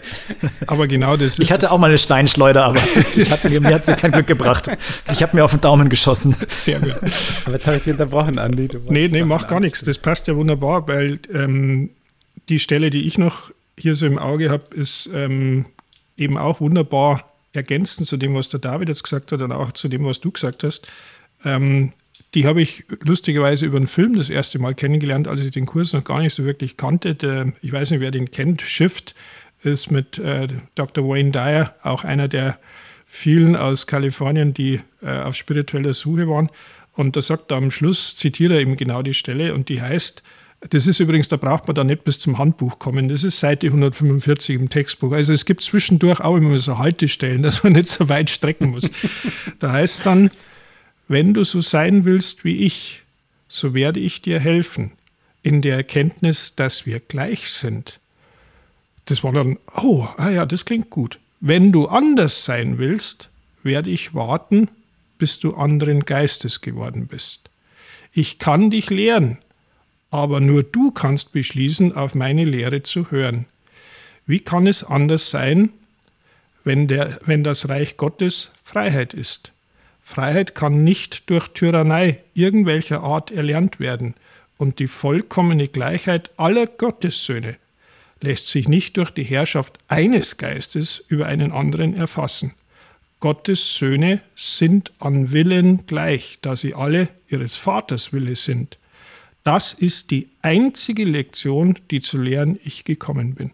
aber 0.66 0.88
genau 0.88 1.18
das 1.18 1.34
ist. 1.34 1.40
Ich 1.40 1.52
hatte 1.52 1.72
auch 1.72 1.78
mal 1.78 1.88
eine 1.88 1.98
Steinschleuder, 1.98 2.64
aber 2.64 2.80
hat, 2.82 3.62
mir 3.62 3.74
hat 3.76 3.84
sie 3.84 3.96
kein 3.96 4.14
Glück 4.14 4.28
gebracht. 4.28 4.72
Ich 5.12 5.22
habe 5.22 5.36
mir 5.36 5.44
auf 5.44 5.52
den 5.52 5.60
Daumen 5.60 5.90
geschossen. 5.90 6.36
Sehr 6.48 6.80
gut. 6.80 6.96
Aber 7.46 7.56
jetzt 7.56 7.68
habe 7.68 7.78
ich 7.78 7.84
Sie 7.84 7.92
unterbrochen, 7.92 8.40
Andi. 8.40 8.70
Nee, 8.88 9.10
nee, 9.10 9.24
macht 9.24 9.50
gar 9.50 9.60
nichts. 9.60 9.84
Das 9.84 9.98
passt 9.98 10.28
ja 10.28 10.36
wunderbar, 10.38 10.88
weil 10.88 11.20
ähm, 11.34 11.90
die 12.48 12.60
Stelle, 12.60 12.90
die 12.90 13.06
ich 13.06 13.18
noch 13.18 13.52
hier 13.78 13.96
so 13.96 14.06
im 14.06 14.18
Auge 14.18 14.50
habe, 14.50 14.74
ist 14.74 15.10
ähm, 15.14 15.66
eben 16.16 16.38
auch 16.38 16.62
wunderbar 16.62 17.26
ergänzend 17.52 18.08
zu 18.08 18.16
dem, 18.16 18.36
was 18.36 18.48
der 18.48 18.62
David 18.62 18.88
jetzt 18.88 19.04
gesagt 19.04 19.34
hat 19.34 19.42
und 19.42 19.52
auch 19.52 19.74
zu 19.74 19.90
dem, 19.90 20.06
was 20.06 20.22
du 20.22 20.32
gesagt 20.32 20.64
hast. 20.64 20.88
Ähm, 21.44 21.92
die 22.36 22.46
habe 22.46 22.62
ich 22.62 22.84
lustigerweise 23.04 23.66
über 23.66 23.78
einen 23.78 23.88
Film 23.88 24.16
das 24.16 24.30
erste 24.30 24.60
Mal 24.60 24.76
kennengelernt, 24.76 25.28
als 25.28 25.44
ich 25.44 25.52
den 25.52 25.66
Kurs 25.66 25.94
noch 25.94 26.04
gar 26.04 26.20
nicht 26.20 26.34
so 26.34 26.46
wirklich 26.46 26.78
kannte. 26.78 27.16
Der, 27.16 27.54
ich 27.62 27.72
weiß 27.72 27.92
nicht, 27.92 28.02
wer 28.02 28.12
den 28.12 28.30
kennt. 28.32 28.62
Shift 28.62 29.16
ist 29.64 29.92
mit 29.92 30.20
äh, 30.20 30.48
Dr. 30.76 31.08
Wayne 31.08 31.32
Dyer 31.32 31.76
auch 31.84 32.04
einer 32.04 32.28
der 32.28 32.60
vielen 33.06 33.56
aus 33.56 33.88
Kalifornien, 33.88 34.54
die 34.54 34.82
äh, 35.02 35.22
auf 35.22 35.36
spiritueller 35.36 35.94
Suche 35.94 36.28
waren. 36.28 36.50
Und 36.94 37.16
da 37.16 37.22
sagt 37.22 37.52
er 37.52 37.58
am 37.58 37.72
Schluss, 37.72 38.16
zitiert 38.16 38.52
er 38.52 38.60
eben 38.60 38.78
genau 38.78 39.02
die 39.02 39.14
Stelle 39.14 39.54
und 39.54 39.70
die 39.70 39.82
heißt, 39.82 40.22
das 40.70 40.88
ist 40.88 41.00
übrigens, 41.00 41.30
da 41.30 41.38
braucht 41.38 41.68
man 41.68 41.76
da 41.76 41.84
nicht 41.86 42.04
bis 42.04 42.20
zum 42.20 42.38
Handbuch 42.38 42.80
kommen. 42.80 43.08
Das 43.08 43.24
ist 43.24 43.40
Seite 43.40 43.68
145 43.68 44.56
im 44.56 44.70
Textbuch. 44.70 45.14
Also 45.14 45.32
es 45.32 45.46
gibt 45.46 45.64
zwischendurch 45.64 46.20
auch 46.20 46.36
immer 46.36 46.58
so 46.58 46.78
Haltestellen, 46.78 47.42
dass 47.44 47.64
man 47.64 47.74
nicht 47.74 47.88
so 47.88 48.10
weit 48.10 48.30
strecken 48.30 48.72
muss. 48.72 48.90
da 49.60 49.72
heißt 49.72 50.06
dann, 50.06 50.30
wenn 51.10 51.34
du 51.34 51.44
so 51.44 51.60
sein 51.60 52.06
willst 52.06 52.46
wie 52.46 52.66
ich, 52.66 53.04
so 53.50 53.74
werde 53.74 54.00
ich 54.00 54.22
dir 54.22 54.40
helfen, 54.40 54.92
in 55.42 55.62
der 55.62 55.76
Erkenntnis, 55.76 56.56
dass 56.56 56.86
wir 56.86 57.00
gleich 57.00 57.50
sind. 57.50 58.00
Das 59.06 59.24
war 59.24 59.34
dann, 59.34 59.58
oh, 59.76 60.08
ah 60.18 60.30
ja, 60.30 60.46
das 60.46 60.66
klingt 60.66 60.92
gut. 60.92 61.20
Wenn 61.40 61.72
du 61.72 61.88
anders 61.88 62.46
sein 62.46 62.78
willst, 62.78 63.30
werde 63.64 63.90
ich 63.90 64.14
warten, 64.14 64.70
bis 65.18 65.40
du 65.40 65.56
anderen 65.56 66.06
Geistes 66.06 66.62
geworden 66.62 67.08
bist. 67.08 67.50
Ich 68.14 68.38
kann 68.38 68.70
dich 68.70 68.92
lehren, 68.92 69.40
aber 70.12 70.40
nur 70.40 70.62
du 70.62 70.92
kannst 70.92 71.32
beschließen, 71.32 71.96
auf 71.96 72.14
meine 72.14 72.46
Lehre 72.46 72.84
zu 72.84 73.10
hören. 73.10 73.46
Wie 74.28 74.40
kann 74.40 74.68
es 74.68 74.84
anders 74.84 75.32
sein, 75.32 75.70
wenn, 76.64 76.88
der, 76.88 77.20
wenn 77.26 77.44
das 77.44 77.68
Reich 77.68 77.98
Gottes 77.98 78.52
Freiheit 78.64 79.16
ist? 79.16 79.54
Freiheit 80.10 80.56
kann 80.56 80.84
nicht 80.84 81.30
durch 81.30 81.50
Tyrannei 81.50 82.24
irgendwelcher 82.34 83.04
Art 83.04 83.30
erlernt 83.30 83.80
werden, 83.80 84.16
und 84.58 84.80
die 84.80 84.88
vollkommene 84.88 85.68
Gleichheit 85.68 86.32
aller 86.36 86.66
Gottessöhne 86.66 87.58
lässt 88.20 88.48
sich 88.48 88.68
nicht 88.68 88.98
durch 88.98 89.12
die 89.12 89.24
Herrschaft 89.24 89.78
eines 89.88 90.38
Geistes 90.38 91.06
über 91.10 91.28
einen 91.28 91.52
anderen 91.52 91.94
erfassen. 91.94 92.56
Gottes 93.20 93.78
Söhne 93.78 94.24
sind 94.34 94.94
an 94.98 95.32
Willen 95.32 95.86
gleich, 95.86 96.40
da 96.42 96.56
sie 96.56 96.74
alle 96.74 97.10
ihres 97.28 97.56
Vaters 97.56 98.12
Wille 98.12 98.36
sind. 98.36 98.80
Das 99.44 99.74
ist 99.74 100.10
die 100.10 100.30
einzige 100.42 101.06
Lektion, 101.06 101.78
die 101.92 102.02
zu 102.02 102.18
lernen 102.18 102.60
ich 102.64 102.84
gekommen 102.84 103.36
bin. 103.36 103.52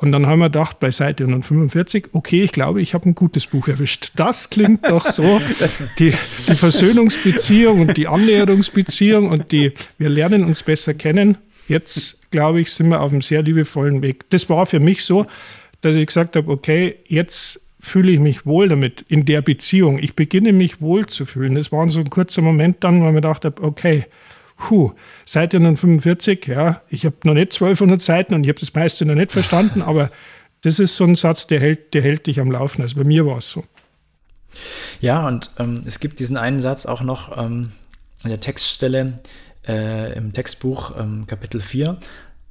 Und 0.00 0.12
dann 0.12 0.26
haben 0.26 0.38
wir 0.38 0.46
gedacht, 0.46 0.78
bei 0.78 0.92
Seite 0.92 1.24
145, 1.24 2.10
okay, 2.12 2.44
ich 2.44 2.52
glaube, 2.52 2.80
ich 2.80 2.94
habe 2.94 3.08
ein 3.08 3.16
gutes 3.16 3.48
Buch 3.48 3.66
erwischt. 3.66 4.12
Das 4.14 4.48
klingt 4.48 4.88
doch 4.88 5.04
so, 5.04 5.40
die, 5.98 6.12
die 6.46 6.54
Versöhnungsbeziehung 6.54 7.80
und 7.80 7.96
die 7.96 8.06
Annäherungsbeziehung 8.06 9.28
und 9.28 9.50
die, 9.50 9.72
wir 9.98 10.08
lernen 10.08 10.44
uns 10.44 10.62
besser 10.62 10.94
kennen. 10.94 11.36
Jetzt, 11.66 12.30
glaube 12.30 12.60
ich, 12.60 12.72
sind 12.72 12.88
wir 12.90 13.00
auf 13.00 13.10
einem 13.10 13.22
sehr 13.22 13.42
liebevollen 13.42 14.00
Weg. 14.00 14.30
Das 14.30 14.48
war 14.48 14.66
für 14.66 14.78
mich 14.78 15.04
so, 15.04 15.26
dass 15.80 15.96
ich 15.96 16.06
gesagt 16.06 16.36
habe, 16.36 16.48
okay, 16.48 16.96
jetzt 17.08 17.60
fühle 17.80 18.12
ich 18.12 18.20
mich 18.20 18.46
wohl 18.46 18.68
damit 18.68 19.04
in 19.08 19.24
der 19.24 19.42
Beziehung. 19.42 19.98
Ich 19.98 20.14
beginne 20.14 20.52
mich 20.52 20.80
wohl 20.80 21.06
zu 21.06 21.26
fühlen. 21.26 21.56
Das 21.56 21.72
war 21.72 21.88
so 21.90 21.98
ein 22.00 22.10
kurzer 22.10 22.42
Moment 22.42 22.84
dann, 22.84 23.00
wo 23.00 23.06
ich 23.06 23.10
mir 23.10 23.16
gedacht 23.16 23.44
habe, 23.44 23.62
okay, 23.62 24.04
Puh, 24.58 24.92
Seite 25.24 25.58
145, 25.58 26.46
ja, 26.46 26.82
ich 26.88 27.06
habe 27.06 27.16
noch 27.24 27.34
nicht 27.34 27.54
1200 27.54 28.00
Seiten 28.00 28.34
und 28.34 28.44
ich 28.44 28.48
habe 28.48 28.58
das 28.58 28.74
meiste 28.74 29.06
noch 29.06 29.14
nicht 29.14 29.30
verstanden, 29.30 29.82
aber 29.82 30.10
das 30.62 30.80
ist 30.80 30.96
so 30.96 31.04
ein 31.04 31.14
Satz, 31.14 31.46
der 31.46 31.60
hält, 31.60 31.94
der 31.94 32.02
hält 32.02 32.26
dich 32.26 32.40
am 32.40 32.50
Laufen. 32.50 32.82
Also 32.82 32.96
bei 32.96 33.04
mir 33.04 33.24
war 33.24 33.38
es 33.38 33.48
so. 33.48 33.64
Ja, 35.00 35.28
und 35.28 35.52
ähm, 35.58 35.84
es 35.86 36.00
gibt 36.00 36.18
diesen 36.18 36.36
einen 36.36 36.60
Satz 36.60 36.86
auch 36.86 37.02
noch 37.02 37.38
ähm, 37.38 37.70
an 38.24 38.30
der 38.30 38.40
Textstelle 38.40 39.20
äh, 39.66 40.12
im 40.14 40.32
Textbuch 40.32 40.98
ähm, 40.98 41.26
Kapitel 41.28 41.60
4. 41.60 41.96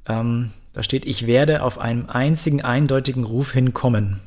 Ähm, 0.08 0.50
da 0.72 0.82
steht, 0.82 1.04
ich 1.04 1.26
werde 1.26 1.62
auf 1.62 1.78
einen 1.78 2.08
einzigen 2.08 2.62
eindeutigen 2.62 3.24
Ruf 3.24 3.52
hinkommen. 3.52 4.20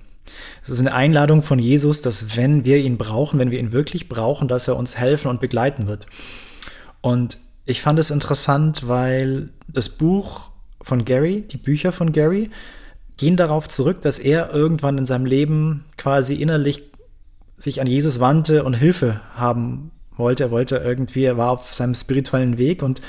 Es 0.62 0.70
ist 0.70 0.80
eine 0.80 0.94
Einladung 0.94 1.42
von 1.42 1.58
Jesus, 1.58 2.02
dass 2.04 2.38
wenn 2.38 2.64
wir 2.64 2.78
ihn 2.78 2.98
brauchen, 2.98 3.40
wenn 3.40 3.50
wir 3.50 3.60
ihn 3.60 3.72
wirklich 3.72 4.08
brauchen, 4.08 4.48
dass 4.48 4.68
er 4.68 4.76
uns 4.76 4.98
helfen 4.98 5.30
und 5.30 5.42
begleiten 5.42 5.88
wird. 5.88 6.06
Und 7.02 7.40
ich 7.66 7.82
fand 7.82 8.00
es 8.00 8.12
interessant, 8.12 8.88
weil 8.88 9.50
das 9.68 9.90
Buch 9.90 10.52
von 10.82 11.06
Gary, 11.06 11.42
die 11.42 11.58
Bücher 11.58 11.92
von 11.92 12.12
Gary, 12.12 12.50
gehen 13.18 13.38
darauf 13.38 13.68
zurück, 13.68 14.02
dass 14.02 14.20
er 14.20 14.52
irgendwann 14.52 14.98
in 14.98 15.06
seinem 15.06 15.26
Leben 15.26 15.86
quasi 15.98 16.36
innerlich 16.36 16.84
sich 17.58 17.80
an 17.80 17.88
Jesus 17.88 18.20
wandte 18.20 18.64
und 18.64 18.74
Hilfe 18.74 19.22
haben 19.36 19.92
wollte. 20.18 20.46
Er 20.46 20.52
wollte 20.52 20.78
irgendwie, 20.78 21.24
er 21.24 21.38
war 21.38 21.52
auf 21.52 21.74
seinem 21.74 21.94
spirituellen 21.94 22.58
Weg 22.58 22.82
und 22.82 23.02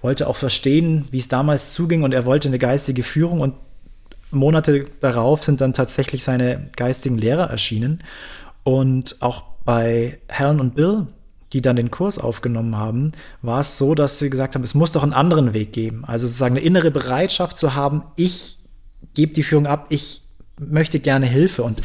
wollte 0.00 0.26
auch 0.26 0.36
verstehen, 0.36 1.06
wie 1.12 1.18
es 1.18 1.28
damals 1.28 1.72
zuging 1.72 2.02
und 2.02 2.12
er 2.12 2.26
wollte 2.26 2.48
eine 2.48 2.58
geistige 2.58 3.04
Führung 3.04 3.40
und 3.40 3.54
Monate 4.32 4.86
darauf 5.00 5.44
sind 5.44 5.60
dann 5.60 5.74
tatsächlich 5.74 6.24
seine 6.24 6.70
geistigen 6.76 7.18
Lehrer 7.18 7.50
erschienen. 7.50 8.02
Und 8.64 9.16
auch 9.20 9.44
bei 9.64 10.18
Helen 10.28 10.58
und 10.58 10.74
Bill 10.74 11.06
die 11.52 11.62
dann 11.62 11.76
den 11.76 11.90
Kurs 11.90 12.18
aufgenommen 12.18 12.76
haben, 12.76 13.12
war 13.42 13.60
es 13.60 13.78
so, 13.78 13.94
dass 13.94 14.18
sie 14.18 14.30
gesagt 14.30 14.54
haben, 14.54 14.62
es 14.62 14.74
muss 14.74 14.92
doch 14.92 15.02
einen 15.02 15.12
anderen 15.12 15.54
Weg 15.54 15.72
geben. 15.72 16.04
Also 16.04 16.26
sozusagen 16.26 16.56
eine 16.56 16.64
innere 16.64 16.90
Bereitschaft 16.90 17.58
zu 17.58 17.74
haben, 17.74 18.02
ich 18.16 18.58
gebe 19.14 19.34
die 19.34 19.42
Führung 19.42 19.66
ab, 19.66 19.86
ich 19.90 20.22
möchte 20.58 20.98
gerne 21.00 21.26
Hilfe. 21.26 21.62
Und 21.62 21.82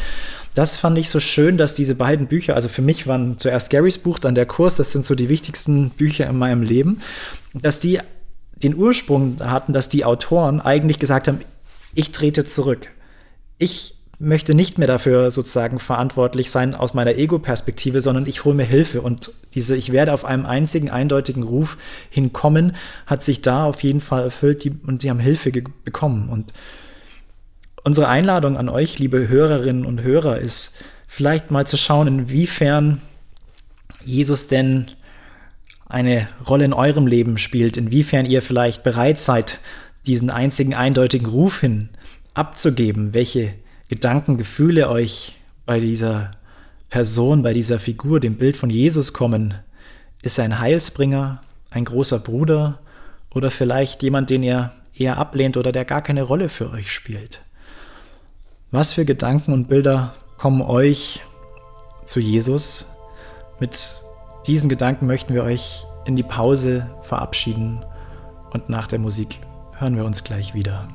das 0.56 0.78
fand 0.78 0.98
ich 0.98 1.10
so 1.10 1.20
schön, 1.20 1.58
dass 1.58 1.76
diese 1.76 1.96
beiden 1.96 2.28
Bücher, 2.28 2.56
also 2.56 2.70
für 2.70 2.82
mich 2.82 3.08
waren 3.08 3.38
zuerst 3.38 3.70
Garys 3.70 3.98
Buch, 3.98 4.20
dann 4.20 4.36
der 4.36 4.46
Kurs, 4.46 4.78
das 4.78 4.92
sind 4.92 5.04
so 5.06 5.16
die 5.16 5.30
wichtigsten 5.30 5.90
Bücher 5.92 6.28
in 6.28 6.38
meinem 6.38 6.64
Leben, 6.64 7.02
dass 7.54 7.80
die 7.80 8.00
den 8.56 8.76
Ursprung 8.76 9.38
hatten, 9.40 9.74
dass 9.74 9.88
die 9.88 10.04
Autoren 10.04 10.62
eigentlich 10.62 10.98
gesagt 10.98 11.28
haben, 11.28 11.42
ich 11.94 12.12
trete 12.12 12.44
zurück. 12.44 12.90
Ich 13.60 13.97
möchte 14.20 14.56
nicht 14.56 14.78
mehr 14.78 14.88
dafür 14.88 15.30
sozusagen 15.30 15.78
verantwortlich 15.78 16.50
sein 16.50 16.74
aus 16.74 16.94
meiner 16.94 17.16
Ego-Perspektive, 17.16 18.02
sondern 18.02 18.26
ich 18.26 18.46
hole 18.46 18.56
mir 18.56 18.64
Hilfe. 18.64 19.02
Und 19.02 19.32
diese 19.54 19.76
Ich 19.76 19.92
werde 19.92 20.14
auf 20.14 20.26
einem 20.26 20.46
einzigen 20.46 20.90
eindeutigen 20.90 21.44
Ruf 21.44 21.78
hinkommen, 22.10 22.76
hat 23.06 23.22
sich 23.22 23.42
da 23.42 23.66
auf 23.66 23.84
jeden 23.84 24.02
Fall 24.02 24.24
erfüllt 24.24 24.64
die, 24.64 24.72
und 24.72 25.02
sie 25.02 25.10
haben 25.10 25.20
Hilfe 25.20 25.52
bekommen. 25.52 26.30
Und 26.30 26.52
unsere 27.84 28.08
Einladung 28.08 28.58
an 28.58 28.70
euch, 28.70 28.98
liebe 28.98 29.28
Hörerinnen 29.28 29.86
und 29.86 30.02
Hörer, 30.02 30.40
ist 30.40 30.84
vielleicht 31.08 31.52
mal 31.52 31.68
zu 31.68 31.78
schauen, 31.78 32.08
inwiefern 32.08 33.02
Jesus 34.04 34.48
denn 34.48 34.88
eine 35.86 36.28
Rolle 36.48 36.66
in 36.66 36.74
eurem 36.74 37.08
Leben 37.08 37.38
spielt, 37.38 37.78
inwiefern 37.78 38.26
ihr 38.26 38.42
vielleicht 38.42 38.84
bereit 38.84 39.20
seid, 39.20 39.60
diesen 40.08 40.30
einzigen 40.30 40.74
eindeutigen 40.74 41.28
Ruf 41.28 41.62
hin 41.62 41.90
abzugeben, 42.34 43.14
welche 43.14 43.54
Gedanken, 43.90 44.38
Gefühle 44.38 44.90
euch 44.90 45.36
bei 45.66 45.80
dieser 45.80 46.32
Person, 46.90 47.42
bei 47.42 47.54
dieser 47.54 47.80
Figur, 47.80 48.20
dem 48.20 48.36
Bild 48.36 48.58
von 48.58 48.70
Jesus 48.70 49.14
kommen? 49.14 49.54
Ist 50.22 50.38
er 50.38 50.46
ein 50.46 50.60
Heilsbringer, 50.60 51.42
ein 51.70 51.86
großer 51.86 52.20
Bruder 52.20 52.80
oder 53.34 53.52
vielleicht 53.52 54.04
jemand, 54.04 54.30
den 54.30 54.44
ihr 54.44 54.72
eher 54.94 55.18
ablehnt 55.18 55.58
oder 55.58 55.72
der 55.72 55.86
gar 55.86 56.02
keine 56.02 56.24
Rolle 56.24 56.50
für 56.50 56.72
euch 56.72 56.92
spielt? 56.92 57.42
Was 58.72 58.92
für 58.92 59.06
Gedanken 59.06 59.54
und 59.54 59.70
Bilder 59.70 60.14
kommen 60.38 60.62
euch 60.62 61.22
zu 62.04 62.20
Jesus? 62.20 62.88
Mit 63.60 64.02
diesen 64.48 64.70
Gedanken 64.70 65.08
möchten 65.08 65.34
wir 65.34 65.44
euch 65.44 65.86
in 66.06 66.16
die 66.16 66.24
Pause 66.24 66.90
verabschieden 67.04 67.86
und 68.52 68.70
nach 68.70 68.88
der 68.88 69.00
Musik 69.00 69.40
hören 69.78 69.96
wir 69.96 70.06
uns 70.06 70.24
gleich 70.24 70.54
wieder. 70.54 70.90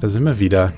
Da 0.00 0.08
sind 0.08 0.24
wir 0.24 0.38
wieder. 0.38 0.72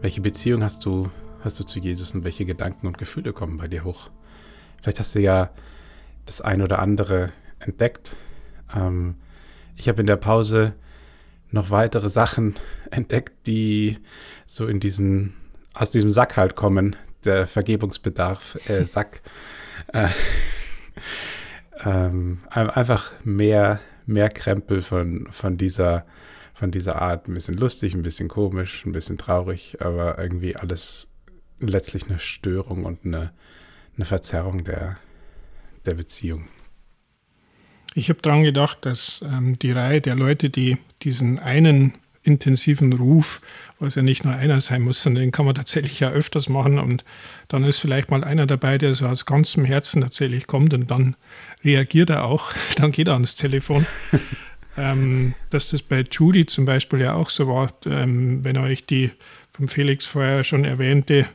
Welche 0.00 0.20
Beziehung 0.20 0.62
hast 0.62 0.84
du, 0.84 1.10
hast 1.42 1.58
du 1.58 1.64
zu 1.64 1.80
Jesus 1.80 2.14
und 2.14 2.22
welche 2.22 2.44
Gedanken 2.44 2.86
und 2.86 2.98
Gefühle 2.98 3.32
kommen 3.32 3.58
bei 3.58 3.66
dir 3.66 3.82
hoch? 3.82 4.10
Vielleicht 4.80 5.00
hast 5.00 5.16
du 5.16 5.18
ja 5.18 5.50
das 6.24 6.40
ein 6.40 6.62
oder 6.62 6.78
andere 6.78 7.32
entdeckt. 7.58 8.16
Ähm, 8.74 9.16
ich 9.74 9.88
habe 9.88 10.00
in 10.00 10.06
der 10.06 10.16
Pause 10.16 10.74
noch 11.50 11.70
weitere 11.70 12.08
Sachen 12.08 12.54
entdeckt, 12.92 13.48
die 13.48 13.98
so 14.46 14.68
in 14.68 14.78
diesen, 14.78 15.34
aus 15.74 15.90
diesem 15.90 16.12
Sack 16.12 16.36
halt 16.36 16.54
kommen, 16.54 16.94
der 17.24 17.48
Vergebungsbedarf, 17.48 18.56
äh, 18.68 18.84
Sack. 18.84 19.20
äh, 19.92 20.10
ähm, 21.84 22.38
einfach 22.50 23.12
mehr, 23.24 23.80
mehr 24.06 24.28
Krempel 24.28 24.80
von, 24.80 25.26
von 25.32 25.56
dieser 25.56 26.06
von 26.60 26.70
dieser 26.70 27.00
Art. 27.00 27.26
Ein 27.26 27.34
bisschen 27.34 27.56
lustig, 27.56 27.94
ein 27.94 28.02
bisschen 28.02 28.28
komisch, 28.28 28.84
ein 28.84 28.92
bisschen 28.92 29.16
traurig, 29.16 29.78
aber 29.80 30.18
irgendwie 30.18 30.54
alles 30.56 31.08
letztlich 31.58 32.04
eine 32.08 32.18
Störung 32.18 32.84
und 32.84 33.04
eine, 33.04 33.32
eine 33.96 34.04
Verzerrung 34.04 34.64
der, 34.64 34.98
der 35.86 35.94
Beziehung. 35.94 36.48
Ich 37.94 38.10
habe 38.10 38.20
daran 38.20 38.44
gedacht, 38.44 38.78
dass 38.82 39.24
ähm, 39.26 39.58
die 39.58 39.72
Reihe 39.72 40.02
der 40.02 40.14
Leute, 40.14 40.50
die 40.50 40.76
diesen 41.02 41.38
einen 41.38 41.94
intensiven 42.22 42.92
Ruf, 42.92 43.40
was 43.78 43.94
ja 43.94 44.02
nicht 44.02 44.24
nur 44.24 44.34
einer 44.34 44.60
sein 44.60 44.82
muss, 44.82 45.02
sondern 45.02 45.22
den 45.22 45.32
kann 45.32 45.46
man 45.46 45.54
tatsächlich 45.54 46.00
ja 46.00 46.10
öfters 46.10 46.50
machen 46.50 46.78
und 46.78 47.04
dann 47.48 47.64
ist 47.64 47.78
vielleicht 47.78 48.10
mal 48.10 48.22
einer 48.22 48.46
dabei, 48.46 48.76
der 48.76 48.92
so 48.92 49.06
aus 49.06 49.24
ganzem 49.24 49.64
Herzen 49.64 50.02
tatsächlich 50.02 50.46
kommt 50.46 50.74
und 50.74 50.90
dann 50.90 51.16
reagiert 51.64 52.10
er 52.10 52.26
auch, 52.26 52.52
dann 52.76 52.90
geht 52.90 53.08
er 53.08 53.14
ans 53.14 53.34
Telefon. 53.34 53.86
Ähm, 54.76 55.34
dass 55.50 55.70
das 55.70 55.82
bei 55.82 56.04
Judy 56.10 56.46
zum 56.46 56.64
Beispiel 56.64 57.00
ja 57.00 57.14
auch 57.14 57.30
so 57.30 57.48
war, 57.48 57.70
ähm, 57.86 58.44
wenn 58.44 58.56
ihr 58.56 58.62
euch 58.62 58.86
die 58.86 59.10
vom 59.52 59.68
Felix 59.68 60.06
vorher 60.06 60.44
schon 60.44 60.64
erwähnte 60.64 61.26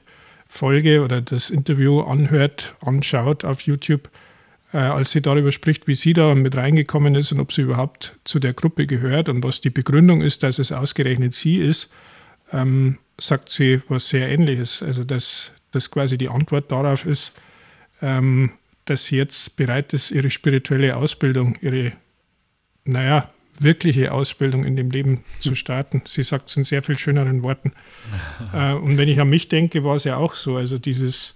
Folge 0.48 1.04
oder 1.04 1.22
das 1.22 1.50
Interview 1.50 2.02
anhört, 2.02 2.76
anschaut 2.82 3.44
auf 3.44 3.62
YouTube, 3.62 4.10
äh, 4.74 4.78
als 4.78 5.12
sie 5.12 5.22
darüber 5.22 5.52
spricht, 5.52 5.88
wie 5.88 5.96
sie 5.96 6.14
da 6.14 6.34
mit 6.34 6.56
reingekommen 6.56 7.16
ist 7.16 7.32
und 7.32 7.40
ob 7.40 7.52
sie 7.52 7.64
überhaupt 7.64 8.18
zu 8.24 8.40
der 8.40 8.54
Gruppe 8.54 8.88
gehört 8.88 9.30
und 9.30 9.44
was 9.44 9.62
die 9.62 9.70
Begründung 9.70 10.22
ist, 10.22 10.44
dass 10.44 10.60
es 10.60 10.72
ausgerechnet 10.72 11.34
sie 11.34 11.58
ist, 11.58 11.92
ähm, 12.52 12.98
sagt 13.20 13.50
sie 13.50 13.82
was 13.90 14.10
sehr 14.10 14.30
Ähnliches. 14.30 14.82
Also, 14.82 15.04
dass 15.04 15.52
das 15.72 15.92
quasi 15.92 16.18
die 16.18 16.30
Antwort 16.30 16.72
darauf 16.72 17.06
ist, 17.06 17.34
ähm, 18.02 18.52
dass 18.86 19.06
sie 19.06 19.18
jetzt 19.18 19.58
bereit 19.58 19.94
ist, 19.94 20.12
ihre 20.12 20.30
spirituelle 20.30 20.96
Ausbildung, 20.96 21.58
ihre, 21.62 21.94
naja, 22.86 23.30
wirkliche 23.60 24.12
Ausbildung 24.12 24.64
in 24.64 24.76
dem 24.76 24.90
Leben 24.90 25.24
zu 25.40 25.56
starten. 25.56 26.02
Sie 26.06 26.24
sagt 26.24 26.50
es 26.50 26.58
in 26.58 26.64
sehr 26.64 26.84
viel 26.84 26.98
schöneren 26.98 27.44
Worten. 27.44 27.74
äh, 28.54 28.74
und 28.74 28.98
wenn 28.98 29.10
ich 29.10 29.20
an 29.20 29.30
mich 29.30 29.48
denke, 29.48 29.84
war 29.84 29.96
es 29.96 30.04
ja 30.04 30.18
auch 30.18 30.36
so. 30.36 30.56
Also 30.56 30.78
dieses 30.78 31.36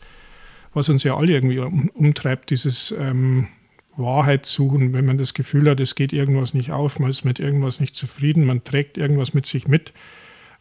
was 0.73 0.89
uns 0.89 1.03
ja 1.03 1.15
alle 1.17 1.33
irgendwie 1.33 1.59
um, 1.59 1.89
umtreibt, 1.89 2.49
dieses 2.49 2.91
ähm, 2.97 3.47
Wahrheit 3.95 4.45
suchen, 4.45 4.93
wenn 4.93 5.05
man 5.05 5.17
das 5.17 5.33
Gefühl 5.33 5.69
hat, 5.69 5.79
es 5.79 5.95
geht 5.95 6.13
irgendwas 6.13 6.53
nicht 6.53 6.71
auf, 6.71 6.99
man 6.99 7.09
ist 7.09 7.25
mit 7.25 7.39
irgendwas 7.39 7.79
nicht 7.79 7.95
zufrieden, 7.95 8.45
man 8.45 8.63
trägt 8.63 8.97
irgendwas 8.97 9.33
mit 9.33 9.45
sich 9.45 9.67
mit, 9.67 9.93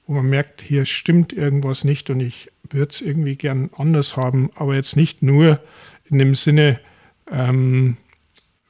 wo 0.07 0.15
man 0.15 0.27
merkt, 0.27 0.63
hier 0.63 0.85
stimmt 0.85 1.33
irgendwas 1.33 1.85
nicht 1.85 2.11
und 2.11 2.21
ich 2.21 2.51
würde 2.71 2.91
es 2.91 3.01
irgendwie 3.01 3.37
gern 3.37 3.71
anders 3.77 4.17
haben, 4.17 4.51
aber 4.55 4.75
jetzt 4.75 4.97
nicht 4.97 5.23
nur 5.23 5.61
in 6.07 6.19
dem 6.19 6.35
Sinne, 6.35 6.81
ähm, 7.31 7.97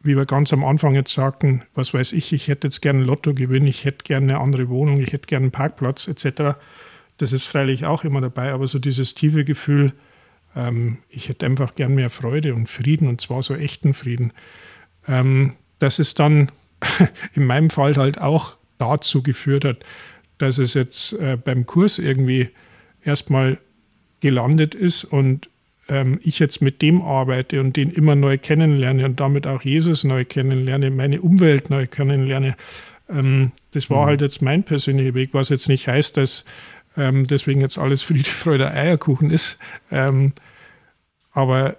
wie 0.09 0.17
wir 0.17 0.25
ganz 0.25 0.53
am 0.55 0.65
Anfang 0.65 0.95
jetzt 0.95 1.13
sagten, 1.13 1.63
was 1.75 1.93
weiß 1.93 2.15
ich, 2.15 2.33
ich 2.33 2.49
hätte 2.49 2.67
jetzt 2.67 2.81
gerne 2.81 3.05
Lotto 3.05 3.35
gewinnen, 3.35 3.67
ich 3.67 3.85
hätte 3.85 4.05
gerne 4.05 4.33
eine 4.33 4.43
andere 4.43 4.71
Wohnung, 4.71 5.01
ich 5.01 5.13
hätte 5.13 5.27
gerne 5.27 5.45
einen 5.45 5.53
Parkplatz 5.53 6.09
etc. 6.09 6.59
Das 7.19 7.33
ist 7.33 7.45
freilich 7.45 7.85
auch 7.85 8.05
immer 8.05 8.23
dabei, 8.23 8.53
aber 8.53 8.67
so 8.67 8.79
dieses 8.79 9.15
tiefe 9.15 9.45
Gefühl, 9.45 9.93
ähm, 10.57 10.99
ich 11.11 11.29
hätte 11.29 11.45
einfach 11.45 11.75
gern 11.75 11.95
mehr 11.95 12.09
Freude 12.09 12.55
und 12.55 12.69
Frieden 12.69 13.07
und 13.07 13.21
zwar 13.21 13.43
so 13.43 13.55
echten 13.55 13.93
Frieden. 13.93 14.33
Ähm, 15.07 15.57
dass 15.79 15.99
es 15.99 16.15
dann 16.15 16.51
in 17.35 17.45
meinem 17.45 17.69
Fall 17.69 17.95
halt 17.97 18.19
auch 18.19 18.57
dazu 18.79 19.23
geführt 19.23 19.67
hat, 19.67 19.85
dass 20.39 20.57
es 20.57 20.73
jetzt 20.73 21.13
äh, 21.13 21.37
beim 21.37 21.67
Kurs 21.67 21.99
irgendwie 21.99 22.49
erstmal 23.05 23.59
gelandet 24.21 24.75
ist 24.75 25.05
und 25.05 25.51
ähm, 25.89 26.19
ich 26.23 26.39
jetzt 26.39 26.63
mit 26.63 26.83
dem 26.83 27.03
arbeite 27.03 27.61
und 27.61 27.77
den 27.77 27.91
immer 27.91 28.15
neu 28.15 28.39
kennenlerne 28.39 29.05
und 29.05 29.21
damit 29.21 29.47
auch 29.47 29.63
Jesus 29.63 30.05
neu 30.05 30.25
kennenlerne, 30.25 30.91
meine 30.91 31.21
Umwelt 31.21 31.71
neu 31.71 31.87
kennenlerne. 31.87 32.57
Ähm, 33.09 33.53
das 33.73 33.91
war 33.91 34.03
mhm. 34.03 34.07
halt 34.07 34.21
jetzt 34.21 34.43
mein 34.43 34.63
persönlicher 34.63 35.15
Weg, 35.15 35.31
was 35.33 35.49
jetzt 35.49 35.69
nicht 35.69 35.89
heißt, 35.89 36.17
dass 36.17 36.45
ähm, 36.97 37.27
deswegen 37.27 37.61
jetzt 37.61 37.79
alles 37.79 38.03
Friede, 38.03 38.31
Freude, 38.31 38.71
Eierkuchen 38.71 39.31
ist. 39.31 39.59
Ähm, 39.91 40.33
aber 41.33 41.77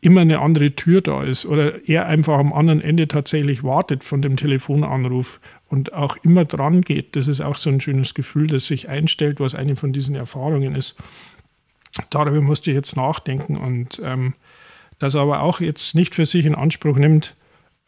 immer 0.00 0.20
eine 0.20 0.40
andere 0.40 0.72
Tür 0.72 1.00
da 1.00 1.22
ist 1.22 1.46
oder 1.46 1.88
er 1.88 2.06
einfach 2.06 2.38
am 2.38 2.52
anderen 2.52 2.80
Ende 2.80 3.08
tatsächlich 3.08 3.64
wartet 3.64 4.04
von 4.04 4.22
dem 4.22 4.36
Telefonanruf 4.36 5.40
und 5.68 5.92
auch 5.92 6.16
immer 6.22 6.44
dran 6.44 6.82
geht. 6.82 7.16
Das 7.16 7.26
ist 7.26 7.40
auch 7.40 7.56
so 7.56 7.70
ein 7.70 7.80
schönes 7.80 8.14
Gefühl, 8.14 8.46
das 8.46 8.66
sich 8.66 8.88
einstellt, 8.88 9.40
was 9.40 9.54
eine 9.54 9.76
von 9.76 9.92
diesen 9.92 10.14
Erfahrungen 10.14 10.74
ist. 10.74 10.96
Darüber 12.10 12.40
musste 12.40 12.70
ich 12.70 12.76
jetzt 12.76 12.96
nachdenken 12.96 13.56
und 13.56 14.00
ähm, 14.04 14.34
das 14.98 15.14
aber 15.14 15.42
auch 15.42 15.60
jetzt 15.60 15.94
nicht 15.94 16.14
für 16.14 16.26
sich 16.26 16.46
in 16.46 16.54
Anspruch 16.54 16.96
nimmt, 16.96 17.36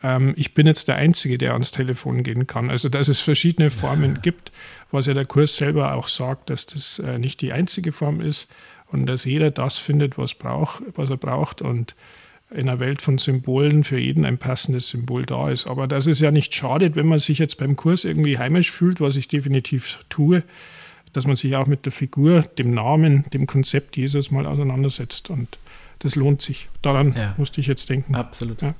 ähm, 0.02 0.34
ich 0.36 0.54
bin 0.54 0.66
jetzt 0.66 0.88
der 0.88 0.96
Einzige, 0.96 1.38
der 1.38 1.52
ans 1.52 1.70
Telefon 1.70 2.22
gehen 2.22 2.46
kann. 2.46 2.70
Also 2.70 2.88
dass 2.88 3.08
es 3.08 3.20
verschiedene 3.20 3.70
Formen 3.70 4.20
gibt, 4.22 4.52
was 4.90 5.06
ja 5.06 5.14
der 5.14 5.26
Kurs 5.26 5.56
selber 5.56 5.94
auch 5.94 6.08
sagt, 6.08 6.50
dass 6.50 6.66
das 6.66 6.98
äh, 6.98 7.18
nicht 7.18 7.40
die 7.40 7.52
einzige 7.52 7.92
Form 7.92 8.20
ist 8.20 8.48
und 8.86 9.06
dass 9.06 9.24
jeder 9.24 9.50
das 9.50 9.78
findet, 9.78 10.18
was, 10.18 10.34
brauch, 10.34 10.80
was 10.94 11.11
er 11.11 11.16
braucht 11.16 11.62
und 11.62 11.94
in 12.50 12.68
einer 12.68 12.80
Welt 12.80 13.00
von 13.00 13.16
Symbolen 13.16 13.84
für 13.84 13.98
jeden 13.98 14.24
ein 14.24 14.38
passendes 14.38 14.90
Symbol 14.90 15.24
da 15.24 15.50
ist. 15.50 15.68
Aber 15.68 15.86
dass 15.86 16.06
es 16.06 16.18
ja 16.18 16.32
nicht 16.32 16.52
schadet, 16.52 16.96
wenn 16.96 17.06
man 17.06 17.20
sich 17.20 17.38
jetzt 17.38 17.58
beim 17.58 17.76
Kurs 17.76 18.04
irgendwie 18.04 18.38
heimisch 18.38 18.72
fühlt, 18.72 19.00
was 19.00 19.14
ich 19.14 19.28
definitiv 19.28 20.00
tue, 20.08 20.42
dass 21.12 21.26
man 21.26 21.36
sich 21.36 21.56
auch 21.56 21.66
mit 21.66 21.84
der 21.84 21.92
Figur, 21.92 22.42
dem 22.42 22.74
Namen, 22.74 23.24
dem 23.32 23.46
Konzept 23.46 23.96
Jesus 23.96 24.30
mal 24.30 24.46
auseinandersetzt. 24.46 25.30
Und 25.30 25.58
das 26.00 26.16
lohnt 26.16 26.42
sich. 26.42 26.68
Daran 26.82 27.14
ja. 27.16 27.34
musste 27.36 27.61
ich 27.61 27.66
jetzt 27.66 27.88
denken. 27.90 28.14
Absolut. 28.14 28.62
Ja. 28.62 28.74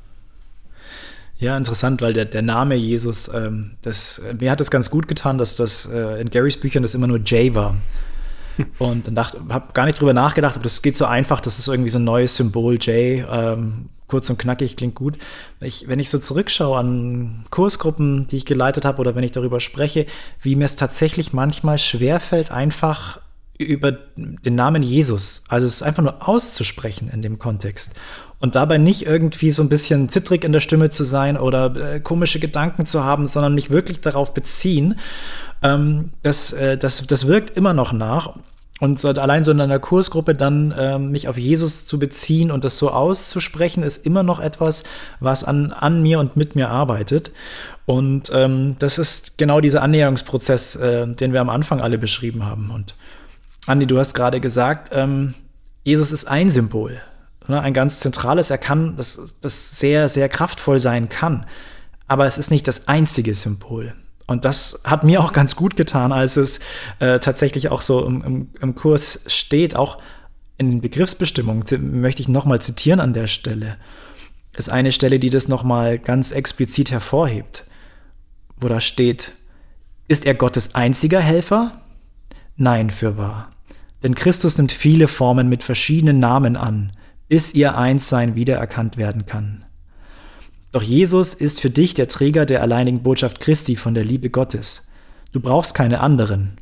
Ja, 1.39 1.57
interessant, 1.57 2.03
weil 2.03 2.13
der, 2.13 2.27
der 2.27 2.43
Name 2.43 2.75
Jesus, 2.75 3.31
ähm, 3.33 3.71
das, 3.81 4.21
mir 4.39 4.51
hat 4.51 4.61
es 4.61 4.71
ganz 4.71 4.91
gut 4.91 5.09
getan, 5.09 5.39
dass 5.39 5.57
das 5.57 5.87
äh, 5.87 6.21
in 6.21 6.29
Garys 6.29 6.59
Büchern 6.59 6.83
das 6.83 6.95
immer 6.95 7.07
nur 7.07 7.19
J 7.19 7.55
war. 7.55 7.77
Und 8.79 9.09
dann 9.09 9.17
habe 9.19 9.73
gar 9.73 9.87
nicht 9.87 9.99
drüber 9.99 10.13
nachgedacht, 10.13 10.57
aber 10.57 10.65
das 10.65 10.83
geht 10.83 10.97
so 10.97 11.07
einfach, 11.07 11.41
das 11.41 11.59
ist 11.59 11.67
irgendwie 11.67 11.89
so 11.89 11.99
ein 11.99 12.05
neues 12.05 12.37
Symbol, 12.37 12.75
J, 12.75 13.27
ähm, 13.31 13.89
kurz 14.11 14.29
und 14.29 14.39
knackig, 14.39 14.77
klingt 14.77 14.95
gut. 14.95 15.17
Ich, 15.61 15.89
wenn 15.89 15.99
ich 15.99 16.11
so 16.11 16.19
zurückschaue 16.19 16.77
an 16.77 17.45
Kursgruppen, 17.51 18.27
die 18.29 18.37
ich 18.37 18.45
geleitet 18.45 18.85
habe 18.85 19.01
oder 19.01 19.15
wenn 19.15 19.25
ich 19.25 19.33
darüber 19.33 19.61
spreche, 19.61 20.07
wie 20.43 20.57
mir 20.57 20.65
es 20.67 20.77
tatsächlich 20.77 21.33
manchmal 21.33 21.79
schwerfällt, 21.79 22.51
einfach 22.51 23.21
über 23.57 23.93
den 24.17 24.55
Namen 24.55 24.83
Jesus, 24.83 25.45
also 25.49 25.67
es 25.67 25.83
einfach 25.83 26.03
nur 26.03 26.27
auszusprechen 26.27 27.11
in 27.13 27.23
dem 27.23 27.39
Kontext 27.39 27.93
und 28.41 28.57
dabei 28.57 28.79
nicht 28.79 29.07
irgendwie 29.07 29.51
so 29.51 29.63
ein 29.63 29.69
bisschen 29.69 30.09
zittrig 30.09 30.45
in 30.45 30.53
der 30.53 30.61
Stimme 30.61 30.91
zu 30.91 31.05
sein 31.05 31.37
oder 31.37 31.77
äh, 31.77 32.01
komische 32.01 32.41
Gedanken 32.41 32.87
zu 32.87 33.05
haben, 33.05 33.27
sondern 33.27 33.55
mich 33.55 33.71
wirklich 33.71 34.01
darauf 34.01 34.35
beziehen. 34.35 34.99
Ähm, 35.63 36.11
das, 36.23 36.53
äh, 36.55 36.79
das, 36.79 37.07
das 37.07 37.27
wirkt 37.27 37.57
immer 37.57 37.75
noch 37.75 37.93
nach. 37.93 38.35
Und 38.81 39.05
allein 39.05 39.45
so 39.45 39.51
in 39.51 39.61
einer 39.61 39.79
Kursgruppe 39.79 40.35
dann 40.35 40.75
ähm, 40.77 41.11
mich 41.11 41.29
auf 41.29 41.39
Jesus 41.39 41.87
zu 41.87 41.99
beziehen 41.99 42.51
und 42.51 42.65
das 42.65 42.79
so 42.79 42.91
auszusprechen, 42.91 43.83
ist 43.83 44.05
immer 44.07 44.23
noch 44.23 44.41
etwas, 44.41 44.83
was 45.21 45.45
an, 45.45 45.73
an 45.73 46.03
mir 46.03 46.19
und 46.19 46.37
mit 46.37 46.57
mir 46.57 46.71
arbeitet. 46.71 47.31
Und 47.87 48.33
ähm, 48.35 48.77
das 48.79 48.99
ist 48.99 49.39
genau 49.39 49.61
dieser 49.61 49.83
Annäherungsprozess, 49.83 50.77
äh, 50.77 51.07
den 51.07 51.33
wir 51.33 51.41
am 51.41 51.51
Anfang 51.51 51.81
alle 51.81 51.99
beschrieben 51.99 52.45
haben. 52.45 52.71
Und 52.71 52.97
Andi, 53.67 53.87
du 53.87 53.99
hast 53.99 54.15
gerade 54.15 54.41
gesagt, 54.41 54.91
ähm, 54.93 55.35
Jesus 55.85 56.11
ist 56.11 56.27
ein 56.27 56.51
Symbol 56.51 57.01
ne, 57.51 57.61
ein 57.61 57.75
ganz 57.75 57.99
zentrales. 57.99 58.49
Er 58.49 58.59
kann, 58.59 58.97
das, 58.97 59.35
das 59.43 59.79
sehr, 59.79 60.09
sehr 60.09 60.31
kraftvoll 60.31 60.81
sein 60.81 61.11
kann. 61.11 61.45
Aber 62.07 62.27
es 62.27 62.39
ist 62.39 62.51
nicht 62.51 62.67
das 62.67 62.89
einzige 62.89 63.35
Symbol. 63.35 63.95
Und 64.31 64.45
das 64.45 64.83
hat 64.85 65.03
mir 65.03 65.21
auch 65.21 65.33
ganz 65.33 65.57
gut 65.57 65.77
getan, 65.77 66.13
als 66.13 66.37
es 66.37 66.61
äh, 67.01 67.19
tatsächlich 67.19 67.69
auch 67.73 67.81
so 67.81 68.07
im, 68.07 68.23
im, 68.23 68.49
im, 68.61 68.77
Kurs 68.77 69.25
steht, 69.27 69.75
auch 69.75 70.01
in 70.57 70.71
den 70.71 70.81
Begriffsbestimmungen, 70.81 71.65
möchte 72.01 72.23
ich 72.23 72.29
nochmal 72.29 72.63
zitieren 72.63 73.01
an 73.01 73.13
der 73.13 73.27
Stelle. 73.27 73.77
Ist 74.57 74.71
eine 74.71 74.93
Stelle, 74.93 75.19
die 75.19 75.31
das 75.31 75.49
nochmal 75.49 75.99
ganz 75.99 76.31
explizit 76.31 76.93
hervorhebt, 76.93 77.65
wo 78.57 78.69
da 78.69 78.81
steht, 78.81 79.33
ist 80.07 80.27
er 80.27 80.37
Gottes 80.37 80.77
einziger 80.77 81.19
Helfer? 81.19 81.73
Nein, 82.55 82.91
für 82.91 83.17
wahr. 83.17 83.51
Denn 84.05 84.15
Christus 84.15 84.59
nimmt 84.59 84.71
viele 84.71 85.09
Formen 85.09 85.49
mit 85.49 85.65
verschiedenen 85.65 86.21
Namen 86.21 86.57
an, 86.57 86.93
bis 87.29 87.53
ihr 87.53 87.77
Einssein 87.77 88.37
wiedererkannt 88.37 88.97
werden 88.97 89.27
kann. 89.27 89.65
Doch 90.73 90.83
Jesus 90.83 91.35
ist 91.35 91.61
für 91.61 91.71
dich 91.71 91.95
der 91.95 92.07
Träger 92.07 92.47
der 92.47 92.63
alleinigen 92.63 93.03
Botschaft 93.03 93.41
Christi 93.41 93.75
von 93.75 93.95
der 93.95 94.05
Liebe 94.05 94.31
Gottes. 94.31 94.89
Du 95.33 95.41
brauchst 95.41 95.75
keine 95.75 96.01
anderen. 96.01 96.59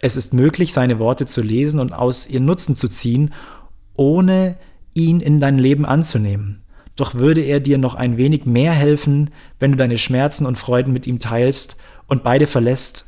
Es 0.00 0.16
ist 0.16 0.32
möglich, 0.32 0.72
seine 0.72 0.98
Worte 0.98 1.26
zu 1.26 1.42
lesen 1.42 1.78
und 1.78 1.92
aus 1.92 2.26
ihr 2.26 2.40
Nutzen 2.40 2.76
zu 2.76 2.88
ziehen, 2.88 3.32
ohne 3.94 4.56
ihn 4.94 5.20
in 5.20 5.38
dein 5.38 5.58
Leben 5.58 5.84
anzunehmen. 5.84 6.62
Doch 6.96 7.14
würde 7.14 7.42
er 7.42 7.60
dir 7.60 7.78
noch 7.78 7.94
ein 7.94 8.16
wenig 8.16 8.46
mehr 8.46 8.72
helfen, 8.72 9.30
wenn 9.60 9.72
du 9.72 9.78
deine 9.78 9.98
Schmerzen 9.98 10.46
und 10.46 10.58
Freuden 10.58 10.92
mit 10.92 11.06
ihm 11.06 11.20
teilst 11.20 11.76
und 12.06 12.24
beide 12.24 12.46
verlässt, 12.46 13.06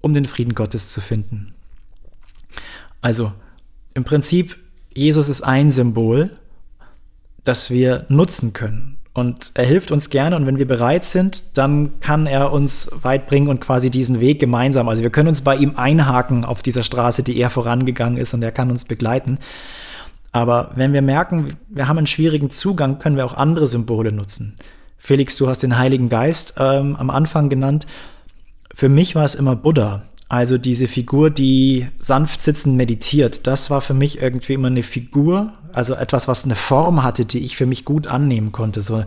um 0.00 0.14
den 0.14 0.24
Frieden 0.24 0.54
Gottes 0.54 0.92
zu 0.92 1.00
finden. 1.00 1.54
Also, 3.00 3.32
im 3.94 4.04
Prinzip, 4.04 4.58
Jesus 4.94 5.28
ist 5.28 5.42
ein 5.42 5.70
Symbol, 5.70 6.30
das 7.44 7.70
wir 7.70 8.06
nutzen 8.08 8.52
können. 8.52 8.95
Und 9.16 9.52
er 9.54 9.64
hilft 9.64 9.92
uns 9.92 10.10
gerne 10.10 10.36
und 10.36 10.46
wenn 10.46 10.58
wir 10.58 10.68
bereit 10.68 11.06
sind, 11.06 11.56
dann 11.56 12.00
kann 12.00 12.26
er 12.26 12.52
uns 12.52 12.90
weit 13.00 13.26
bringen 13.26 13.48
und 13.48 13.60
quasi 13.60 13.90
diesen 13.90 14.20
Weg 14.20 14.40
gemeinsam. 14.40 14.90
Also 14.90 15.02
wir 15.02 15.08
können 15.08 15.28
uns 15.28 15.40
bei 15.40 15.56
ihm 15.56 15.72
einhaken 15.76 16.44
auf 16.44 16.60
dieser 16.60 16.82
Straße, 16.82 17.22
die 17.22 17.38
er 17.38 17.48
vorangegangen 17.48 18.18
ist 18.18 18.34
und 18.34 18.42
er 18.42 18.52
kann 18.52 18.70
uns 18.70 18.84
begleiten. 18.84 19.38
Aber 20.32 20.72
wenn 20.74 20.92
wir 20.92 21.00
merken, 21.00 21.56
wir 21.70 21.88
haben 21.88 21.96
einen 21.96 22.06
schwierigen 22.06 22.50
Zugang, 22.50 22.98
können 22.98 23.16
wir 23.16 23.24
auch 23.24 23.32
andere 23.32 23.68
Symbole 23.68 24.12
nutzen. 24.12 24.54
Felix, 24.98 25.38
du 25.38 25.48
hast 25.48 25.62
den 25.62 25.78
Heiligen 25.78 26.10
Geist 26.10 26.56
ähm, 26.58 26.94
am 26.96 27.08
Anfang 27.08 27.48
genannt. 27.48 27.86
Für 28.74 28.90
mich 28.90 29.14
war 29.14 29.24
es 29.24 29.34
immer 29.34 29.56
Buddha. 29.56 30.02
Also 30.28 30.58
diese 30.58 30.88
Figur, 30.88 31.30
die 31.30 31.86
sanft 31.98 32.42
sitzend 32.42 32.76
meditiert, 32.76 33.46
das 33.46 33.70
war 33.70 33.80
für 33.80 33.94
mich 33.94 34.20
irgendwie 34.20 34.54
immer 34.54 34.66
eine 34.66 34.82
Figur, 34.82 35.52
also 35.72 35.94
etwas, 35.94 36.26
was 36.26 36.44
eine 36.44 36.56
Form 36.56 37.04
hatte, 37.04 37.24
die 37.24 37.44
ich 37.44 37.56
für 37.56 37.66
mich 37.66 37.84
gut 37.84 38.08
annehmen 38.08 38.50
konnte. 38.50 38.82
So, 38.82 39.04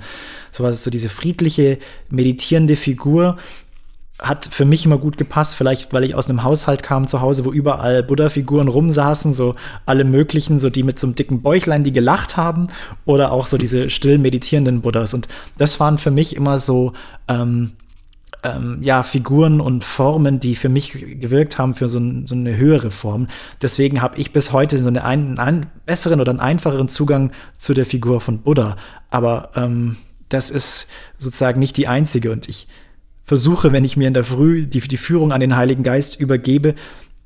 so, 0.51 0.71
so 0.71 0.89
diese 0.89 1.09
friedliche, 1.09 1.77
meditierende 2.09 2.77
Figur 2.77 3.35
hat 4.19 4.47
für 4.51 4.65
mich 4.65 4.85
immer 4.85 4.97
gut 4.97 5.17
gepasst, 5.17 5.55
vielleicht 5.55 5.93
weil 5.93 6.03
ich 6.03 6.15
aus 6.15 6.29
einem 6.29 6.43
Haushalt 6.43 6.83
kam 6.83 7.07
zu 7.07 7.21
Hause, 7.21 7.45
wo 7.45 7.51
überall 7.51 8.03
Buddha-Figuren 8.03 8.67
rumsaßen, 8.67 9.33
so 9.33 9.55
alle 9.85 10.03
möglichen, 10.03 10.59
so 10.59 10.69
die 10.69 10.83
mit 10.83 10.99
so 10.99 11.07
einem 11.07 11.15
dicken 11.15 11.41
Bäuchlein, 11.41 11.83
die 11.83 11.93
gelacht 11.93 12.37
haben, 12.37 12.67
oder 13.05 13.31
auch 13.31 13.45
so 13.45 13.57
diese 13.57 13.89
still 13.89 14.17
meditierenden 14.17 14.81
Buddhas. 14.81 15.13
Und 15.13 15.27
das 15.57 15.79
waren 15.79 15.97
für 15.97 16.11
mich 16.11 16.35
immer 16.35 16.59
so 16.59 16.93
ähm, 17.27 17.71
ähm, 18.43 18.79
ja, 18.81 19.03
Figuren 19.03 19.59
und 19.59 19.83
Formen, 19.83 20.39
die 20.39 20.55
für 20.55 20.69
mich 20.69 20.91
gewirkt 21.19 21.57
haben, 21.57 21.73
für 21.73 21.89
so, 21.89 21.99
ein, 21.99 22.25
so 22.25 22.35
eine 22.35 22.55
höhere 22.55 22.91
Form. 22.91 23.27
Deswegen 23.61 24.01
habe 24.01 24.17
ich 24.17 24.31
bis 24.31 24.51
heute 24.51 24.77
so 24.77 24.87
eine 24.87 25.03
ein, 25.03 25.37
einen 25.39 25.65
besseren 25.85 26.21
oder 26.21 26.31
einen 26.31 26.39
einfacheren 26.39 26.87
Zugang 26.87 27.31
zu 27.57 27.73
der 27.73 27.85
Figur 27.85 28.21
von 28.21 28.39
Buddha. 28.39 28.77
Aber 29.09 29.51
ähm, 29.55 29.97
das 30.29 30.51
ist 30.51 30.89
sozusagen 31.17 31.59
nicht 31.59 31.75
die 31.77 31.87
einzige. 31.87 32.31
Und 32.31 32.47
ich 32.47 32.67
versuche, 33.23 33.73
wenn 33.73 33.83
ich 33.83 33.97
mir 33.97 34.07
in 34.07 34.13
der 34.13 34.23
Früh 34.23 34.65
die, 34.65 34.79
die 34.79 34.97
Führung 34.97 35.31
an 35.31 35.41
den 35.41 35.55
Heiligen 35.55 35.83
Geist 35.83 36.19
übergebe, 36.19 36.75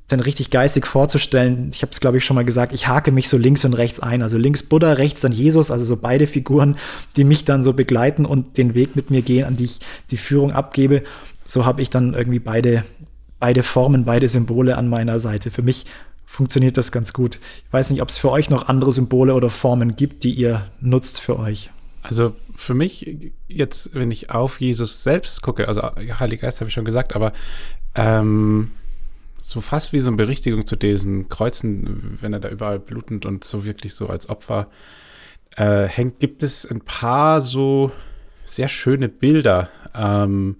dann 0.08 0.20
richtig 0.20 0.50
geistig 0.50 0.86
vorzustellen. 0.86 1.70
Ich 1.72 1.82
habe 1.82 1.92
es, 1.92 2.00
glaube 2.00 2.18
ich, 2.18 2.24
schon 2.24 2.34
mal 2.34 2.44
gesagt, 2.44 2.72
ich 2.72 2.88
hake 2.88 3.10
mich 3.10 3.28
so 3.28 3.38
links 3.38 3.64
und 3.64 3.74
rechts 3.74 4.00
ein. 4.00 4.22
Also 4.22 4.36
links 4.36 4.62
Buddha, 4.62 4.92
rechts 4.92 5.20
dann 5.20 5.32
Jesus, 5.32 5.70
also 5.70 5.84
so 5.84 5.96
beide 5.96 6.26
Figuren, 6.26 6.76
die 7.16 7.24
mich 7.24 7.44
dann 7.44 7.62
so 7.62 7.72
begleiten 7.72 8.26
und 8.26 8.58
den 8.58 8.74
Weg 8.74 8.96
mit 8.96 9.10
mir 9.10 9.22
gehen, 9.22 9.44
an 9.44 9.56
die 9.56 9.64
ich 9.64 9.80
die 10.10 10.18
Führung 10.18 10.52
abgebe. 10.52 11.02
So 11.46 11.64
habe 11.64 11.80
ich 11.80 11.88
dann 11.88 12.12
irgendwie 12.12 12.38
beide, 12.38 12.84
beide 13.40 13.62
Formen, 13.62 14.04
beide 14.04 14.28
Symbole 14.28 14.76
an 14.76 14.88
meiner 14.88 15.20
Seite. 15.20 15.50
Für 15.50 15.62
mich 15.62 15.86
funktioniert 16.26 16.76
das 16.76 16.92
ganz 16.92 17.12
gut. 17.12 17.36
Ich 17.66 17.72
weiß 17.72 17.90
nicht, 17.90 18.02
ob 18.02 18.08
es 18.10 18.18
für 18.18 18.30
euch 18.30 18.50
noch 18.50 18.68
andere 18.68 18.92
Symbole 18.92 19.34
oder 19.34 19.48
Formen 19.48 19.96
gibt, 19.96 20.24
die 20.24 20.32
ihr 20.32 20.66
nutzt 20.80 21.20
für 21.20 21.38
euch. 21.38 21.70
Also 22.02 22.34
für 22.54 22.74
mich 22.74 23.32
jetzt, 23.48 23.94
wenn 23.94 24.10
ich 24.10 24.30
auf 24.30 24.60
Jesus 24.60 25.02
selbst 25.02 25.40
gucke, 25.40 25.68
also 25.68 25.80
Heiliger 25.82 26.42
Geist 26.42 26.60
habe 26.60 26.68
ich 26.68 26.74
schon 26.74 26.84
gesagt, 26.84 27.16
aber 27.16 27.32
ähm, 27.94 28.70
so 29.46 29.60
fast 29.60 29.92
wie 29.92 30.00
so 30.00 30.08
eine 30.08 30.16
Berichtigung 30.16 30.64
zu 30.64 30.74
diesen 30.74 31.28
Kreuzen, 31.28 32.16
wenn 32.22 32.32
er 32.32 32.40
da 32.40 32.48
überall 32.48 32.78
blutend 32.78 33.26
und 33.26 33.44
so 33.44 33.66
wirklich 33.66 33.94
so 33.94 34.06
als 34.06 34.30
Opfer 34.30 34.68
äh, 35.56 35.86
hängt, 35.86 36.18
gibt 36.18 36.42
es 36.42 36.64
ein 36.64 36.80
paar 36.80 37.42
so 37.42 37.92
sehr 38.46 38.70
schöne 38.70 39.10
Bilder, 39.10 39.68
ähm, 39.94 40.56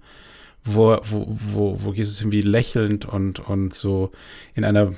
wo, 0.63 0.99
wo, 1.01 1.25
wo, 1.27 1.79
wo 1.81 1.93
Jesus 1.93 2.21
irgendwie 2.21 2.41
lächelnd 2.41 3.05
und, 3.05 3.39
und 3.39 3.73
so 3.73 4.11
in 4.53 4.63
einer, 4.63 4.93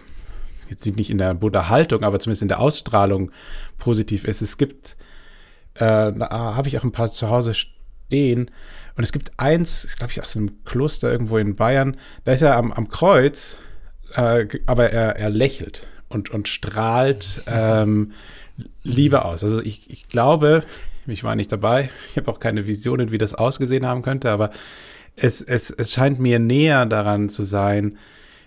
jetzt 0.69 0.85
nicht 0.85 1.09
in 1.09 1.17
der 1.17 1.33
Buddha-Haltung, 1.33 2.03
aber 2.03 2.19
zumindest 2.19 2.41
in 2.41 2.49
der 2.49 2.59
Ausstrahlung 2.59 3.31
positiv 3.77 4.25
ist. 4.25 4.41
Es 4.41 4.57
gibt, 4.57 4.97
äh, 5.75 6.11
da 6.11 6.29
habe 6.29 6.67
ich 6.67 6.77
auch 6.77 6.83
ein 6.83 6.91
paar 6.91 7.09
zu 7.09 7.29
Hause 7.29 7.53
stehen. 7.53 8.51
Und 8.97 9.03
es 9.05 9.13
gibt 9.13 9.31
eins, 9.37 9.95
glaube 9.95 10.11
ich, 10.11 10.21
aus 10.21 10.35
einem 10.35 10.65
Kloster 10.65 11.09
irgendwo 11.09 11.37
in 11.37 11.55
Bayern, 11.55 11.95
da 12.25 12.33
ist 12.33 12.41
er 12.41 12.57
am, 12.57 12.73
am 12.73 12.89
Kreuz 12.89 13.57
äh, 14.15 14.47
aber 14.65 14.91
er, 14.91 15.17
er 15.17 15.29
lächelt 15.29 15.87
und, 16.09 16.29
und 16.29 16.47
strahlt 16.47 17.41
ähm, 17.47 18.11
Liebe 18.83 19.25
aus. 19.25 19.43
Also 19.43 19.61
ich, 19.61 19.89
ich 19.89 20.07
glaube, 20.09 20.63
ich 21.05 21.23
war 21.23 21.35
nicht 21.35 21.51
dabei, 21.51 21.89
ich 22.11 22.17
habe 22.17 22.31
auch 22.31 22.39
keine 22.39 22.67
Visionen, 22.67 23.11
wie 23.11 23.17
das 23.17 23.33
ausgesehen 23.33 23.85
haben 23.85 24.01
könnte, 24.01 24.31
aber 24.31 24.51
es, 25.15 25.41
es, 25.41 25.71
es 25.71 25.93
scheint 25.93 26.19
mir 26.19 26.39
näher 26.39 26.85
daran 26.85 27.29
zu 27.29 27.43
sein, 27.43 27.97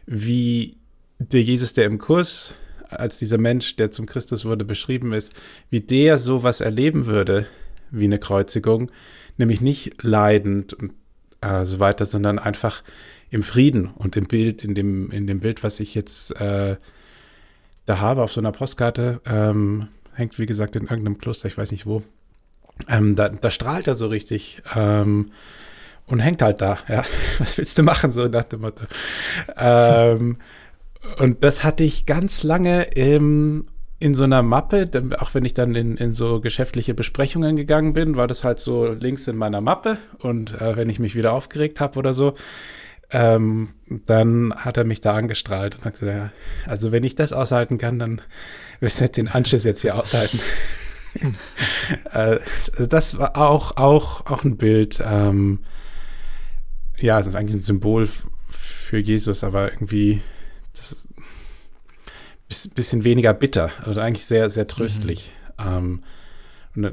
wie 0.06 0.76
der 1.18 1.42
Jesus, 1.42 1.72
der 1.72 1.84
im 1.84 1.98
Kurs 1.98 2.54
als 2.88 3.18
dieser 3.18 3.38
Mensch, 3.38 3.76
der 3.76 3.90
zum 3.90 4.06
Christus 4.06 4.44
wurde, 4.44 4.64
beschrieben 4.64 5.12
ist, 5.12 5.34
wie 5.68 5.80
der 5.80 6.18
sowas 6.18 6.60
erleben 6.60 7.06
würde 7.06 7.46
wie 7.90 8.04
eine 8.04 8.18
Kreuzigung, 8.18 8.90
nämlich 9.36 9.60
nicht 9.60 10.02
leidend 10.02 10.74
und 10.74 10.92
äh, 11.40 11.64
so 11.64 11.80
weiter, 11.80 12.06
sondern 12.06 12.38
einfach 12.38 12.82
im 13.30 13.42
Frieden 13.42 13.90
und 13.96 14.16
im 14.16 14.26
Bild, 14.26 14.64
in 14.64 14.74
dem, 14.74 15.10
in 15.10 15.26
dem 15.26 15.40
Bild, 15.40 15.62
was 15.62 15.80
ich 15.80 15.94
jetzt 15.94 16.38
äh, 16.40 16.76
da 17.86 17.98
habe 17.98 18.22
auf 18.22 18.32
so 18.32 18.40
einer 18.40 18.52
Postkarte, 18.52 19.20
ähm, 19.26 19.88
hängt 20.14 20.38
wie 20.38 20.46
gesagt 20.46 20.76
in 20.76 20.82
irgendeinem 20.82 21.18
Kloster, 21.18 21.48
ich 21.48 21.58
weiß 21.58 21.72
nicht 21.72 21.86
wo. 21.86 22.02
Ähm, 22.88 23.14
da, 23.14 23.28
da, 23.28 23.50
strahlt 23.50 23.88
er 23.88 23.94
so 23.94 24.06
richtig 24.06 24.62
ähm, 24.74 25.32
und 26.06 26.20
hängt 26.20 26.42
halt 26.42 26.60
da. 26.60 26.78
Ja, 26.88 27.04
was 27.38 27.58
willst 27.58 27.78
du 27.78 27.82
machen 27.82 28.10
so 28.10 28.26
nach 28.26 28.44
dem 28.44 28.62
Motto? 28.62 28.84
ähm, 29.56 30.38
und 31.18 31.44
das 31.44 31.64
hatte 31.64 31.84
ich 31.84 32.06
ganz 32.06 32.42
lange 32.42 32.82
im 32.94 33.66
in 34.02 34.14
so 34.14 34.24
einer 34.24 34.42
Mappe, 34.42 34.88
auch 35.18 35.34
wenn 35.34 35.44
ich 35.44 35.52
dann 35.52 35.74
in, 35.74 35.98
in 35.98 36.14
so 36.14 36.40
geschäftliche 36.40 36.94
Besprechungen 36.94 37.56
gegangen 37.56 37.92
bin, 37.92 38.16
war 38.16 38.26
das 38.26 38.44
halt 38.44 38.58
so 38.58 38.86
links 38.86 39.26
in 39.28 39.36
meiner 39.36 39.60
Mappe 39.60 39.98
und 40.20 40.58
äh, 40.58 40.74
wenn 40.74 40.88
ich 40.88 40.98
mich 40.98 41.14
wieder 41.14 41.34
aufgeregt 41.34 41.80
habe 41.80 41.98
oder 41.98 42.14
so, 42.14 42.34
ähm, 43.12 43.70
dann 43.88 44.54
hat 44.54 44.76
er 44.76 44.84
mich 44.84 45.00
da 45.00 45.14
angestrahlt 45.14 45.76
und 45.76 45.84
sagte, 45.84 46.06
ja, 46.06 46.30
also 46.66 46.92
wenn 46.92 47.04
ich 47.04 47.14
das 47.14 47.32
aushalten 47.32 47.78
kann, 47.78 47.98
dann 47.98 48.22
wirst 48.80 49.00
du 49.00 49.08
den 49.08 49.28
Anschiss 49.28 49.64
jetzt 49.64 49.82
hier 49.82 49.96
aushalten. 49.96 50.40
äh, 52.12 52.38
das 52.78 53.18
war 53.18 53.36
auch, 53.36 53.76
auch, 53.76 54.26
auch 54.26 54.44
ein 54.44 54.56
Bild, 54.56 55.02
ähm, 55.04 55.60
ja, 56.98 57.16
also 57.16 57.30
eigentlich 57.30 57.56
ein 57.56 57.62
Symbol 57.62 58.08
für 58.48 58.98
Jesus, 58.98 59.42
aber 59.42 59.72
irgendwie 59.72 60.20
das 60.74 61.08
ist 62.48 62.66
ein 62.66 62.74
bisschen 62.74 63.04
weniger 63.04 63.32
bitter, 63.32 63.70
also 63.84 64.00
eigentlich 64.00 64.26
sehr, 64.26 64.50
sehr 64.50 64.66
tröstlich. 64.66 65.32
Mhm. 65.58 66.00
Ähm, 66.74 66.90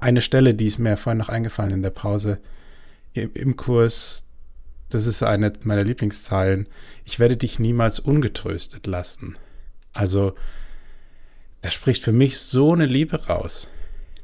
eine 0.00 0.20
Stelle, 0.20 0.54
die 0.54 0.66
ist 0.66 0.78
mir 0.78 0.96
vorhin 0.96 1.18
noch 1.18 1.28
eingefallen 1.28 1.72
in 1.72 1.82
der 1.82 1.90
Pause 1.90 2.38
im, 3.12 3.30
im 3.34 3.56
Kurs, 3.56 4.27
das 4.90 5.06
ist 5.06 5.22
eine 5.22 5.52
meiner 5.62 5.84
Lieblingszeilen, 5.84 6.66
ich 7.04 7.18
werde 7.18 7.36
dich 7.36 7.58
niemals 7.58 7.98
ungetröstet 7.98 8.86
lassen. 8.86 9.36
Also, 9.92 10.34
da 11.60 11.70
spricht 11.70 12.02
für 12.02 12.12
mich 12.12 12.38
so 12.38 12.72
eine 12.72 12.86
Liebe 12.86 13.26
raus. 13.26 13.68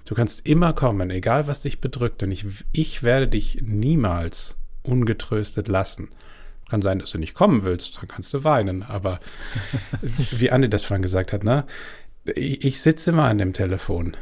Du 0.04 0.14
kannst 0.14 0.46
immer 0.46 0.72
kommen, 0.72 1.10
egal 1.10 1.46
was 1.46 1.62
dich 1.62 1.80
bedrückt, 1.80 2.22
und 2.22 2.30
ich, 2.30 2.46
ich 2.72 3.02
werde 3.02 3.28
dich 3.28 3.62
niemals 3.62 4.56
ungetröstet 4.82 5.68
lassen. 5.68 6.10
Kann 6.68 6.82
sein, 6.82 6.98
dass 6.98 7.10
du 7.10 7.18
nicht 7.18 7.34
kommen 7.34 7.62
willst, 7.62 7.96
dann 7.98 8.08
kannst 8.08 8.32
du 8.34 8.44
weinen. 8.44 8.82
Aber 8.82 9.20
wie 10.30 10.50
Andi 10.50 10.68
das 10.68 10.84
vorhin 10.84 11.02
gesagt 11.02 11.32
hat, 11.32 11.44
ne? 11.44 11.64
Ich, 12.34 12.64
ich 12.64 12.80
sitze 12.80 13.10
immer 13.10 13.24
an 13.24 13.38
dem 13.38 13.52
Telefon. 13.52 14.16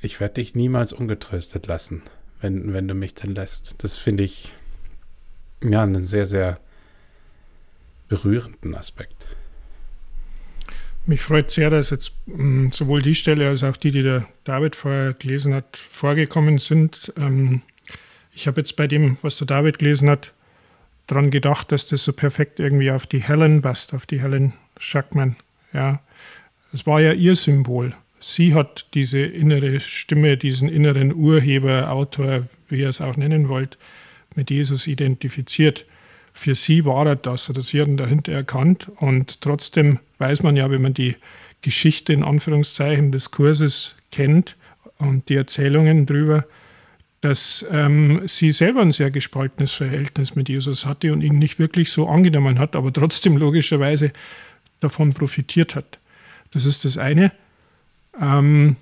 Ich 0.00 0.20
werde 0.20 0.34
dich 0.34 0.54
niemals 0.54 0.92
ungetröstet 0.92 1.66
lassen, 1.66 2.02
wenn, 2.40 2.72
wenn 2.72 2.88
du 2.88 2.94
mich 2.94 3.14
dann 3.14 3.34
lässt. 3.34 3.76
Das 3.78 3.96
finde 3.96 4.24
ich 4.24 4.52
ja, 5.62 5.82
einen 5.82 6.04
sehr, 6.04 6.26
sehr 6.26 6.58
berührenden 8.08 8.74
Aspekt. 8.74 9.26
Mich 11.04 11.20
freut 11.20 11.50
sehr, 11.50 11.70
dass 11.70 11.90
jetzt 11.90 12.12
mm, 12.26 12.70
sowohl 12.70 13.02
die 13.02 13.14
Stelle 13.14 13.48
als 13.48 13.64
auch 13.64 13.76
die, 13.76 13.90
die 13.90 14.02
der 14.02 14.28
David 14.44 14.76
vorher 14.76 15.14
gelesen 15.14 15.54
hat, 15.54 15.76
vorgekommen 15.76 16.58
sind. 16.58 17.12
Ähm, 17.16 17.62
ich 18.34 18.46
habe 18.46 18.60
jetzt 18.60 18.76
bei 18.76 18.86
dem, 18.86 19.18
was 19.22 19.36
der 19.36 19.46
David 19.46 19.78
gelesen 19.78 20.08
hat, 20.08 20.32
daran 21.06 21.30
gedacht, 21.30 21.72
dass 21.72 21.86
das 21.86 22.04
so 22.04 22.12
perfekt 22.12 22.60
irgendwie 22.60 22.90
auf 22.90 23.06
die 23.06 23.22
Helen 23.22 23.62
passt, 23.62 23.94
auf 23.94 24.06
die 24.06 24.22
Helen 24.22 24.52
Schackmann. 24.76 25.36
Ja, 25.72 26.00
es 26.72 26.86
war 26.86 27.00
ja 27.00 27.12
ihr 27.12 27.34
Symbol. 27.34 27.94
Sie 28.20 28.54
hat 28.54 28.86
diese 28.94 29.18
innere 29.20 29.80
Stimme, 29.80 30.36
diesen 30.36 30.68
inneren 30.68 31.12
Urheber, 31.12 31.90
Autor, 31.90 32.46
wie 32.68 32.80
ihr 32.80 32.88
es 32.88 33.00
auch 33.00 33.16
nennen 33.16 33.48
wollt, 33.48 33.76
mit 34.34 34.50
Jesus 34.50 34.86
identifiziert. 34.86 35.86
Für 36.32 36.54
sie 36.54 36.84
war 36.84 37.06
er 37.06 37.16
das 37.16 37.50
oder 37.50 37.60
sie 37.62 37.80
hat 37.80 37.88
ihn 37.88 37.96
dahinter 37.96 38.32
erkannt. 38.32 38.90
Und 38.96 39.40
trotzdem 39.40 39.98
weiß 40.18 40.42
man 40.42 40.56
ja, 40.56 40.70
wenn 40.70 40.82
man 40.82 40.94
die 40.94 41.16
Geschichte 41.60 42.12
in 42.12 42.22
Anführungszeichen 42.24 43.12
des 43.12 43.30
Kurses 43.30 43.96
kennt 44.10 44.56
und 44.98 45.28
die 45.28 45.36
Erzählungen 45.36 46.06
darüber, 46.06 46.46
dass 47.20 47.64
ähm, 47.70 48.22
sie 48.26 48.50
selber 48.50 48.80
ein 48.80 48.90
sehr 48.90 49.10
gespaltenes 49.10 49.72
Verhältnis 49.72 50.34
mit 50.34 50.48
Jesus 50.48 50.86
hatte 50.86 51.12
und 51.12 51.22
ihn 51.22 51.38
nicht 51.38 51.58
wirklich 51.58 51.90
so 51.90 52.08
angenommen 52.08 52.58
hat, 52.58 52.74
aber 52.74 52.92
trotzdem 52.92 53.36
logischerweise 53.36 54.12
davon 54.80 55.12
profitiert 55.12 55.76
hat. 55.76 56.00
Das 56.50 56.66
ist 56.66 56.84
das 56.84 56.98
eine. 56.98 57.30
Ähm, 58.20 58.44
Hm. 58.54 58.76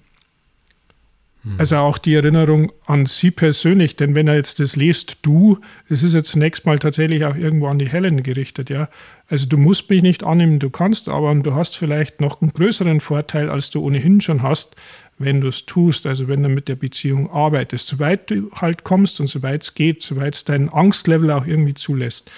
Also 1.57 1.77
auch 1.77 1.97
die 1.97 2.15
Erinnerung 2.15 2.71
an 2.85 3.07
Sie 3.07 3.31
persönlich, 3.31 3.97
denn 3.97 4.15
wenn 4.15 4.29
er 4.29 4.35
jetzt 4.35 4.61
das 4.61 4.77
liest, 4.77 5.19
du, 5.23 5.59
es 5.89 6.03
ist 6.03 6.13
jetzt 6.13 6.33
zunächst 6.33 6.67
mal 6.67 6.79
tatsächlich 6.79 7.25
auch 7.25 7.35
irgendwo 7.35 7.69
an 7.69 7.79
die 7.79 7.89
Helen 7.89 8.23
gerichtet, 8.23 8.69
ja. 8.69 8.91
Also 9.29 9.47
du 9.47 9.57
musst 9.57 9.89
mich 9.89 10.03
nicht 10.03 10.23
annehmen, 10.23 10.59
du 10.59 10.69
kannst 10.69 11.09
aber 11.09 11.35
du 11.35 11.55
hast 11.55 11.79
vielleicht 11.79 12.21
noch 12.21 12.43
einen 12.43 12.53
größeren 12.53 13.01
Vorteil, 13.01 13.49
als 13.49 13.71
du 13.71 13.81
ohnehin 13.83 14.21
schon 14.21 14.43
hast, 14.43 14.77
wenn 15.19 15.41
du 15.41 15.49
es 15.49 15.65
tust, 15.65 16.07
also 16.07 16.29
wenn 16.29 16.43
du 16.43 16.51
mit 16.51 16.69
der 16.69 16.77
Beziehung 16.77 17.31
arbeitest, 17.31 17.87
soweit 17.87 18.31
du 18.31 18.51
halt 18.53 18.85
kommst 18.85 19.21
und 19.21 19.27
soweit 19.27 19.63
es 19.63 19.75
geht, 19.75 20.03
soweit 20.03 20.35
es 20.35 20.45
dein 20.45 20.69
Angstlevel 20.69 21.31
auch 21.31 21.47
irgendwie 21.47 21.75
zulässt. 21.75 22.31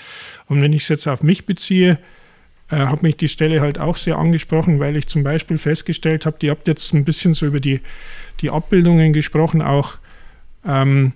Und 0.46 0.60
wenn 0.60 0.72
ich 0.72 0.82
es 0.82 0.88
jetzt 0.88 1.08
auf 1.08 1.24
mich 1.24 1.46
beziehe, 1.46 1.98
äh, 2.70 2.86
hat 2.86 3.02
mich 3.02 3.16
die 3.16 3.28
Stelle 3.28 3.60
halt 3.60 3.78
auch 3.78 3.96
sehr 3.96 4.18
angesprochen, 4.18 4.80
weil 4.80 4.96
ich 4.96 5.06
zum 5.06 5.22
Beispiel 5.22 5.58
festgestellt 5.58 6.24
habe, 6.24 6.38
ihr 6.42 6.50
habt 6.50 6.66
jetzt 6.68 6.94
ein 6.94 7.04
bisschen 7.04 7.34
so 7.34 7.46
über 7.46 7.60
die, 7.60 7.80
die 8.40 8.50
Abbildungen 8.50 9.12
gesprochen, 9.12 9.62
auch 9.62 9.98
ähm, 10.64 11.12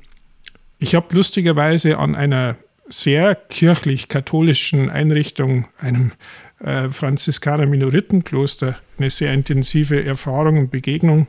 ich 0.78 0.94
habe 0.94 1.14
lustigerweise 1.14 1.98
an 1.98 2.14
einer 2.14 2.56
sehr 2.88 3.34
kirchlich-katholischen 3.34 4.90
Einrichtung, 4.90 5.66
einem 5.78 6.12
äh, 6.60 6.88
Franziskaner-Minoritenkloster, 6.88 8.76
eine 8.98 9.10
sehr 9.10 9.32
intensive 9.32 10.04
Erfahrung 10.04 10.58
und 10.58 10.70
Begegnung 10.70 11.26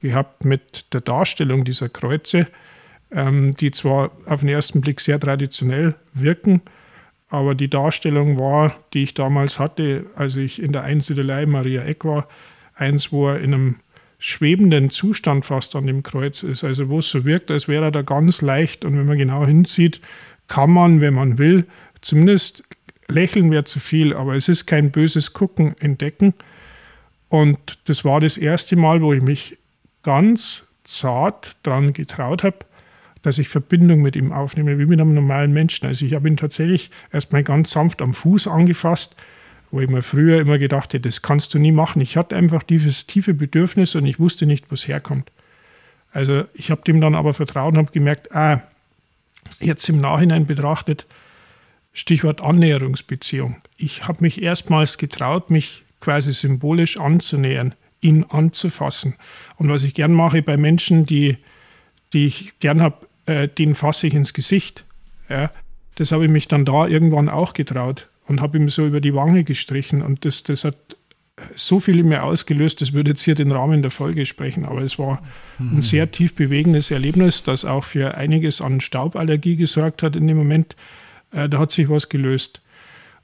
gehabt 0.00 0.44
mit 0.44 0.92
der 0.92 1.00
Darstellung 1.00 1.64
dieser 1.64 1.88
Kreuze, 1.88 2.48
ähm, 3.10 3.50
die 3.52 3.70
zwar 3.70 4.12
auf 4.26 4.40
den 4.40 4.48
ersten 4.48 4.80
Blick 4.80 5.00
sehr 5.00 5.18
traditionell 5.18 5.94
wirken, 6.14 6.62
aber 7.28 7.54
die 7.54 7.70
Darstellung 7.70 8.38
war, 8.38 8.76
die 8.92 9.04
ich 9.04 9.14
damals 9.14 9.58
hatte, 9.58 10.06
als 10.14 10.36
ich 10.36 10.62
in 10.62 10.72
der 10.72 10.82
Einsiedelei 10.82 11.46
Maria 11.46 11.82
Eck 11.82 12.04
war, 12.04 12.28
eins, 12.74 13.10
wo 13.10 13.28
er 13.28 13.40
in 13.40 13.54
einem 13.54 13.76
schwebenden 14.22 14.88
Zustand 14.88 15.44
fast 15.44 15.74
an 15.74 15.88
dem 15.88 16.04
Kreuz 16.04 16.44
ist. 16.44 16.62
Also 16.62 16.88
wo 16.88 17.00
es 17.00 17.10
so 17.10 17.24
wirkt, 17.24 17.50
als 17.50 17.66
wäre 17.66 17.86
er 17.86 17.90
da 17.90 18.02
ganz 18.02 18.40
leicht. 18.40 18.84
Und 18.84 18.96
wenn 18.96 19.04
man 19.04 19.18
genau 19.18 19.44
hinzieht, 19.44 20.00
kann 20.46 20.70
man, 20.70 21.00
wenn 21.00 21.14
man 21.14 21.38
will, 21.38 21.66
zumindest 22.00 22.62
lächeln 23.08 23.50
wäre 23.50 23.64
zu 23.64 23.80
viel, 23.80 24.14
aber 24.14 24.36
es 24.36 24.48
ist 24.48 24.66
kein 24.66 24.92
böses 24.92 25.32
Gucken 25.32 25.74
entdecken. 25.80 26.34
Und 27.30 27.58
das 27.86 28.04
war 28.04 28.20
das 28.20 28.36
erste 28.36 28.76
Mal, 28.76 29.02
wo 29.02 29.12
ich 29.12 29.22
mich 29.22 29.58
ganz 30.04 30.66
zart 30.84 31.56
daran 31.64 31.92
getraut 31.92 32.44
habe, 32.44 32.58
dass 33.22 33.38
ich 33.38 33.48
Verbindung 33.48 34.02
mit 34.02 34.14
ihm 34.14 34.32
aufnehme, 34.32 34.78
wie 34.78 34.86
mit 34.86 35.00
einem 35.00 35.14
normalen 35.14 35.52
Menschen. 35.52 35.86
Also 35.86 36.06
ich 36.06 36.14
habe 36.14 36.28
ihn 36.28 36.36
tatsächlich 36.36 36.92
erstmal 37.12 37.42
ganz 37.42 37.72
sanft 37.72 38.00
am 38.00 38.14
Fuß 38.14 38.46
angefasst, 38.46 39.16
wo 39.72 39.80
ich 39.80 39.88
mir 39.88 40.02
früher 40.02 40.38
immer 40.38 40.58
gedacht 40.58 40.92
hätte, 40.92 41.08
das 41.08 41.22
kannst 41.22 41.54
du 41.54 41.58
nie 41.58 41.72
machen. 41.72 42.02
Ich 42.02 42.18
hatte 42.18 42.36
einfach 42.36 42.62
dieses 42.62 43.06
tiefe 43.06 43.32
Bedürfnis 43.32 43.94
und 43.96 44.04
ich 44.04 44.20
wusste 44.20 44.44
nicht, 44.44 44.70
wo 44.70 44.74
es 44.74 44.86
herkommt. 44.86 45.32
Also 46.12 46.44
ich 46.52 46.70
habe 46.70 46.82
dem 46.82 47.00
dann 47.00 47.14
aber 47.14 47.32
vertraut 47.32 47.72
und 47.72 47.78
habe 47.78 47.90
gemerkt, 47.90 48.36
ah, 48.36 48.62
jetzt 49.60 49.88
im 49.88 49.98
Nachhinein 49.98 50.46
betrachtet, 50.46 51.06
Stichwort 51.94 52.42
Annäherungsbeziehung. 52.42 53.56
Ich 53.78 54.06
habe 54.06 54.18
mich 54.20 54.42
erstmals 54.42 54.98
getraut, 54.98 55.50
mich 55.50 55.84
quasi 56.00 56.32
symbolisch 56.32 56.98
anzunähern, 56.98 57.74
ihn 58.02 58.24
anzufassen. 58.24 59.14
Und 59.56 59.70
was 59.70 59.84
ich 59.84 59.94
gern 59.94 60.12
mache 60.12 60.42
bei 60.42 60.58
Menschen, 60.58 61.06
die, 61.06 61.38
die 62.12 62.26
ich 62.26 62.58
gern 62.60 62.82
habe, 62.82 63.06
äh, 63.24 63.48
den 63.48 63.74
fasse 63.74 64.06
ich 64.06 64.12
ins 64.12 64.34
Gesicht. 64.34 64.84
Ja, 65.30 65.50
das 65.94 66.12
habe 66.12 66.24
ich 66.24 66.30
mich 66.30 66.46
dann 66.46 66.66
da 66.66 66.86
irgendwann 66.86 67.30
auch 67.30 67.54
getraut 67.54 68.08
und 68.32 68.40
habe 68.40 68.56
ihm 68.56 68.70
so 68.70 68.86
über 68.86 69.02
die 69.02 69.14
Wange 69.14 69.44
gestrichen. 69.44 70.00
Und 70.00 70.24
das, 70.24 70.42
das 70.42 70.64
hat 70.64 70.76
so 71.54 71.80
viel 71.80 71.98
in 71.98 72.08
mir 72.08 72.22
ausgelöst, 72.22 72.80
das 72.80 72.94
würde 72.94 73.10
jetzt 73.10 73.22
hier 73.22 73.34
den 73.34 73.50
Rahmen 73.50 73.82
der 73.82 73.90
Folge 73.90 74.24
sprechen, 74.24 74.64
aber 74.64 74.80
es 74.80 74.98
war 74.98 75.20
mhm. 75.58 75.76
ein 75.76 75.82
sehr 75.82 76.10
tief 76.10 76.34
bewegendes 76.34 76.90
Erlebnis, 76.90 77.42
das 77.42 77.66
auch 77.66 77.84
für 77.84 78.14
einiges 78.16 78.62
an 78.62 78.80
Stauballergie 78.80 79.56
gesorgt 79.56 80.02
hat 80.02 80.16
in 80.16 80.26
dem 80.26 80.38
Moment. 80.38 80.76
Äh, 81.30 81.50
da 81.50 81.58
hat 81.58 81.70
sich 81.70 81.90
was 81.90 82.08
gelöst. 82.08 82.62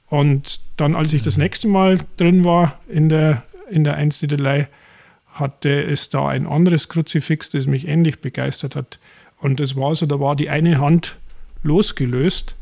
Und 0.05 0.59
dann, 0.77 0.95
als 0.95 1.11
ich 1.13 1.23
das 1.23 1.37
mhm. 1.37 1.43
nächste 1.43 1.67
Mal 1.67 1.97
drin 2.17 2.45
war 2.45 2.79
in 2.87 3.09
der, 3.09 3.43
in 3.71 3.83
der 3.83 3.95
Einsiedelei, 3.95 4.67
hatte 5.25 5.83
es 5.83 6.09
da 6.09 6.27
ein 6.27 6.45
anderes 6.45 6.87
Kruzifix, 6.87 7.49
das 7.49 7.65
mich 7.65 7.87
ähnlich 7.87 8.21
begeistert 8.21 8.75
hat. 8.75 8.99
Und 9.37 9.59
das 9.59 9.75
war 9.75 9.95
so, 9.95 10.05
da 10.05 10.19
war 10.19 10.35
die 10.35 10.51
eine 10.51 10.79
Hand 10.79 11.17
losgelöst 11.63 12.55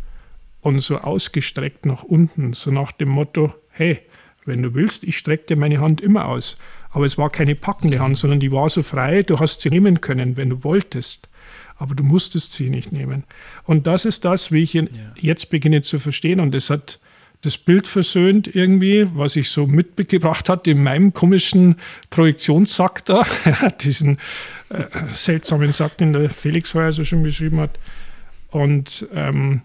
und 0.62 0.80
so 0.80 0.98
ausgestreckt 0.98 1.86
nach 1.86 2.04
unten, 2.04 2.54
so 2.54 2.72
nach 2.72 2.92
dem 2.92 3.10
Motto, 3.10 3.54
hey, 3.70 4.00
wenn 4.46 4.64
du 4.64 4.74
willst, 4.74 5.04
ich 5.04 5.18
strecke 5.18 5.46
dir 5.46 5.58
meine 5.58 5.80
Hand 5.80 6.02
immer 6.02 6.26
aus. 6.26 6.56
Aber 6.90 7.06
es 7.06 7.18
war 7.18 7.30
keine 7.30 7.56
packende 7.56 8.00
Hand, 8.00 8.18
sondern 8.18 8.40
die 8.40 8.52
war 8.52 8.70
so 8.70 8.82
frei, 8.82 9.22
du 9.22 9.40
hast 9.40 9.62
sie 9.62 9.70
nehmen 9.70 10.02
können, 10.02 10.38
wenn 10.38 10.50
du 10.50 10.64
wolltest. 10.64 11.30
Aber 11.76 11.94
du 11.94 12.04
musstest 12.04 12.54
sie 12.54 12.70
nicht 12.70 12.92
nehmen. 12.92 13.24
Und 13.66 13.86
das 13.86 14.06
ist 14.06 14.26
das, 14.26 14.52
wie 14.52 14.64
ich 14.64 14.74
ja. 14.74 14.86
jetzt 15.16 15.50
beginne 15.50 15.82
zu 15.82 16.00
verstehen. 16.00 16.40
Und 16.40 16.56
das 16.56 16.70
hat 16.70 17.00
das 17.42 17.58
Bild 17.58 17.88
versöhnt 17.88 18.54
irgendwie, 18.56 19.06
was 19.14 19.36
ich 19.36 19.50
so 19.50 19.68
mitgebracht 19.68 20.50
hatte 20.50 20.72
in 20.72 20.82
meinem 20.82 21.14
komischen 21.14 21.76
Projektionssack 22.10 23.06
da, 23.06 23.28
diesen 23.82 24.18
äh, 24.70 24.86
seltsamen 25.14 25.72
Sack, 25.72 25.98
den 25.98 26.14
der 26.14 26.30
Felix 26.30 26.72
vorher 26.72 26.92
so 26.92 27.04
schon 27.04 27.22
beschrieben 27.22 27.60
hat. 27.60 27.78
Und 28.50 29.08
ähm, 29.14 29.62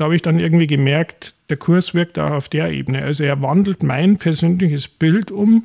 da 0.00 0.06
habe 0.06 0.16
ich 0.16 0.22
dann 0.22 0.40
irgendwie 0.40 0.66
gemerkt, 0.66 1.34
der 1.50 1.58
Kurs 1.58 1.92
wirkt 1.92 2.18
auch 2.18 2.30
auf 2.30 2.48
der 2.48 2.70
Ebene. 2.70 3.02
Also 3.02 3.22
er 3.22 3.42
wandelt 3.42 3.82
mein 3.82 4.16
persönliches 4.16 4.88
Bild 4.88 5.30
um 5.30 5.64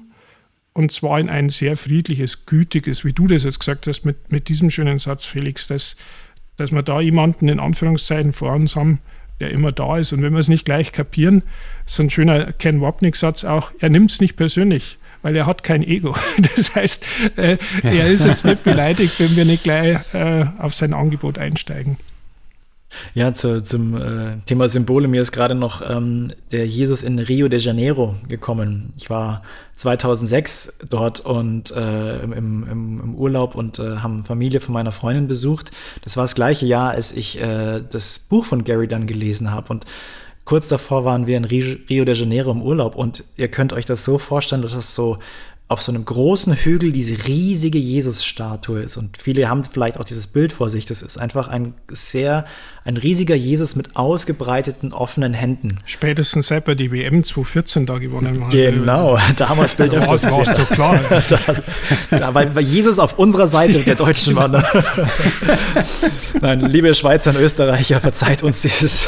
und 0.73 0.91
zwar 0.91 1.21
in 1.21 1.29
ein 1.29 1.47
sehr 1.47 1.77
friedliches, 1.77 2.45
gütiges, 2.45 3.05
wie 3.05 3.13
du 3.13 3.27
das 3.27 3.45
jetzt 3.45 3.59
gesagt 3.59 3.87
hast, 3.87 4.03
mit, 4.03 4.29
mit 4.29 4.49
diesem 4.49 4.69
schönen 4.69 4.99
Satz, 4.99 5.23
Felix, 5.23 5.67
dass, 5.67 5.95
dass 6.57 6.73
wir 6.73 6.83
da 6.83 6.99
jemanden 6.99 7.47
in 7.47 7.61
Anführungszeichen 7.61 8.33
vor 8.33 8.51
uns 8.51 8.75
haben, 8.75 8.99
der 9.39 9.51
immer 9.51 9.71
da 9.71 9.97
ist. 9.97 10.11
Und 10.11 10.21
wenn 10.21 10.33
wir 10.33 10.39
es 10.39 10.49
nicht 10.49 10.65
gleich 10.65 10.91
kapieren, 10.91 11.41
ist 11.85 12.01
ein 12.01 12.09
schöner 12.09 12.51
Ken 12.51 12.81
Wapnick-Satz 12.81 13.45
auch, 13.45 13.71
er 13.79 13.87
nimmt 13.87 14.11
es 14.11 14.19
nicht 14.19 14.35
persönlich, 14.35 14.97
weil 15.21 15.33
er 15.37 15.45
hat 15.45 15.63
kein 15.63 15.81
Ego. 15.81 16.13
Das 16.57 16.75
heißt, 16.75 17.05
äh, 17.37 17.57
er 17.83 18.11
ist 18.11 18.25
jetzt 18.25 18.45
nicht 18.45 18.63
beleidigt, 18.63 19.17
wenn 19.21 19.33
wir 19.37 19.45
nicht 19.45 19.63
gleich 19.63 19.97
äh, 20.13 20.45
auf 20.57 20.75
sein 20.75 20.93
Angebot 20.93 21.37
einsteigen. 21.37 21.95
Ja, 23.13 23.33
zu, 23.33 23.61
zum 23.61 23.95
äh, 23.95 24.37
Thema 24.45 24.67
Symbole. 24.67 25.07
Mir 25.07 25.21
ist 25.21 25.31
gerade 25.31 25.55
noch 25.55 25.81
ähm, 25.87 26.31
der 26.51 26.67
Jesus 26.67 27.03
in 27.03 27.19
Rio 27.19 27.47
de 27.47 27.59
Janeiro 27.59 28.15
gekommen. 28.27 28.93
Ich 28.97 29.09
war 29.09 29.43
2006 29.75 30.79
dort 30.89 31.19
und 31.19 31.71
äh, 31.71 32.19
im, 32.19 32.33
im, 32.33 32.99
im, 33.01 33.15
Urlaub 33.15 33.55
und 33.55 33.79
äh, 33.79 33.97
haben 33.97 34.25
Familie 34.25 34.61
von 34.61 34.73
meiner 34.73 34.91
Freundin 34.91 35.27
besucht. 35.27 35.71
Das 36.03 36.17
war 36.17 36.23
das 36.23 36.35
gleiche 36.35 36.65
Jahr, 36.65 36.91
als 36.91 37.11
ich 37.11 37.39
äh, 37.41 37.81
das 37.89 38.19
Buch 38.19 38.45
von 38.45 38.63
Gary 38.63 38.87
dann 38.87 39.07
gelesen 39.07 39.51
habe. 39.51 39.69
Und 39.69 39.85
kurz 40.45 40.67
davor 40.69 41.03
waren 41.03 41.27
wir 41.27 41.37
in 41.37 41.45
Rio 41.45 42.05
de 42.05 42.15
Janeiro 42.15 42.51
im 42.51 42.61
Urlaub. 42.61 42.95
Und 42.95 43.23
ihr 43.35 43.49
könnt 43.49 43.73
euch 43.73 43.85
das 43.85 44.05
so 44.05 44.17
vorstellen, 44.17 44.61
dass 44.61 44.73
das 44.73 44.95
so 44.95 45.17
auf 45.67 45.81
so 45.81 45.91
einem 45.91 46.05
großen 46.05 46.53
Hügel 46.53 46.91
diese 46.91 47.25
riesige 47.25 47.79
Jesus-Statue 47.79 48.81
ist. 48.81 48.97
Und 48.97 49.17
viele 49.17 49.49
haben 49.49 49.63
vielleicht 49.63 49.99
auch 49.99 50.03
dieses 50.03 50.27
Bild 50.27 50.53
vor 50.53 50.69
sich. 50.69 50.85
Das 50.85 51.01
ist 51.01 51.19
einfach 51.19 51.47
ein 51.47 51.73
sehr, 51.89 52.45
ein 52.83 52.97
riesiger 52.97 53.33
Jesus 53.33 53.75
mit 53.75 53.95
ausgebreiteten, 53.95 54.93
offenen 54.93 55.33
Händen. 55.33 55.79
Spätestens 55.85 56.47
seit 56.47 56.67
wir 56.67 56.75
die 56.75 56.91
WM 56.91 57.23
2014 57.23 57.87
da 57.87 57.97
gewonnen 57.97 58.43
haben. 58.43 58.51
Genau, 58.51 59.17
damals 59.37 59.73
Bild 59.73 59.93
da 59.93 60.07
war 60.07 60.13
es 60.13 60.21
doch 60.53 60.69
klar. 60.69 61.01
da, 61.29 62.17
da, 62.19 62.33
weil, 62.35 62.63
Jesus 62.63 62.99
auf 62.99 63.17
unserer 63.17 63.47
Seite 63.47 63.79
der 63.79 63.95
Deutschen 63.95 64.35
war. 64.35 64.47
Ne? 64.47 64.63
Nein, 66.41 66.59
liebe 66.59 66.93
Schweizer 66.93 67.31
und 67.31 67.37
Österreicher, 67.37 67.99
verzeiht 68.01 68.43
uns 68.43 68.61
dieses. 68.61 69.07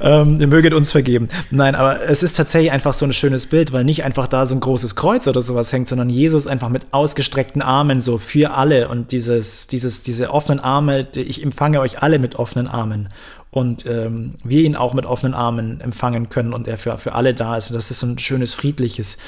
ähm, 0.00 0.40
ihr 0.40 0.46
möget 0.46 0.72
uns 0.72 0.90
vergeben. 0.90 1.28
Nein, 1.50 1.74
aber 1.74 2.08
es 2.08 2.22
ist 2.22 2.38
tatsächlich 2.38 2.72
einfach 2.72 2.94
so 2.94 3.04
ein 3.04 3.12
schönes 3.12 3.44
Bild, 3.44 3.72
weil 3.72 3.84
nicht 3.84 4.02
einfach 4.02 4.26
da 4.26 4.46
so 4.46 4.54
ein 4.54 4.60
großes 4.60 4.96
Kreuz 4.96 5.09
Kreuz 5.10 5.26
oder 5.26 5.42
sowas 5.42 5.72
hängt, 5.72 5.88
sondern 5.88 6.08
Jesus 6.08 6.46
einfach 6.46 6.68
mit 6.68 6.84
ausgestreckten 6.92 7.62
Armen 7.62 8.00
so 8.00 8.18
für 8.18 8.52
alle 8.52 8.88
und 8.88 9.10
dieses, 9.10 9.66
dieses, 9.66 10.04
diese 10.04 10.30
offenen 10.30 10.60
Arme, 10.60 11.08
ich 11.14 11.42
empfange 11.42 11.80
euch 11.80 12.00
alle 12.00 12.20
mit 12.20 12.36
offenen 12.36 12.68
Armen 12.68 13.08
und 13.50 13.86
ähm, 13.86 14.34
wir 14.44 14.62
ihn 14.62 14.76
auch 14.76 14.94
mit 14.94 15.06
offenen 15.06 15.34
Armen 15.34 15.80
empfangen 15.80 16.28
können 16.28 16.52
und 16.52 16.68
er 16.68 16.78
für, 16.78 16.96
für 16.98 17.16
alle 17.16 17.34
da 17.34 17.56
ist. 17.56 17.74
Das 17.74 17.90
ist 17.90 17.98
so 17.98 18.06
ein 18.06 18.18
schönes, 18.18 18.54
friedliches 18.54 19.18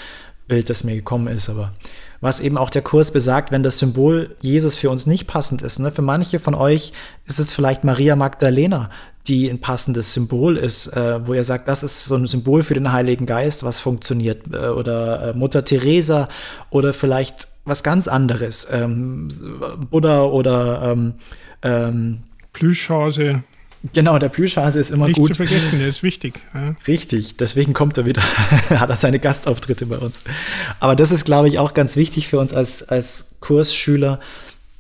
Bild, 0.47 0.71
das 0.71 0.85
mir 0.85 0.95
gekommen 0.95 1.27
ist. 1.27 1.51
Aber 1.51 1.73
was 2.21 2.39
eben 2.39 2.59
auch 2.59 2.71
der 2.71 2.83
Kurs 2.83 3.11
besagt, 3.11 3.51
wenn 3.51 3.65
das 3.65 3.79
Symbol 3.81 4.37
Jesus 4.41 4.77
für 4.77 4.89
uns 4.89 5.09
nicht 5.09 5.27
passend 5.27 5.63
ist. 5.63 5.81
Ne? 5.81 5.91
Für 5.91 6.03
manche 6.03 6.39
von 6.39 6.55
euch 6.55 6.93
ist 7.27 7.41
es 7.41 7.51
vielleicht 7.51 7.83
Maria 7.83 8.15
Magdalena, 8.15 8.89
die 9.29 9.49
ein 9.49 9.61
passendes 9.61 10.13
Symbol 10.13 10.57
ist, 10.57 10.89
äh, 10.89 11.27
wo 11.27 11.33
er 11.33 11.45
sagt, 11.45 11.69
das 11.69 11.83
ist 11.83 12.05
so 12.05 12.17
ein 12.17 12.27
Symbol 12.27 12.63
für 12.63 12.75
den 12.75 12.93
Heiligen 12.93 13.27
Geist, 13.27 13.63
was 13.63 13.81
funktioniert. 13.81 14.53
Äh, 14.53 14.69
oder 14.69 15.29
äh, 15.29 15.33
Mutter 15.35 15.65
Teresa 15.65 16.29
oder 16.71 16.93
vielleicht 16.93 17.49
was 17.65 17.83
ganz 17.83 18.09
anderes. 18.09 18.67
Ähm, 18.71 19.29
Buddha 19.91 20.23
oder 20.25 20.93
ähm, 20.93 21.15
ähm, 21.63 22.23
Plüschhase. 22.53 23.45
Genau, 23.93 24.19
der 24.19 24.29
Plüschhase 24.29 24.79
ist 24.79 24.91
immer 24.91 25.07
Nicht 25.07 25.17
gut. 25.17 25.29
Nicht 25.29 25.37
zu 25.37 25.47
vergessen, 25.47 25.79
der 25.79 25.89
ist 25.89 26.03
wichtig. 26.03 26.41
Ja. 26.55 26.75
Richtig, 26.87 27.37
deswegen 27.37 27.73
kommt 27.73 27.99
er 27.99 28.07
wieder, 28.07 28.23
hat 28.71 28.91
er 28.91 28.97
seine 28.97 29.19
Gastauftritte 29.19 29.87
bei 29.87 29.99
uns. 29.99 30.23
Aber 30.79 30.95
das 30.95 31.11
ist, 31.11 31.25
glaube 31.25 31.49
ich, 31.49 31.59
auch 31.59 31.75
ganz 31.75 31.97
wichtig 31.97 32.29
für 32.29 32.39
uns 32.39 32.53
als, 32.53 32.89
als 32.89 33.37
Kursschüler, 33.41 34.21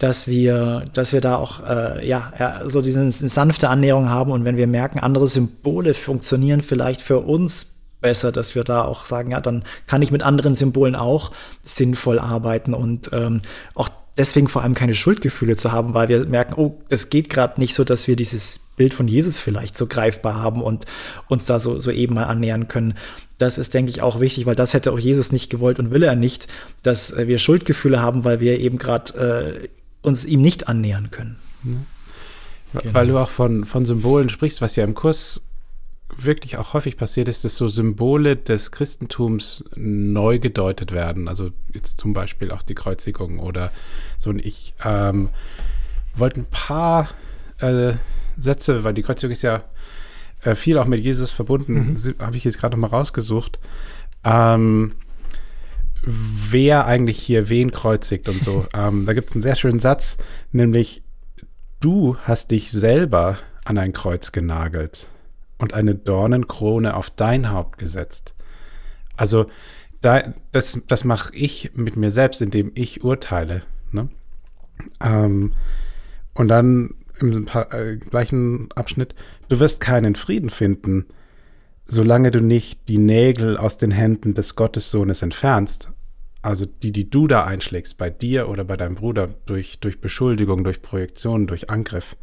dass 0.03 0.26
wir, 0.26 0.84
dass 0.92 1.12
wir 1.12 1.20
da 1.20 1.36
auch 1.36 1.64
äh, 1.64 2.05
ja, 2.05 2.32
so 2.66 2.82
diese 2.82 3.09
sanfte 3.12 3.68
Annäherung 3.68 4.11
haben 4.11 4.32
und 4.32 4.44
wenn 4.44 4.57
wir 4.57 4.66
merken, 4.66 4.98
andere 4.98 5.28
Symbole 5.28 5.94
funktionieren 5.94 6.61
vielleicht 6.61 7.00
für 7.00 7.20
uns 7.20 7.76
besser, 8.00 8.32
dass 8.32 8.57
wir 8.57 8.64
da 8.64 8.82
auch 8.84 9.07
sagen, 9.07 9.30
ja, 9.30 9.40
dann 9.40 9.62
kann 9.86 10.03
ich 10.03 10.11
mit 10.11 10.24
anderen 10.24 10.57
Symbolen 10.57 10.96
auch 10.96 11.30
sinnvoll 11.62 12.18
arbeiten 12.18 12.74
und 12.74 13.11
ähm, 13.12 13.42
auch 13.76 13.90
deswegen 14.16 14.48
vor 14.48 14.62
allem 14.62 14.74
keine 14.74 14.94
Schuldgefühle 14.94 15.55
zu 15.55 15.70
haben, 15.70 15.94
weil 15.94 16.09
wir 16.09 16.26
merken, 16.26 16.55
oh, 16.57 16.82
das 16.88 17.09
geht 17.09 17.30
gerade 17.30 17.61
nicht 17.61 17.74
so, 17.74 17.84
dass 17.84 18.09
wir 18.09 18.16
dieses 18.16 18.59
Bild 18.76 18.94
von 18.94 19.07
Jesus 19.07 19.38
vielleicht 19.38 19.78
so 19.78 19.86
greifbar 19.86 20.42
haben 20.42 20.62
und 20.62 20.84
uns 21.28 21.44
da 21.44 21.61
so, 21.61 21.78
so 21.78 21.92
eben 21.92 22.16
mal 22.16 22.24
annähern 22.24 22.66
können. 22.66 22.94
Das 23.38 23.57
ist, 23.57 23.72
denke 23.72 23.90
ich, 23.90 24.03
auch 24.03 24.18
wichtig, 24.18 24.46
weil 24.46 24.57
das 24.57 24.74
hätte 24.74 24.90
auch 24.90 24.98
Jesus 24.98 25.30
nicht 25.30 25.48
gewollt 25.48 25.78
und 25.78 25.92
will 25.92 26.03
er 26.03 26.16
nicht, 26.16 26.48
dass 26.82 27.16
wir 27.16 27.38
Schuldgefühle 27.38 28.03
haben, 28.03 28.24
weil 28.24 28.40
wir 28.40 28.59
eben 28.59 28.78
gerade 28.78 29.62
äh, 29.64 29.68
uns 30.03 30.24
ihm 30.24 30.42
nicht 30.42 30.68
annähern 30.68 31.11
können. 31.11 31.36
Ja. 31.64 32.80
Genau. 32.80 32.94
Weil 32.94 33.07
du 33.07 33.18
auch 33.18 33.30
von, 33.30 33.64
von 33.64 33.84
Symbolen 33.84 34.28
sprichst, 34.28 34.61
was 34.62 34.76
ja 34.76 34.84
im 34.84 34.94
Kurs 34.94 35.42
wirklich 36.16 36.59
auch 36.59 36.74
häufig 36.74 36.96
passiert 36.96 37.28
ist, 37.28 37.44
dass 37.44 37.57
so 37.57 37.68
Symbole 37.68 38.36
des 38.36 38.70
Christentums 38.70 39.64
neu 39.74 40.38
gedeutet 40.38 40.92
werden. 40.92 41.28
Also 41.28 41.50
jetzt 41.72 42.00
zum 42.00 42.12
Beispiel 42.12 42.50
auch 42.50 42.62
die 42.62 42.74
Kreuzigung 42.74 43.38
oder 43.38 43.70
so. 44.18 44.30
Und 44.30 44.44
ich 44.44 44.74
ähm, 44.84 45.30
wollte 46.14 46.40
ein 46.40 46.46
paar 46.50 47.09
äh, 47.59 47.94
Sätze, 48.38 48.84
weil 48.84 48.94
die 48.94 49.03
Kreuzigung 49.03 49.32
ist 49.32 49.42
ja 49.42 49.64
äh, 50.42 50.55
viel 50.55 50.78
auch 50.78 50.86
mit 50.86 51.03
Jesus 51.03 51.30
verbunden, 51.30 51.94
mhm. 51.94 52.14
habe 52.20 52.36
ich 52.36 52.44
jetzt 52.44 52.59
gerade 52.59 52.76
noch 52.76 52.90
mal 52.90 52.94
rausgesucht. 52.96 53.59
Ähm, 54.24 54.92
wer 56.03 56.86
eigentlich 56.86 57.18
hier 57.18 57.48
wen 57.48 57.70
kreuzigt 57.70 58.28
und 58.28 58.42
so. 58.42 58.66
ähm, 58.74 59.07
da 59.07 59.12
gibt 59.12 59.30
es 59.30 59.34
einen 59.34 59.42
sehr 59.42 59.55
schönen 59.55 59.78
Satz, 59.78 60.18
nämlich 60.50 61.03
du 61.80 62.16
hast 62.24 62.50
dich 62.50 62.70
selber 62.70 63.38
an 63.64 63.78
ein 63.78 63.92
Kreuz 63.92 64.32
genagelt 64.32 65.09
und 65.59 65.74
eine 65.74 65.94
Dornenkrone 65.94 66.96
auf 66.96 67.11
dein 67.11 67.50
Haupt 67.50 67.78
gesetzt. 67.78 68.34
Also 69.16 69.46
da, 70.00 70.34
das, 70.50 70.80
das 70.88 71.05
mache 71.05 71.34
ich 71.34 71.72
mit 71.74 71.96
mir 71.96 72.11
selbst, 72.11 72.42
indem 72.42 72.72
ich 72.74 73.05
urteile. 73.05 73.62
Ne? 73.92 74.09
Ähm, 75.00 75.53
und 76.34 76.48
dann 76.48 76.94
im 77.20 77.46
äh, 77.70 77.96
gleichen 77.96 78.72
Abschnitt, 78.72 79.14
du 79.48 79.61
wirst 79.61 79.80
keinen 79.80 80.16
Frieden 80.16 80.50
finden, 80.50 81.07
solange 81.93 82.30
du 82.30 82.40
nicht 82.40 82.88
die 82.88 82.97
Nägel 82.97 83.59
aus 83.59 83.76
den 83.76 83.90
Händen 83.90 84.32
des 84.32 84.57
Gottessohnes 84.57 85.20
entfernst. 85.20 85.90
Also 86.40 86.64
die, 86.64 86.90
die 86.90 87.11
du 87.11 87.26
da 87.26 87.45
einschlägst, 87.45 87.99
bei 87.99 88.09
dir 88.09 88.49
oder 88.49 88.64
bei 88.64 88.78
deinem 88.78 88.95
Bruder, 88.95 89.28
durch, 89.45 89.78
durch 89.78 90.01
Beschuldigung, 90.01 90.64
durch 90.64 90.80
Projektion, 90.80 91.47
durch 91.47 91.68
Angriff. 91.68 92.16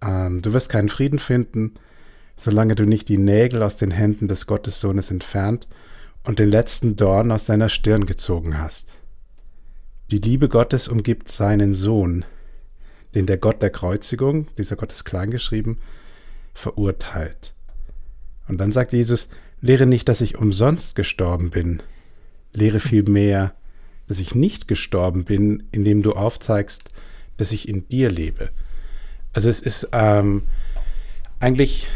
Ähm, 0.00 0.40
du 0.40 0.54
wirst 0.54 0.70
keinen 0.70 0.88
Frieden 0.88 1.18
finden, 1.18 1.74
solange 2.38 2.76
du 2.76 2.86
nicht 2.86 3.10
die 3.10 3.18
Nägel 3.18 3.62
aus 3.62 3.76
den 3.76 3.90
Händen 3.90 4.26
des 4.26 4.46
Gottessohnes 4.46 5.10
entfernt 5.10 5.68
und 6.24 6.38
den 6.38 6.48
letzten 6.48 6.96
Dorn 6.96 7.30
aus 7.30 7.44
seiner 7.44 7.68
Stirn 7.68 8.06
gezogen 8.06 8.58
hast. 8.58 8.94
Die 10.10 10.18
Liebe 10.18 10.48
Gottes 10.48 10.88
umgibt 10.88 11.28
seinen 11.28 11.74
Sohn, 11.74 12.24
den 13.14 13.26
der 13.26 13.36
Gott 13.36 13.60
der 13.60 13.70
Kreuzigung, 13.70 14.46
dieser 14.56 14.76
Gott 14.76 14.92
ist 14.92 15.04
kleingeschrieben, 15.04 15.76
verurteilt. 16.54 17.54
Und 18.48 18.58
dann 18.58 18.72
sagt 18.72 18.92
Jesus, 18.92 19.28
lehre 19.60 19.86
nicht, 19.86 20.08
dass 20.08 20.20
ich 20.20 20.38
umsonst 20.38 20.94
gestorben 20.94 21.50
bin, 21.50 21.82
lehre 22.52 22.80
vielmehr, 22.80 23.54
dass 24.06 24.20
ich 24.20 24.34
nicht 24.34 24.68
gestorben 24.68 25.24
bin, 25.24 25.64
indem 25.70 26.02
du 26.02 26.12
aufzeigst, 26.12 26.90
dass 27.36 27.52
ich 27.52 27.68
in 27.68 27.88
dir 27.88 28.10
lebe. 28.10 28.50
Also 29.32 29.48
es 29.50 29.60
ist 29.60 29.90
ähm, 29.92 30.42
eigentlich 31.40 31.86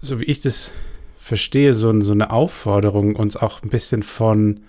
so 0.00 0.20
wie 0.20 0.24
ich 0.24 0.40
das 0.40 0.72
verstehe, 1.18 1.74
so, 1.74 1.98
so 2.00 2.12
eine 2.12 2.30
Aufforderung, 2.30 3.16
uns 3.16 3.36
auch 3.36 3.62
ein 3.62 3.70
bisschen 3.70 4.02
von 4.02 4.60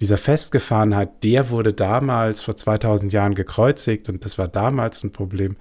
dieser 0.00 0.16
Festgefahrenheit, 0.16 1.22
der 1.22 1.50
wurde 1.50 1.72
damals 1.72 2.42
vor 2.42 2.56
2000 2.56 3.12
Jahren 3.12 3.34
gekreuzigt 3.34 4.08
und 4.08 4.24
das 4.24 4.38
war 4.38 4.48
damals 4.48 5.02
ein 5.02 5.12
Problem. 5.12 5.56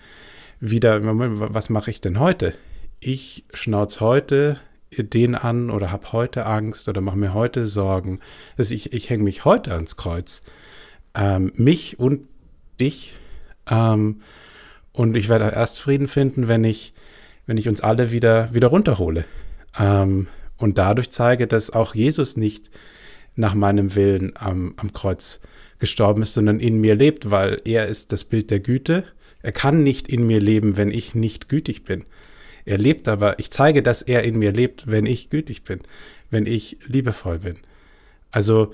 Wieder, 0.59 0.99
was 1.03 1.69
mache 1.69 1.91
ich 1.91 2.01
denn 2.01 2.19
heute? 2.19 2.53
Ich 3.05 3.43
schnauz 3.53 3.99
heute 3.99 4.61
den 4.95 5.35
an 5.35 5.69
oder 5.69 5.91
habe 5.91 6.13
heute 6.13 6.45
Angst 6.45 6.87
oder 6.87 7.01
mache 7.01 7.17
mir 7.17 7.33
heute 7.33 7.67
Sorgen. 7.67 8.21
Also 8.57 8.73
ich, 8.73 8.93
ich 8.93 9.09
hänge 9.09 9.23
mich 9.23 9.43
heute 9.43 9.73
ans 9.73 9.97
Kreuz. 9.97 10.41
Ähm, 11.13 11.51
mich 11.55 11.99
und 11.99 12.21
dich. 12.79 13.13
Ähm, 13.69 14.21
und 14.93 15.17
ich 15.17 15.27
werde 15.27 15.51
erst 15.53 15.81
Frieden 15.81 16.07
finden, 16.07 16.47
wenn 16.47 16.63
ich 16.63 16.93
wenn 17.45 17.57
ich 17.57 17.67
uns 17.67 17.81
alle 17.81 18.11
wieder, 18.13 18.53
wieder 18.53 18.69
runterhole. 18.69 19.25
Ähm, 19.77 20.27
und 20.55 20.77
dadurch 20.77 21.09
zeige, 21.09 21.45
dass 21.45 21.71
auch 21.71 21.95
Jesus 21.95 22.37
nicht 22.37 22.71
nach 23.35 23.53
meinem 23.53 23.95
Willen 23.95 24.31
am, 24.35 24.75
am 24.77 24.93
Kreuz 24.93 25.41
gestorben 25.77 26.21
ist, 26.21 26.35
sondern 26.35 26.61
in 26.61 26.79
mir 26.79 26.95
lebt, 26.95 27.29
weil 27.29 27.61
er 27.65 27.87
ist 27.87 28.13
das 28.13 28.23
Bild 28.23 28.49
der 28.49 28.61
Güte. 28.61 29.03
Er 29.41 29.51
kann 29.51 29.83
nicht 29.83 30.07
in 30.07 30.25
mir 30.25 30.39
leben, 30.39 30.77
wenn 30.77 30.89
ich 30.89 31.15
nicht 31.15 31.49
gütig 31.49 31.83
bin. 31.83 32.05
Er 32.65 32.77
lebt 32.77 33.07
aber, 33.07 33.39
ich 33.39 33.51
zeige, 33.51 33.83
dass 33.83 34.01
er 34.01 34.23
in 34.23 34.37
mir 34.37 34.51
lebt, 34.51 34.87
wenn 34.87 35.05
ich 35.05 35.29
gütig 35.29 35.63
bin, 35.63 35.81
wenn 36.29 36.45
ich 36.45 36.77
liebevoll 36.85 37.39
bin. 37.39 37.57
Also 38.31 38.73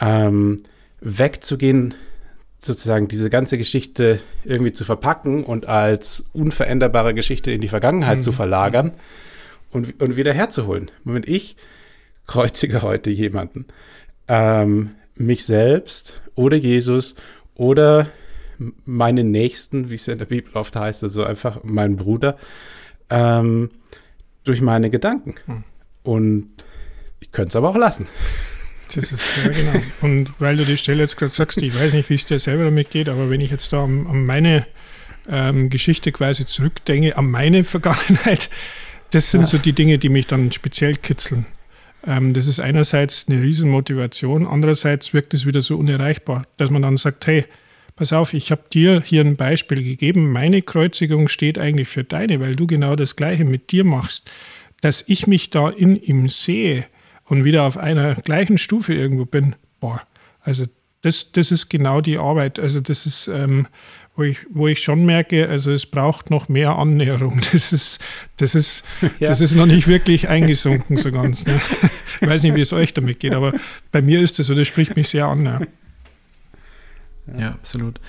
ähm, 0.00 0.62
wegzugehen 1.00 1.94
sozusagen 2.58 3.08
diese 3.08 3.30
ganze 3.30 3.58
Geschichte 3.58 4.20
irgendwie 4.44 4.72
zu 4.72 4.84
verpacken 4.84 5.44
und 5.44 5.66
als 5.66 6.24
unveränderbare 6.32 7.14
Geschichte 7.14 7.50
in 7.50 7.60
die 7.60 7.68
Vergangenheit 7.68 8.18
mhm. 8.18 8.22
zu 8.22 8.32
verlagern 8.32 8.92
und, 9.70 10.00
und 10.02 10.16
wieder 10.16 10.32
herzuholen. 10.32 10.90
Moment, 11.04 11.28
ich 11.28 11.56
kreuzige 12.26 12.82
heute 12.82 13.10
jemanden. 13.10 13.66
Ähm, 14.28 14.96
mich 15.14 15.44
selbst 15.44 16.20
oder 16.34 16.56
Jesus 16.56 17.14
oder 17.54 18.08
meinen 18.84 19.30
Nächsten, 19.30 19.90
wie 19.90 19.94
es 19.94 20.08
in 20.08 20.18
der 20.18 20.26
Bibel 20.26 20.52
oft 20.54 20.76
heißt, 20.76 21.02
also 21.02 21.24
einfach 21.24 21.62
meinen 21.62 21.96
Bruder, 21.96 22.36
ähm, 23.10 23.70
durch 24.44 24.60
meine 24.60 24.90
Gedanken. 24.90 25.34
Mhm. 25.46 25.64
Und 26.02 26.50
ich 27.20 27.32
könnte 27.32 27.48
es 27.48 27.56
aber 27.56 27.70
auch 27.70 27.76
lassen. 27.76 28.06
Das 28.94 29.10
ist, 29.10 29.36
ja, 29.44 29.50
genau. 29.50 29.84
Und 30.00 30.40
weil 30.40 30.56
du 30.56 30.64
die 30.64 30.76
Stelle 30.76 31.00
jetzt 31.00 31.16
gerade 31.16 31.32
sagst, 31.32 31.60
ich 31.60 31.78
weiß 31.78 31.92
nicht, 31.92 32.08
wie 32.08 32.14
es 32.14 32.24
dir 32.24 32.38
selber 32.38 32.64
damit 32.64 32.90
geht, 32.90 33.08
aber 33.08 33.30
wenn 33.30 33.40
ich 33.40 33.50
jetzt 33.50 33.72
da 33.72 33.82
an, 33.82 34.06
an 34.06 34.24
meine 34.24 34.66
ähm, 35.28 35.70
Geschichte 35.70 36.12
quasi 36.12 36.46
zurückdenke, 36.46 37.16
an 37.16 37.30
meine 37.30 37.64
Vergangenheit, 37.64 38.48
das 39.10 39.30
sind 39.30 39.42
ja. 39.42 39.46
so 39.46 39.58
die 39.58 39.72
Dinge, 39.72 39.98
die 39.98 40.08
mich 40.08 40.26
dann 40.26 40.52
speziell 40.52 40.94
kitzeln. 40.94 41.46
Ähm, 42.06 42.32
das 42.32 42.46
ist 42.46 42.60
einerseits 42.60 43.26
eine 43.28 43.42
Riesenmotivation, 43.42 44.46
andererseits 44.46 45.12
wirkt 45.14 45.34
es 45.34 45.46
wieder 45.46 45.60
so 45.60 45.76
unerreichbar, 45.76 46.42
dass 46.56 46.70
man 46.70 46.82
dann 46.82 46.96
sagt, 46.96 47.26
hey, 47.26 47.44
pass 47.96 48.12
auf, 48.12 48.34
ich 48.34 48.50
habe 48.50 48.62
dir 48.72 49.02
hier 49.04 49.22
ein 49.22 49.36
Beispiel 49.36 49.82
gegeben, 49.82 50.30
meine 50.30 50.62
Kreuzigung 50.62 51.28
steht 51.28 51.58
eigentlich 51.58 51.88
für 51.88 52.04
deine, 52.04 52.40
weil 52.40 52.54
du 52.54 52.66
genau 52.66 52.94
das 52.94 53.16
Gleiche 53.16 53.44
mit 53.44 53.72
dir 53.72 53.84
machst. 53.84 54.30
Dass 54.82 55.02
ich 55.06 55.26
mich 55.26 55.50
da 55.50 55.70
in 55.70 55.96
ihm 55.96 56.28
sehe, 56.28 56.84
und 57.26 57.44
wieder 57.44 57.64
auf 57.64 57.76
einer 57.76 58.14
gleichen 58.14 58.58
Stufe 58.58 58.94
irgendwo 58.94 59.24
bin, 59.24 59.56
boah, 59.80 60.02
also 60.40 60.64
das, 61.02 61.32
das 61.32 61.52
ist 61.52 61.68
genau 61.68 62.00
die 62.00 62.18
Arbeit. 62.18 62.58
Also 62.58 62.80
das 62.80 63.06
ist, 63.06 63.28
ähm, 63.28 63.66
wo, 64.16 64.22
ich, 64.22 64.38
wo 64.50 64.66
ich 64.66 64.82
schon 64.82 65.04
merke, 65.04 65.48
also 65.48 65.72
es 65.72 65.86
braucht 65.86 66.30
noch 66.30 66.48
mehr 66.48 66.76
Annäherung. 66.76 67.40
Das 67.52 67.72
ist, 67.72 68.00
das 68.38 68.54
ist, 68.54 68.84
ja. 69.18 69.28
das 69.28 69.40
ist 69.40 69.54
noch 69.54 69.66
nicht 69.66 69.86
wirklich 69.86 70.28
eingesunken 70.28 70.96
so 70.96 71.12
ganz. 71.12 71.46
Ne? 71.46 71.60
Ich 72.20 72.26
weiß 72.26 72.44
nicht, 72.44 72.54
wie 72.54 72.62
es 72.62 72.72
euch 72.72 72.94
damit 72.94 73.20
geht, 73.20 73.34
aber 73.34 73.52
bei 73.92 74.00
mir 74.00 74.20
ist 74.20 74.38
das 74.38 74.46
so, 74.46 74.54
das 74.54 74.66
spricht 74.66 74.96
mich 74.96 75.08
sehr 75.08 75.26
an. 75.26 75.66
Ja. 77.34 77.50
Absolut. 77.50 78.00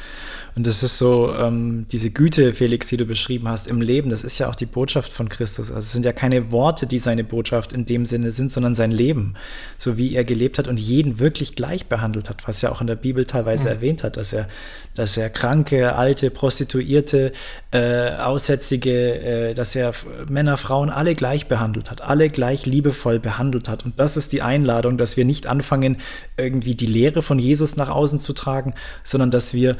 Und 0.57 0.65
das 0.65 0.81
ist 0.81 0.97
so, 0.97 1.35
ähm, 1.35 1.85
diese 1.91 2.09
Güte, 2.09 2.51
Felix, 2.51 2.87
die 2.87 2.97
du 2.97 3.05
beschrieben 3.05 3.47
hast 3.47 3.67
im 3.67 3.79
Leben, 3.79 4.09
das 4.09 4.23
ist 4.23 4.39
ja 4.39 4.49
auch 4.49 4.55
die 4.55 4.65
Botschaft 4.65 5.13
von 5.13 5.29
Christus. 5.29 5.69
Also 5.69 5.81
es 5.81 5.91
sind 5.91 6.03
ja 6.03 6.13
keine 6.13 6.51
Worte, 6.51 6.87
die 6.87 6.97
seine 6.97 7.23
Botschaft 7.23 7.73
in 7.73 7.85
dem 7.85 8.05
Sinne 8.05 8.31
sind, 8.31 8.51
sondern 8.51 8.73
sein 8.73 8.89
Leben, 8.89 9.35
so 9.77 9.97
wie 9.97 10.15
er 10.15 10.23
gelebt 10.23 10.57
hat 10.57 10.67
und 10.67 10.79
jeden 10.79 11.19
wirklich 11.19 11.55
gleich 11.55 11.85
behandelt 11.85 12.27
hat, 12.27 12.47
was 12.47 12.63
ja 12.63 12.71
auch 12.71 12.81
in 12.81 12.87
der 12.87 12.95
Bibel 12.95 13.25
teilweise 13.25 13.65
mhm. 13.65 13.75
erwähnt 13.75 14.03
hat, 14.03 14.17
dass 14.17 14.33
er, 14.33 14.49
dass 14.95 15.15
er 15.15 15.29
Kranke, 15.29 15.95
Alte, 15.95 16.31
Prostituierte, 16.31 17.33
äh, 17.69 18.15
Aussätzige, 18.15 19.49
äh, 19.49 19.53
dass 19.53 19.75
er 19.75 19.93
Männer, 20.27 20.57
Frauen 20.57 20.89
alle 20.89 21.13
gleich 21.13 21.47
behandelt 21.47 21.91
hat, 21.91 22.01
alle 22.01 22.29
gleich 22.29 22.65
liebevoll 22.65 23.19
behandelt 23.19 23.69
hat. 23.69 23.85
Und 23.85 23.99
das 23.99 24.17
ist 24.17 24.33
die 24.33 24.41
Einladung, 24.41 24.97
dass 24.97 25.17
wir 25.17 25.25
nicht 25.25 25.45
anfangen, 25.45 25.97
irgendwie 26.35 26.73
die 26.73 26.87
Lehre 26.87 27.21
von 27.21 27.37
Jesus 27.37 27.75
nach 27.75 27.89
außen 27.89 28.17
zu 28.17 28.33
tragen, 28.33 28.73
sondern 29.03 29.29
dass 29.29 29.53
wir 29.53 29.77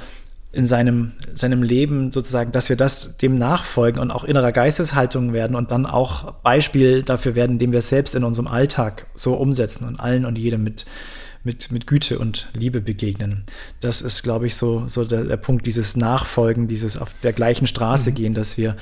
in 0.57 0.65
seinem, 0.65 1.11
seinem 1.31 1.61
Leben 1.61 2.11
sozusagen, 2.11 2.51
dass 2.51 2.69
wir 2.69 2.75
das 2.75 3.17
dem 3.17 3.37
nachfolgen 3.37 4.01
und 4.01 4.09
auch 4.09 4.23
innerer 4.23 4.51
Geisteshaltung 4.51 5.31
werden 5.31 5.55
und 5.55 5.69
dann 5.69 5.85
auch 5.85 6.31
Beispiel 6.41 7.03
dafür 7.03 7.35
werden, 7.35 7.53
indem 7.53 7.73
wir 7.73 7.79
es 7.79 7.89
selbst 7.89 8.15
in 8.15 8.23
unserem 8.23 8.47
Alltag 8.47 9.05
so 9.13 9.35
umsetzen 9.35 9.87
und 9.87 9.99
allen 9.99 10.25
und 10.25 10.35
jedem 10.35 10.63
mit, 10.63 10.87
mit, 11.43 11.71
mit 11.71 11.85
Güte 11.85 12.17
und 12.17 12.49
Liebe 12.55 12.81
begegnen. 12.81 13.43
Das 13.81 14.01
ist, 14.01 14.23
glaube 14.23 14.47
ich, 14.47 14.55
so, 14.55 14.87
so 14.87 15.05
der, 15.05 15.25
der 15.25 15.37
Punkt, 15.37 15.67
dieses 15.67 15.95
Nachfolgen, 15.95 16.67
dieses 16.67 16.97
auf 16.97 17.13
der 17.13 17.33
gleichen 17.33 17.67
Straße 17.67 18.09
mhm. 18.09 18.15
gehen, 18.15 18.33
dass 18.33 18.57
wir 18.57 18.75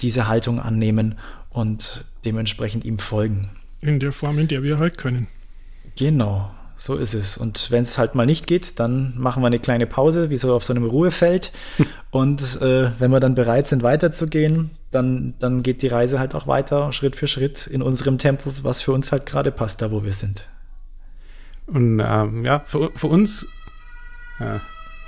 diese 0.00 0.26
Haltung 0.26 0.58
annehmen 0.58 1.18
und 1.50 2.02
dementsprechend 2.24 2.86
ihm 2.86 2.98
folgen. 2.98 3.50
In 3.82 4.00
der 4.00 4.12
Form, 4.12 4.38
in 4.38 4.48
der 4.48 4.62
wir 4.62 4.78
halt 4.78 4.96
können. 4.96 5.26
Genau, 5.96 6.50
so 6.80 6.96
ist 6.96 7.12
es. 7.12 7.36
Und 7.36 7.70
wenn 7.70 7.82
es 7.82 7.98
halt 7.98 8.14
mal 8.14 8.24
nicht 8.24 8.46
geht, 8.46 8.80
dann 8.80 9.12
machen 9.18 9.42
wir 9.42 9.48
eine 9.48 9.58
kleine 9.58 9.86
Pause, 9.86 10.30
wie 10.30 10.38
so 10.38 10.54
auf 10.54 10.64
so 10.64 10.72
einem 10.72 10.84
Ruhefeld. 10.84 11.52
Und 12.10 12.60
äh, 12.62 12.90
wenn 12.98 13.10
wir 13.10 13.20
dann 13.20 13.34
bereit 13.34 13.68
sind, 13.68 13.82
weiterzugehen, 13.82 14.70
dann, 14.90 15.34
dann 15.38 15.62
geht 15.62 15.82
die 15.82 15.88
Reise 15.88 16.18
halt 16.18 16.34
auch 16.34 16.46
weiter, 16.46 16.90
Schritt 16.94 17.16
für 17.16 17.26
Schritt, 17.26 17.66
in 17.66 17.82
unserem 17.82 18.16
Tempo, 18.16 18.50
was 18.62 18.80
für 18.80 18.92
uns 18.92 19.12
halt 19.12 19.26
gerade 19.26 19.52
passt, 19.52 19.82
da 19.82 19.90
wo 19.90 20.04
wir 20.04 20.14
sind. 20.14 20.48
Und 21.66 22.00
ähm, 22.00 22.46
ja, 22.46 22.60
für, 22.60 22.90
für 22.94 23.08
uns, 23.08 23.46
ja, 24.40 24.62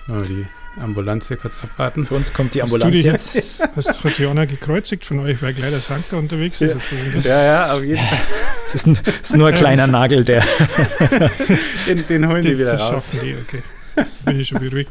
wir 0.07 0.23
die 0.23 0.47
Ambulanz 0.81 1.29
hier 1.29 1.37
kurz 1.37 1.63
abwarten. 1.63 2.07
Für 2.07 2.15
uns 2.15 2.33
kommt 2.33 2.55
die 2.55 2.63
Ambulanz 2.63 2.93
die, 2.93 3.03
jetzt. 3.03 3.43
Hast, 3.77 4.05
hat 4.05 4.15
sich 4.15 4.27
einer 4.27 4.47
gekreuzigt 4.47 5.05
von 5.05 5.21
euch, 5.21 5.43
weil 5.43 5.53
gleich 5.55 5.71
der 5.71 5.81
Sanker 5.81 6.19
unterwegs 6.19 6.61
ist? 6.61 6.77
Ja, 7.25 7.31
ja, 7.31 7.45
ja, 7.45 7.73
auf 7.75 7.83
jeden 7.83 7.99
Fall. 7.99 8.19
Es 8.67 8.75
ist, 8.75 8.87
ein, 8.87 8.99
ist, 9.23 9.37
nur 9.37 9.49
ein 9.49 9.55
kleiner 9.55 9.87
Nagel, 9.87 10.25
der. 10.25 10.43
den, 11.87 12.07
den 12.07 12.29
holen 12.29 12.43
das 12.43 12.53
die 12.53 12.59
wieder 12.59 12.79
raus. 12.79 12.89
Schaffen 12.89 13.21
die, 13.23 13.37
okay. 13.37 13.63
Bin 14.25 14.41
ich 14.41 14.49
schon 14.49 14.61
beruhigt. 14.61 14.91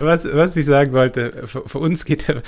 Was, 0.00 0.32
was 0.32 0.56
ich 0.56 0.66
sagen 0.66 0.92
wollte, 0.92 1.46
für, 1.46 1.68
für 1.68 1.78
uns 1.78 2.04
geht 2.04 2.28
der 2.28 2.42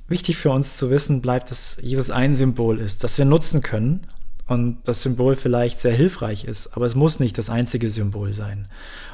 Wichtig 0.07 0.37
für 0.37 0.51
uns 0.51 0.77
zu 0.77 0.89
wissen 0.89 1.21
bleibt, 1.21 1.51
dass 1.51 1.79
Jesus 1.81 2.09
ein 2.09 2.33
Symbol 2.33 2.79
ist, 2.79 3.03
das 3.03 3.17
wir 3.17 3.25
nutzen 3.25 3.61
können, 3.61 4.07
und 4.51 4.79
das 4.83 5.01
Symbol 5.01 5.37
vielleicht 5.37 5.79
sehr 5.79 5.93
hilfreich 5.93 6.43
ist, 6.43 6.75
aber 6.75 6.85
es 6.85 6.93
muss 6.93 7.21
nicht 7.21 7.37
das 7.37 7.49
einzige 7.49 7.87
Symbol 7.87 8.33
sein. 8.33 8.67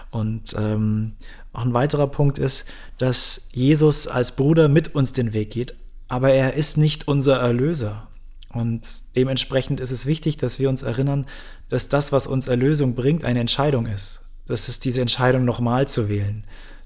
Und 0.09 0.55
ähm, 0.57 1.13
auch 1.53 1.61
ein 1.61 1.75
weiterer 1.75 2.07
Punkt 2.07 2.39
ist, 2.39 2.67
dass 2.97 3.47
Jesus 3.51 4.07
als 4.07 4.35
Bruder 4.35 4.67
mit 4.67 4.95
uns 4.95 5.13
den 5.13 5.33
Weg 5.33 5.51
geht, 5.51 5.75
aber 6.07 6.31
er 6.31 6.55
ist 6.55 6.77
nicht 6.77 7.07
unser 7.07 7.37
Erlöser. 7.37 8.07
Und 8.49 9.03
dementsprechend 9.15 9.79
ist 9.79 9.91
es 9.91 10.07
wichtig, 10.07 10.37
dass 10.37 10.57
wir 10.57 10.69
uns 10.69 10.81
erinnern, 10.81 11.27
dass 11.69 11.87
das, 11.87 12.11
was 12.11 12.25
uns 12.25 12.47
Erlösung 12.47 12.95
bringt, 12.95 13.23
eine 13.23 13.39
Entscheidung 13.39 13.85
ist. 13.85 14.21
Das 14.47 14.69
ist 14.69 14.85
diese 14.85 15.01
Entscheidung, 15.01 15.45
nochmal 15.45 15.87
zu 15.87 16.09
wählen. 16.09 16.45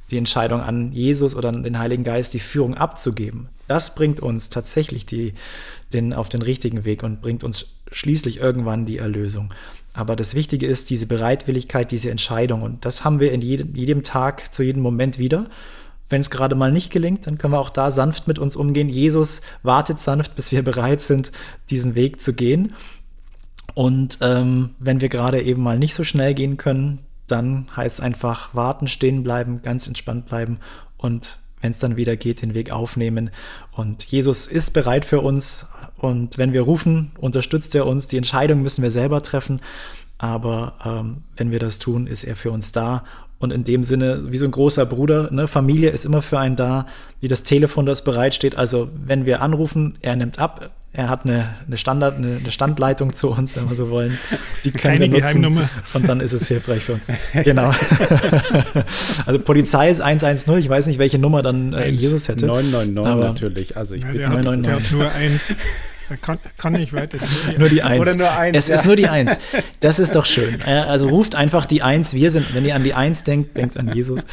Die 0.10 0.18
Entscheidung 0.18 0.60
an 0.60 0.92
Jesus 0.92 1.36
oder 1.36 1.48
an 1.48 1.64
den 1.64 1.80
Heiligen 1.80 2.04
Geist, 2.04 2.34
die 2.34 2.40
Führung 2.40 2.76
abzugeben. 2.76 3.48
Das 3.70 3.96
bringt 3.96 4.20
uns 4.20 4.50
tatsächlich 4.50 5.06
die, 5.06 5.36
den, 5.94 6.14
auf 6.14 6.30
den 6.30 6.42
richtigen 6.42 6.86
Weg 6.86 7.04
und 7.04 7.22
bringt 7.22 7.44
uns 7.44 7.76
schließlich 7.92 8.40
irgendwann 8.40 8.86
die 8.86 8.98
Erlösung. 8.98 9.54
Aber 9.94 10.16
das 10.16 10.36
Wichtige 10.36 10.66
ist 10.66 10.90
diese 10.90 11.08
Bereitwilligkeit, 11.08 11.92
diese 11.92 12.12
Entscheidung. 12.12 12.62
Und 12.62 12.86
das 12.86 13.04
haben 13.04 13.20
wir 13.20 13.32
in 13.32 13.42
jedem, 13.42 13.76
jedem 13.76 14.04
Tag, 14.04 14.54
zu 14.54 14.64
jedem 14.64 14.82
Moment 14.82 15.20
wieder. 15.20 15.50
Wenn 16.10 16.22
es 16.22 16.30
gerade 16.30 16.56
mal 16.56 16.72
nicht 16.72 16.92
gelingt, 16.92 17.28
dann 17.28 17.38
können 17.38 17.54
wir 17.54 17.60
auch 17.60 17.70
da 17.70 17.92
sanft 17.92 18.28
mit 18.28 18.40
uns 18.40 18.56
umgehen. 18.56 18.90
Jesus 18.90 19.42
wartet 19.64 20.00
sanft, 20.00 20.36
bis 20.36 20.52
wir 20.52 20.64
bereit 20.64 21.02
sind, 21.02 21.32
diesen 21.70 21.96
Weg 21.96 22.22
zu 22.22 22.34
gehen. 22.34 22.74
Und 23.74 24.18
ähm, 24.22 24.72
wenn 24.80 25.02
wir 25.02 25.10
gerade 25.10 25.42
eben 25.42 25.64
mal 25.64 25.80
nicht 25.80 25.94
so 25.94 26.04
schnell 26.04 26.34
gehen 26.34 26.58
können, 26.58 27.00
dann 27.28 27.68
heißt 27.76 28.00
es 28.00 28.04
einfach 28.04 28.54
warten, 28.54 28.88
stehen 28.88 29.24
bleiben, 29.24 29.62
ganz 29.62 29.88
entspannt 29.88 30.26
bleiben 30.26 30.60
und 30.98 31.38
wenn 31.62 31.72
es 31.72 31.78
dann 31.78 31.96
wieder 31.96 32.18
geht, 32.18 32.42
den 32.42 32.54
Weg 32.54 32.72
aufnehmen. 32.72 33.30
Und 33.72 34.04
Jesus 34.06 34.48
ist 34.48 34.72
bereit 34.72 35.06
für 35.06 35.22
uns. 35.22 35.68
Und 36.02 36.40
wenn 36.40 36.52
wir 36.52 36.64
rufen, 36.64 37.12
unterstützt 37.20 37.76
er 37.76 37.86
uns. 37.86 38.08
Die 38.08 38.18
Entscheidung 38.18 38.62
müssen 38.62 38.82
wir 38.82 38.90
selber 38.90 39.22
treffen. 39.22 39.62
Aber 40.18 40.74
ähm, 40.84 41.18
wenn 41.36 41.52
wir 41.52 41.60
das 41.60 41.78
tun, 41.78 42.08
ist 42.08 42.24
er 42.24 42.36
für 42.36 42.52
uns 42.52 42.72
da. 42.72 43.04
Und 43.38 43.52
in 43.52 43.64
dem 43.64 43.84
Sinne, 43.84 44.32
wie 44.32 44.38
so 44.38 44.46
ein 44.46 44.52
großer 44.52 44.86
Bruder, 44.86 45.30
ne? 45.32 45.48
Familie 45.48 45.90
ist 45.90 46.06
immer 46.06 46.22
für 46.22 46.40
einen 46.40 46.56
da, 46.56 46.86
wie 47.22 47.28
das 47.28 47.44
Telefon, 47.44 47.86
das 47.86 48.04
bereitsteht. 48.04 48.56
Also 48.56 48.90
wenn 49.06 49.26
wir 49.26 49.42
anrufen, 49.42 49.98
er 50.02 50.16
nimmt 50.16 50.38
ab, 50.40 50.72
er 50.94 51.08
hat 51.08 51.26
eine, 51.26 51.56
eine 51.66 51.78
Standard, 51.78 52.18
eine, 52.18 52.38
eine, 52.38 52.52
Standleitung 52.52 53.14
zu 53.14 53.30
uns, 53.30 53.56
wenn 53.56 53.70
wir 53.70 53.76
so 53.78 53.90
wollen. 53.90 54.18
Die 54.66 54.72
können 54.72 55.00
Keine 55.00 55.00
wir 55.12 55.22
nutzen. 55.22 55.42
Geheimnummer. 55.42 55.70
Und 55.94 56.10
dann 56.10 56.20
ist 56.20 56.34
es 56.34 56.48
hilfreich 56.50 56.84
für 56.84 56.94
uns. 56.94 57.12
genau. 57.44 57.72
also 59.26 59.40
Polizei 59.40 59.90
ist 59.90 60.02
110. 60.02 60.58
Ich 60.58 60.68
weiß 60.68 60.88
nicht, 60.88 61.00
welche 61.00 61.18
Nummer 61.18 61.42
dann 61.44 61.74
äh, 61.74 61.90
Jesus 61.90 62.28
hätte. 62.28 62.46
999 62.46 63.26
natürlich. 63.26 63.78
Also 63.78 63.96
ich 63.96 64.04
ja, 64.04 64.12
der, 64.12 64.30
hat, 64.32 64.46
der 64.46 64.76
hat 64.76 64.92
nur 64.92 65.10
eins. 65.12 65.56
Kann, 66.18 66.40
kann 66.58 66.74
nicht 66.74 66.94
weiter. 66.94 67.20
Nur 67.58 67.70
die 67.70 67.84
Eins. 67.84 68.02
Oder 68.02 68.16
nur 68.16 68.32
eins. 68.32 68.58
Es 68.58 68.68
ja. 68.68 68.76
ist 68.76 68.86
nur 68.86 68.96
die 68.96 69.08
Eins. 69.08 69.40
Das 69.80 70.00
ist 70.00 70.16
doch 70.16 70.26
schön. 70.26 70.62
Also 70.62 71.10
ruft 71.10 71.36
einfach 71.36 71.66
die 71.66 71.82
Eins. 71.82 72.14
Wir 72.14 72.30
sind, 72.30 72.54
wenn 72.54 72.66
ihr 72.66 72.76
an 72.76 72.84
die 72.84 72.94
Eins 72.94 73.24
denkt, 73.24 73.58
denkt 73.58 73.78
an 73.78 73.94
Jesus. 73.94 74.26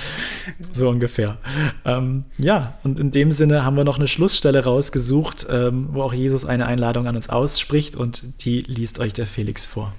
So 0.72 0.89
ungefähr. 0.89 1.39
Ähm, 1.85 2.24
ja, 2.39 2.74
und 2.83 3.01
in 3.01 3.11
dem 3.11 3.31
Sinne 3.31 3.64
haben 3.64 3.76
wir 3.76 3.85
noch 3.85 3.99
eine 3.99 4.09
Schlussstelle 4.09 4.64
rausgesucht, 4.64 5.47
ähm, 5.51 5.89
wo 5.93 6.03
auch 6.03 6.12
Jesus 6.12 6.45
eine 6.45 6.66
Einladung 6.66 7.07
an 7.07 7.16
uns 7.16 7.29
ausspricht 7.29 7.97
und 7.97 8.45
die 8.45 8.61
liest 8.61 8.99
euch 8.99 9.12
der 9.12 9.26
Felix 9.26 9.64
vor. 9.64 9.93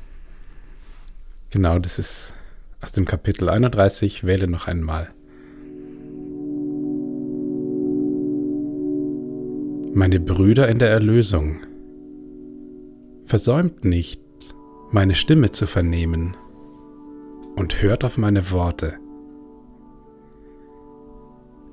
Genau, 1.50 1.80
das 1.80 1.98
ist 1.98 2.34
aus 2.82 2.92
dem 2.92 3.06
Kapitel 3.06 3.50
31. 3.50 4.24
Wähle 4.24 4.48
noch 4.48 4.68
einmal. 4.68 5.10
Meine 9.94 10.20
Brüder 10.20 10.68
in 10.70 10.78
der 10.78 10.92
Erlösung, 10.92 11.62
Versäumt 13.30 13.86
nicht, 13.86 14.20
meine 14.90 15.14
Stimme 15.14 15.52
zu 15.52 15.68
vernehmen 15.68 16.36
und 17.56 17.80
hört 17.80 18.04
auf 18.04 18.18
meine 18.18 18.50
Worte. 18.50 18.98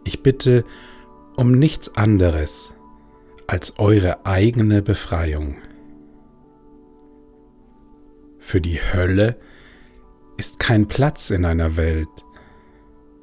Ich 0.05 0.23
bitte 0.23 0.67
um 1.35 1.53
nichts 1.53 1.97
anderes 1.97 2.75
als 3.47 3.79
eure 3.79 4.27
eigene 4.27 4.83
Befreiung. 4.83 5.57
Für 8.39 8.61
die 8.61 8.79
Hölle 8.79 9.39
ist 10.37 10.59
kein 10.59 10.89
Platz 10.89 11.31
in 11.31 11.47
einer 11.47 11.79
Welt, 11.79 12.27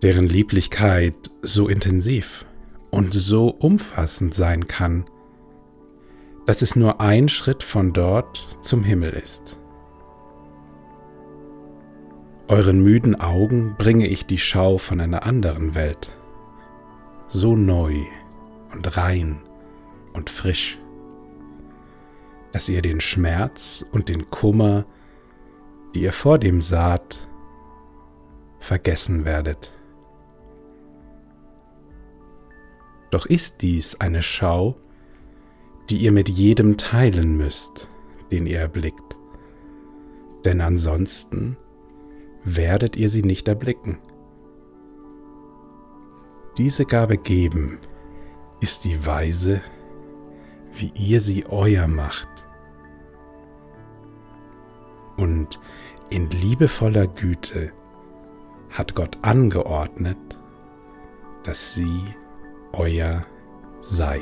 deren 0.01 0.27
Lieblichkeit 0.27 1.13
so 1.43 1.67
intensiv 1.67 2.47
und 2.89 3.13
so 3.13 3.49
umfassend 3.49 4.34
sein 4.34 4.67
kann, 4.67 5.05
dass 6.45 6.61
es 6.61 6.75
nur 6.75 6.99
ein 6.99 7.29
Schritt 7.29 7.63
von 7.63 7.93
dort 7.93 8.47
zum 8.61 8.83
Himmel 8.83 9.11
ist. 9.11 9.57
Euren 12.47 12.83
müden 12.83 13.19
Augen 13.19 13.75
bringe 13.77 14.07
ich 14.07 14.25
die 14.25 14.37
Schau 14.37 14.77
von 14.77 14.99
einer 14.99 15.25
anderen 15.25 15.75
Welt, 15.75 16.13
so 17.27 17.55
neu 17.55 18.03
und 18.73 18.97
rein 18.97 19.41
und 20.11 20.29
frisch, 20.29 20.77
dass 22.51 22.67
ihr 22.67 22.81
den 22.81 22.99
Schmerz 22.99 23.85
und 23.91 24.09
den 24.09 24.29
Kummer, 24.29 24.85
die 25.95 26.01
ihr 26.01 26.13
vor 26.13 26.37
dem 26.37 26.61
saht, 26.61 27.27
vergessen 28.59 29.25
werdet. 29.25 29.71
Doch 33.09 33.25
ist 33.25 33.61
dies 33.61 33.99
eine 34.01 34.21
Schau, 34.21 34.75
die 35.89 35.97
ihr 35.97 36.11
mit 36.11 36.29
jedem 36.29 36.77
teilen 36.77 37.38
müsst, 37.38 37.89
den 38.31 38.45
ihr 38.47 38.59
erblickt, 38.59 39.17
denn 40.45 40.61
ansonsten 40.61 41.57
werdet 42.43 42.95
ihr 42.95 43.09
sie 43.09 43.23
nicht 43.23 43.47
erblicken. 43.47 43.97
Diese 46.57 46.86
Gabe 46.86 47.17
geben 47.17 47.79
ist 48.59 48.86
die 48.86 49.05
Weise, 49.05 49.61
wie 50.73 50.91
ihr 50.95 51.19
sie 51.21 51.45
euer 51.47 51.88
macht. 51.88 52.29
Und 55.17 55.59
in 56.09 56.29
liebevoller 56.29 57.07
Güte 57.07 57.71
hat 58.69 58.95
Gott 58.95 59.17
angeordnet, 59.21 60.17
dass 61.43 61.73
sie 61.73 62.03
euer 62.71 63.25
sei. 63.81 64.21